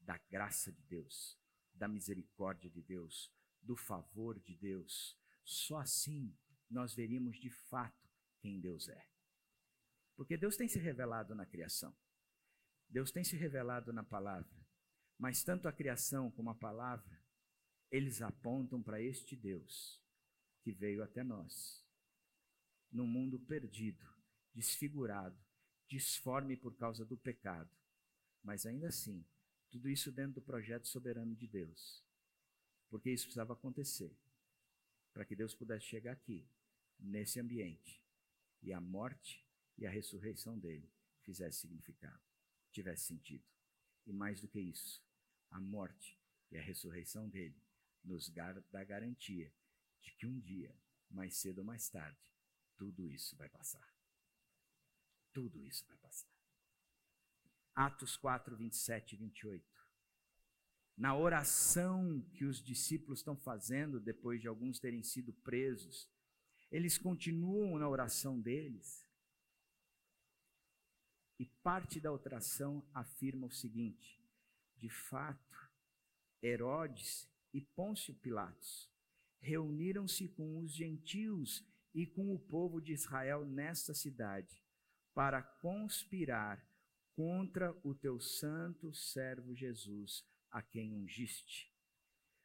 da 0.00 0.18
graça 0.30 0.70
de 0.70 0.82
Deus, 0.82 1.38
da 1.76 1.86
misericórdia 1.88 2.70
de 2.70 2.82
Deus, 2.82 3.32
do 3.62 3.76
favor 3.76 4.38
de 4.40 4.54
Deus. 4.56 5.18
Só 5.44 5.78
assim 5.78 6.36
nós 6.68 6.94
veríamos 6.94 7.38
de 7.38 7.50
fato 7.50 8.10
quem 8.40 8.60
Deus 8.60 8.88
é. 8.88 9.08
Porque 10.16 10.36
Deus 10.36 10.56
tem 10.56 10.68
se 10.68 10.78
revelado 10.78 11.34
na 11.34 11.46
criação. 11.46 11.94
Deus 12.88 13.10
tem 13.10 13.22
se 13.22 13.36
revelado 13.36 13.92
na 13.92 14.02
palavra. 14.02 14.66
Mas 15.18 15.42
tanto 15.42 15.68
a 15.68 15.72
criação 15.72 16.30
como 16.30 16.50
a 16.50 16.54
palavra, 16.54 17.22
eles 17.90 18.22
apontam 18.22 18.82
para 18.82 19.00
este 19.00 19.36
Deus 19.36 20.02
que 20.62 20.72
veio 20.72 21.02
até 21.02 21.22
nós, 21.22 21.84
num 22.90 23.06
mundo 23.06 23.38
perdido, 23.38 24.04
desfigurado, 24.52 25.38
disforme 25.88 26.56
por 26.56 26.76
causa 26.76 27.04
do 27.04 27.16
pecado. 27.16 27.70
Mas 28.42 28.66
ainda 28.66 28.88
assim, 28.88 29.24
tudo 29.76 29.90
isso 29.90 30.10
dentro 30.10 30.40
do 30.40 30.42
projeto 30.42 30.88
soberano 30.88 31.34
de 31.34 31.46
Deus. 31.46 32.02
Porque 32.88 33.10
isso 33.10 33.24
precisava 33.24 33.52
acontecer. 33.52 34.16
Para 35.12 35.24
que 35.24 35.36
Deus 35.36 35.54
pudesse 35.54 35.84
chegar 35.84 36.12
aqui, 36.12 36.48
nesse 36.98 37.38
ambiente, 37.38 38.02
e 38.62 38.72
a 38.72 38.80
morte 38.80 39.46
e 39.76 39.86
a 39.86 39.90
ressurreição 39.90 40.58
dele 40.58 40.90
fizesse 41.20 41.60
significado, 41.60 42.22
tivesse 42.72 43.04
sentido. 43.04 43.44
E 44.06 44.14
mais 44.14 44.40
do 44.40 44.48
que 44.48 44.58
isso, 44.58 45.04
a 45.50 45.60
morte 45.60 46.18
e 46.50 46.56
a 46.56 46.62
ressurreição 46.62 47.28
dele 47.28 47.60
nos 48.02 48.30
dá 48.30 48.82
garantia 48.82 49.52
de 50.00 50.10
que 50.12 50.26
um 50.26 50.40
dia, 50.40 50.74
mais 51.10 51.36
cedo 51.36 51.58
ou 51.58 51.64
mais 51.64 51.86
tarde, 51.90 52.32
tudo 52.78 53.06
isso 53.06 53.36
vai 53.36 53.50
passar. 53.50 53.94
Tudo 55.34 55.62
isso 55.62 55.84
vai 55.86 55.98
passar. 55.98 56.32
Atos 57.76 58.16
4, 58.16 58.56
27 58.56 59.12
e 59.12 59.18
28. 59.18 59.62
Na 60.96 61.14
oração 61.14 62.22
que 62.32 62.46
os 62.46 62.64
discípulos 62.64 63.18
estão 63.18 63.36
fazendo 63.36 64.00
depois 64.00 64.40
de 64.40 64.48
alguns 64.48 64.80
terem 64.80 65.02
sido 65.02 65.30
presos, 65.30 66.10
eles 66.72 66.96
continuam 66.96 67.78
na 67.78 67.86
oração 67.86 68.40
deles. 68.40 69.06
E 71.38 71.44
parte 71.44 72.00
da 72.00 72.10
oração 72.10 72.82
afirma 72.94 73.46
o 73.46 73.52
seguinte: 73.52 74.24
de 74.78 74.88
fato, 74.88 75.70
Herodes 76.42 77.28
e 77.52 77.60
Pôncio 77.60 78.14
Pilatos 78.14 78.90
reuniram-se 79.38 80.28
com 80.28 80.60
os 80.60 80.72
gentios 80.72 81.62
e 81.94 82.06
com 82.06 82.34
o 82.34 82.38
povo 82.38 82.80
de 82.80 82.94
Israel 82.94 83.44
nesta 83.44 83.92
cidade 83.92 84.64
para 85.12 85.42
conspirar 85.42 86.66
contra 87.16 87.72
o 87.82 87.94
teu 87.94 88.20
santo 88.20 88.92
servo 88.92 89.54
Jesus, 89.54 90.22
a 90.50 90.60
quem 90.60 90.92
ungiste. 90.92 91.74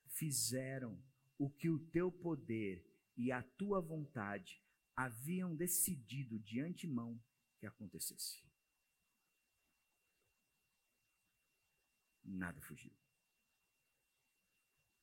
Fizeram 0.08 0.98
o 1.38 1.50
que 1.50 1.70
o 1.70 1.78
teu 1.78 2.10
poder 2.10 2.90
e 3.18 3.34
a 3.34 3.44
tua 3.44 3.82
vontade 3.82 4.64
haviam 4.96 5.54
decidido 5.54 6.40
de 6.40 6.62
antemão 6.62 7.22
que 7.60 7.68
acontecesse. 7.68 8.42
Nada 12.24 12.62
fugiu. 12.62 12.94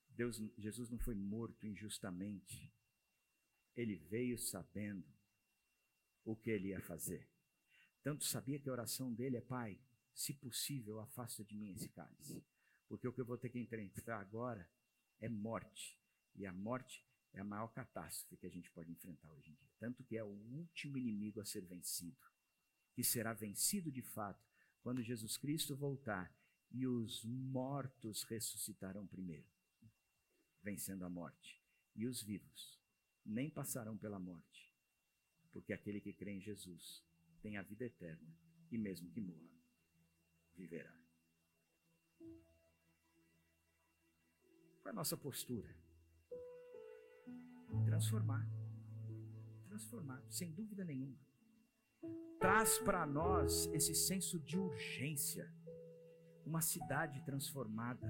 Deus, 0.09 0.39
Jesus 0.57 0.89
não 0.89 0.99
foi 0.99 1.15
morto 1.15 1.67
injustamente. 1.67 2.73
Ele 3.77 3.97
veio 3.97 4.39
sabendo 4.39 5.07
o 6.25 6.35
que 6.35 6.51
ele 6.51 6.69
ia 6.69 6.81
fazer. 6.81 7.29
Tanto 8.09 8.25
sabia 8.25 8.59
que 8.59 8.71
a 8.71 8.73
oração 8.73 9.13
dele 9.13 9.37
é: 9.37 9.41
Pai, 9.43 9.79
se 10.15 10.33
possível, 10.33 10.99
afasta 10.99 11.45
de 11.45 11.55
mim 11.55 11.73
esse 11.73 11.91
cálice. 11.91 12.43
Porque 12.89 13.07
o 13.07 13.13
que 13.13 13.21
eu 13.21 13.25
vou 13.27 13.37
ter 13.37 13.51
que 13.51 13.59
enfrentar 13.59 14.19
agora 14.19 14.67
é 15.21 15.29
morte. 15.29 16.01
E 16.35 16.47
a 16.47 16.53
morte 16.55 17.05
é 17.35 17.41
a 17.41 17.45
maior 17.45 17.69
catástrofe 17.69 18.39
que 18.39 18.47
a 18.47 18.51
gente 18.51 18.71
pode 18.71 18.91
enfrentar 18.91 19.31
hoje 19.33 19.51
em 19.51 19.55
dia. 19.57 19.69
Tanto 19.79 20.03
que 20.05 20.17
é 20.17 20.25
o 20.25 20.31
último 20.31 20.97
inimigo 20.97 21.39
a 21.39 21.45
ser 21.45 21.67
vencido. 21.67 22.17
Que 22.95 23.05
será 23.05 23.35
vencido 23.35 23.93
de 23.93 24.01
fato 24.01 24.43
quando 24.83 25.03
Jesus 25.03 25.37
Cristo 25.37 25.77
voltar 25.77 26.35
e 26.71 26.87
os 26.87 27.23
mortos 27.27 28.23
ressuscitarão 28.23 29.07
primeiro, 29.07 29.47
vencendo 30.63 31.05
a 31.05 31.11
morte. 31.11 31.63
E 31.95 32.07
os 32.07 32.23
vivos 32.23 32.81
nem 33.23 33.51
passarão 33.51 33.99
pela 33.99 34.19
morte, 34.19 34.75
porque 35.53 35.75
aquele 35.75 36.01
que 36.01 36.15
crê 36.15 36.33
em 36.33 36.41
Jesus 36.41 37.07
tem 37.43 37.57
a 37.57 37.63
vida 37.63 37.85
eterna 37.85 38.29
e 38.71 38.79
mesmo 38.79 39.11
que 39.11 39.21
morra, 39.21 39.49
viverá. 40.57 40.93
Qual 44.83 44.87
é 44.87 44.91
a 44.91 44.93
nossa 44.93 45.17
postura? 45.17 45.75
Transformar. 47.85 48.47
Transformar, 49.67 50.23
sem 50.31 50.53
dúvida 50.53 50.85
nenhuma. 50.85 51.19
Traz 52.39 52.79
para 52.79 53.07
nós 53.07 53.67
esse 53.73 53.95
senso 53.95 54.39
de 54.41 54.59
urgência. 54.59 55.53
Uma 56.45 56.61
cidade 56.61 57.25
transformada. 57.25 58.09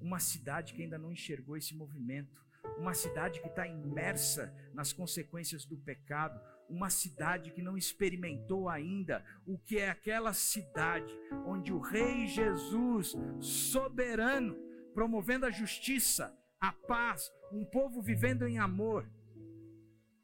Uma 0.00 0.18
cidade 0.18 0.74
que 0.74 0.82
ainda 0.82 0.98
não 0.98 1.12
enxergou 1.12 1.56
esse 1.56 1.74
movimento. 1.74 2.44
Uma 2.78 2.94
cidade 2.94 3.40
que 3.40 3.48
está 3.48 3.66
imersa 3.66 4.52
nas 4.72 4.92
consequências 4.92 5.64
do 5.64 5.78
pecado 5.78 6.40
uma 6.74 6.90
cidade 6.90 7.52
que 7.52 7.62
não 7.62 7.76
experimentou 7.76 8.68
ainda 8.68 9.24
o 9.46 9.56
que 9.56 9.78
é 9.78 9.88
aquela 9.88 10.32
cidade 10.32 11.12
onde 11.46 11.72
o 11.72 11.78
Rei 11.78 12.26
Jesus, 12.26 13.14
soberano, 13.40 14.56
promovendo 14.92 15.46
a 15.46 15.50
justiça, 15.50 16.36
a 16.60 16.72
paz, 16.72 17.32
um 17.52 17.64
povo 17.64 18.02
vivendo 18.02 18.46
em 18.46 18.58
amor, 18.58 19.08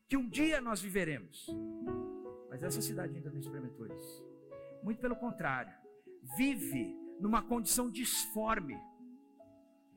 que 0.08 0.16
um 0.16 0.28
dia 0.28 0.60
nós 0.60 0.80
viveremos. 0.80 1.46
Mas 2.48 2.62
essa 2.62 2.82
cidade 2.82 3.16
ainda 3.16 3.30
não 3.30 3.38
experimentou 3.38 3.86
isso. 3.86 4.24
Muito 4.82 5.00
pelo 5.00 5.14
contrário, 5.14 5.72
vive 6.36 6.96
numa 7.20 7.42
condição 7.42 7.88
disforme, 7.88 8.76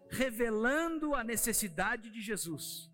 revelando 0.10 1.16
a 1.16 1.24
necessidade 1.24 2.12
de 2.12 2.22
Jesus 2.22 2.93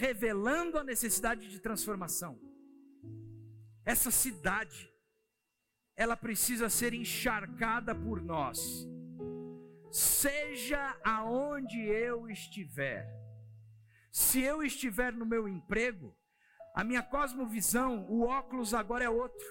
revelando 0.00 0.78
a 0.78 0.82
necessidade 0.82 1.46
de 1.46 1.60
transformação. 1.60 2.40
Essa 3.84 4.10
cidade, 4.10 4.90
ela 5.94 6.16
precisa 6.16 6.70
ser 6.70 6.94
encharcada 6.94 7.94
por 7.94 8.22
nós, 8.22 8.88
seja 9.90 10.98
aonde 11.04 11.78
eu 11.82 12.30
estiver. 12.30 13.06
Se 14.10 14.40
eu 14.40 14.62
estiver 14.62 15.12
no 15.12 15.26
meu 15.26 15.46
emprego, 15.46 16.16
a 16.74 16.82
minha 16.82 17.02
cosmovisão, 17.02 18.06
o 18.08 18.22
óculos 18.22 18.72
agora 18.72 19.04
é 19.04 19.10
outro. 19.10 19.46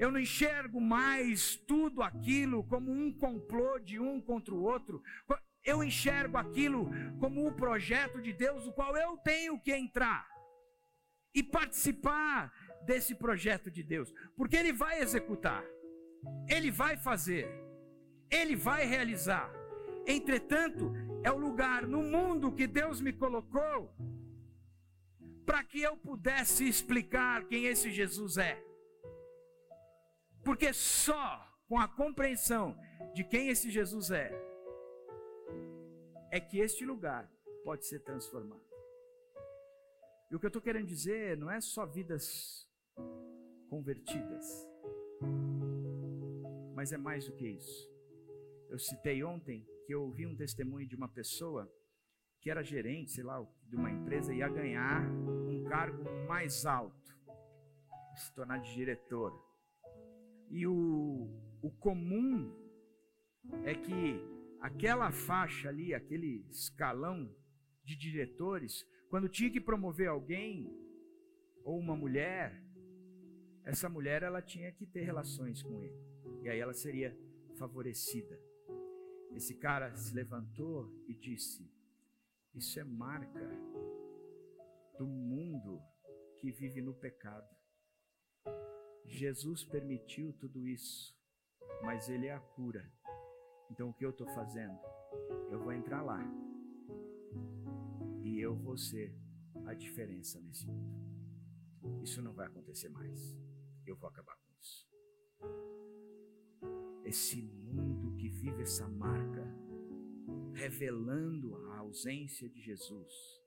Eu 0.00 0.10
não 0.10 0.18
enxergo 0.18 0.80
mais 0.80 1.54
tudo 1.54 2.02
aquilo 2.02 2.64
como 2.64 2.90
um 2.90 3.12
complô 3.12 3.78
de 3.78 4.00
um 4.00 4.20
contra 4.20 4.52
o 4.52 4.62
outro 4.62 5.00
eu 5.64 5.82
enxergo 5.84 6.36
aquilo 6.36 6.90
como 7.18 7.46
um 7.46 7.52
projeto 7.52 8.20
de 8.20 8.32
Deus, 8.32 8.66
o 8.66 8.72
qual 8.72 8.96
eu 8.96 9.16
tenho 9.18 9.60
que 9.60 9.72
entrar 9.72 10.26
e 11.34 11.42
participar 11.42 12.52
desse 12.84 13.14
projeto 13.14 13.70
de 13.70 13.82
Deus, 13.82 14.12
porque 14.36 14.56
Ele 14.56 14.72
vai 14.72 15.00
executar, 15.00 15.64
Ele 16.48 16.70
vai 16.70 16.96
fazer, 16.96 17.48
Ele 18.30 18.56
vai 18.56 18.86
realizar. 18.86 19.50
Entretanto, 20.06 20.92
é 21.22 21.30
o 21.30 21.36
lugar 21.36 21.86
no 21.86 22.02
mundo 22.02 22.52
que 22.52 22.66
Deus 22.66 23.00
me 23.00 23.12
colocou 23.12 23.94
para 25.44 25.62
que 25.64 25.80
eu 25.80 25.96
pudesse 25.96 26.66
explicar 26.66 27.44
quem 27.44 27.66
esse 27.66 27.90
Jesus 27.90 28.38
é. 28.38 28.62
Porque 30.42 30.72
só 30.72 31.46
com 31.68 31.78
a 31.78 31.86
compreensão 31.86 32.76
de 33.14 33.22
quem 33.24 33.48
esse 33.48 33.70
Jesus 33.70 34.10
é, 34.10 34.30
é 36.30 36.40
que 36.40 36.58
este 36.58 36.84
lugar 36.84 37.30
pode 37.64 37.86
ser 37.86 38.00
transformado. 38.00 38.64
E 40.30 40.36
o 40.36 40.38
que 40.38 40.46
eu 40.46 40.48
estou 40.48 40.62
querendo 40.62 40.86
dizer 40.86 41.36
não 41.36 41.50
é 41.50 41.60
só 41.60 41.84
vidas 41.84 42.68
convertidas, 43.68 44.46
mas 46.74 46.92
é 46.92 46.96
mais 46.96 47.26
do 47.26 47.32
que 47.32 47.48
isso. 47.48 47.90
Eu 48.68 48.78
citei 48.78 49.24
ontem 49.24 49.66
que 49.86 49.92
eu 49.92 50.02
ouvi 50.02 50.24
um 50.26 50.36
testemunho 50.36 50.86
de 50.86 50.94
uma 50.94 51.08
pessoa 51.08 51.68
que 52.40 52.48
era 52.48 52.62
gerente, 52.62 53.10
sei 53.10 53.24
lá, 53.24 53.44
de 53.68 53.76
uma 53.76 53.90
empresa 53.90 54.32
ia 54.32 54.48
ganhar 54.48 55.02
um 55.48 55.64
cargo 55.64 56.04
mais 56.28 56.64
alto, 56.64 57.12
se 58.16 58.32
tornar 58.34 58.58
de 58.58 58.72
diretor. 58.72 59.32
E 60.48 60.66
o, 60.66 61.28
o 61.60 61.70
comum 61.72 62.54
é 63.64 63.74
que 63.74 64.39
aquela 64.60 65.10
faixa 65.10 65.68
ali, 65.68 65.94
aquele 65.94 66.46
escalão 66.50 67.34
de 67.84 67.96
diretores, 67.96 68.86
quando 69.08 69.28
tinha 69.28 69.50
que 69.50 69.60
promover 69.60 70.08
alguém 70.08 70.70
ou 71.64 71.78
uma 71.78 71.96
mulher, 71.96 72.62
essa 73.64 73.88
mulher 73.88 74.22
ela 74.22 74.40
tinha 74.40 74.72
que 74.72 74.86
ter 74.86 75.02
relações 75.02 75.62
com 75.62 75.82
ele. 75.82 75.98
E 76.42 76.48
aí 76.48 76.58
ela 76.58 76.72
seria 76.72 77.16
favorecida. 77.58 78.38
Esse 79.34 79.54
cara 79.54 79.94
se 79.96 80.14
levantou 80.14 80.92
e 81.06 81.14
disse: 81.14 81.70
Isso 82.54 82.78
é 82.80 82.84
marca 82.84 83.48
do 84.98 85.06
mundo 85.06 85.80
que 86.38 86.50
vive 86.50 86.80
no 86.80 86.94
pecado. 86.94 87.48
Jesus 89.04 89.64
permitiu 89.64 90.32
tudo 90.32 90.66
isso, 90.66 91.16
mas 91.82 92.08
ele 92.08 92.26
é 92.26 92.34
a 92.34 92.40
cura. 92.40 92.90
Então 93.70 93.90
o 93.90 93.94
que 93.94 94.04
eu 94.04 94.10
estou 94.10 94.26
fazendo? 94.28 94.78
Eu 95.50 95.60
vou 95.60 95.72
entrar 95.72 96.02
lá 96.02 96.20
e 98.22 98.38
eu 98.40 98.54
vou 98.54 98.76
ser 98.76 99.14
a 99.66 99.74
diferença 99.74 100.40
nesse 100.40 100.66
mundo. 100.66 101.00
Isso 102.02 102.20
não 102.22 102.32
vai 102.32 102.46
acontecer 102.46 102.88
mais. 102.88 103.36
Eu 103.86 103.96
vou 103.96 104.08
acabar 104.08 104.36
com 104.36 104.52
isso. 104.60 104.88
Esse 107.04 107.42
mundo 107.42 108.14
que 108.16 108.28
vive 108.28 108.62
essa 108.62 108.86
marca, 108.88 109.44
revelando 110.54 111.56
a 111.72 111.78
ausência 111.78 112.48
de 112.48 112.60
Jesus, 112.60 113.40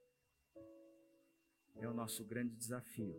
é 1.76 1.88
o 1.88 1.94
nosso 1.94 2.26
grande 2.26 2.56
desafio 2.56 3.16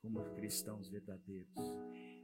como 0.00 0.22
cristãos 0.34 0.88
verdadeiros. 0.88 1.54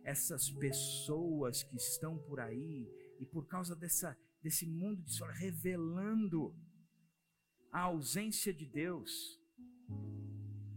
Essas 0.02 0.50
pessoas 0.50 1.62
que 1.62 1.76
estão 1.76 2.16
por 2.18 2.40
aí 2.40 2.88
e 3.18 3.26
por 3.26 3.46
causa 3.46 3.74
dessa, 3.74 4.16
desse 4.42 4.66
mundo 4.66 5.02
de 5.02 5.12
sol 5.12 5.28
revelando 5.28 6.54
a 7.72 7.80
ausência 7.80 8.52
de 8.52 8.66
Deus, 8.66 9.40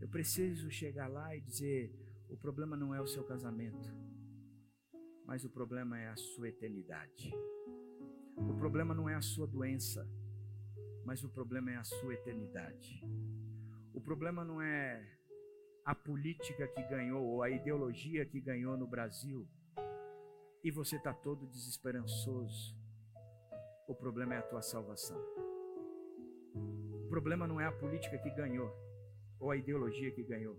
eu 0.01 0.07
preciso 0.07 0.69
chegar 0.69 1.07
lá 1.07 1.35
e 1.35 1.41
dizer: 1.41 1.93
o 2.29 2.37
problema 2.37 2.75
não 2.75 2.93
é 2.93 3.01
o 3.01 3.07
seu 3.07 3.23
casamento, 3.23 3.89
mas 5.25 5.43
o 5.43 5.49
problema 5.49 5.99
é 5.99 6.09
a 6.09 6.15
sua 6.15 6.49
eternidade. 6.49 7.31
O 8.37 8.55
problema 8.55 8.93
não 8.93 9.09
é 9.09 9.15
a 9.15 9.21
sua 9.21 9.45
doença, 9.45 10.07
mas 11.05 11.23
o 11.23 11.29
problema 11.29 11.71
é 11.71 11.75
a 11.75 11.83
sua 11.83 12.13
eternidade. 12.13 13.01
O 13.93 14.01
problema 14.01 14.45
não 14.45 14.61
é 14.61 15.19
a 15.83 15.93
política 15.95 16.67
que 16.67 16.83
ganhou 16.83 17.25
ou 17.25 17.43
a 17.43 17.49
ideologia 17.49 18.25
que 18.25 18.39
ganhou 18.39 18.77
no 18.77 18.87
Brasil 18.87 19.47
e 20.63 20.71
você 20.71 20.97
está 20.97 21.13
todo 21.13 21.47
desesperançoso, 21.47 22.75
o 23.87 23.95
problema 23.95 24.35
é 24.35 24.37
a 24.37 24.43
tua 24.43 24.61
salvação. 24.61 25.19
O 27.05 27.07
problema 27.09 27.47
não 27.47 27.59
é 27.59 27.65
a 27.65 27.71
política 27.71 28.17
que 28.17 28.29
ganhou, 28.29 28.71
ou 29.39 29.51
a 29.51 29.57
ideologia 29.57 30.11
que 30.11 30.23
ganhou, 30.23 30.57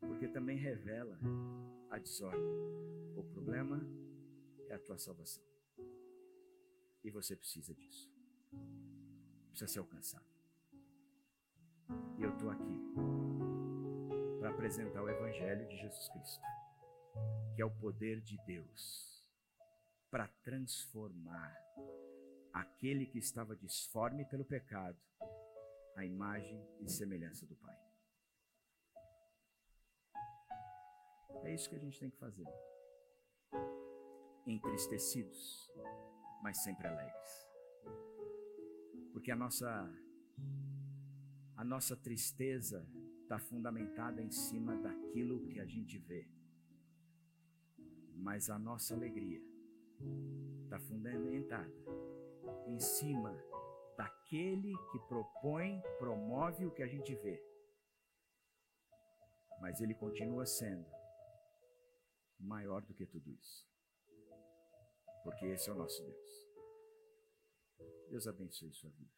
porque 0.00 0.28
também 0.28 0.58
revela 0.58 1.18
a 1.90 1.98
desordem. 1.98 2.42
O 3.16 3.22
problema 3.22 3.80
é 4.68 4.74
a 4.74 4.78
tua 4.78 4.98
salvação. 4.98 5.42
E 7.02 7.10
você 7.10 7.34
precisa 7.34 7.74
disso. 7.74 8.10
Precisa 9.50 9.72
ser 9.72 9.78
alcançado. 9.78 10.24
E 12.18 12.22
eu 12.22 12.30
estou 12.30 12.50
aqui 12.50 12.78
para 14.38 14.50
apresentar 14.50 15.02
o 15.02 15.08
Evangelho 15.08 15.66
de 15.68 15.76
Jesus 15.76 16.08
Cristo 16.08 16.42
que 17.54 17.62
é 17.62 17.64
o 17.64 17.70
poder 17.70 18.20
de 18.20 18.38
Deus 18.46 19.24
para 20.10 20.26
transformar 20.42 21.56
aquele 22.52 23.06
que 23.06 23.18
estava 23.18 23.54
disforme 23.54 24.24
pelo 24.24 24.44
pecado 24.44 24.98
à 25.96 26.04
imagem 26.04 26.60
e 26.80 26.88
semelhança 26.90 27.46
do 27.46 27.54
Pai. 27.56 27.76
É 31.44 31.54
isso 31.54 31.68
que 31.68 31.76
a 31.76 31.78
gente 31.78 31.98
tem 31.98 32.10
que 32.10 32.18
fazer. 32.18 32.46
Entristecidos, 34.46 35.70
mas 36.42 36.62
sempre 36.62 36.86
alegres. 36.86 37.46
Porque 39.12 39.30
a 39.30 39.36
nossa 39.36 39.88
a 41.56 41.64
nossa 41.64 41.94
tristeza 41.94 42.88
está 43.22 43.38
fundamentada 43.38 44.22
em 44.22 44.30
cima 44.30 44.76
daquilo 44.76 45.46
que 45.46 45.60
a 45.60 45.66
gente 45.66 45.98
vê 45.98 46.26
mas 48.20 48.50
a 48.50 48.58
nossa 48.58 48.94
alegria 48.94 49.40
está 50.64 50.78
fundamentada 50.78 51.72
em 52.66 52.78
cima 52.78 53.32
daquele 53.96 54.72
que 54.92 54.98
propõe, 55.08 55.82
promove 55.98 56.66
o 56.66 56.70
que 56.70 56.82
a 56.82 56.86
gente 56.86 57.14
vê. 57.16 57.42
Mas 59.60 59.80
ele 59.80 59.94
continua 59.94 60.46
sendo 60.46 60.86
maior 62.38 62.82
do 62.82 62.94
que 62.94 63.04
tudo 63.04 63.30
isso. 63.30 63.68
Porque 65.22 65.46
esse 65.46 65.68
é 65.68 65.72
o 65.72 65.76
nosso 65.76 66.02
Deus. 66.02 66.50
Deus 68.08 68.26
abençoe 68.26 68.72
sua 68.72 68.90
vida. 68.90 69.10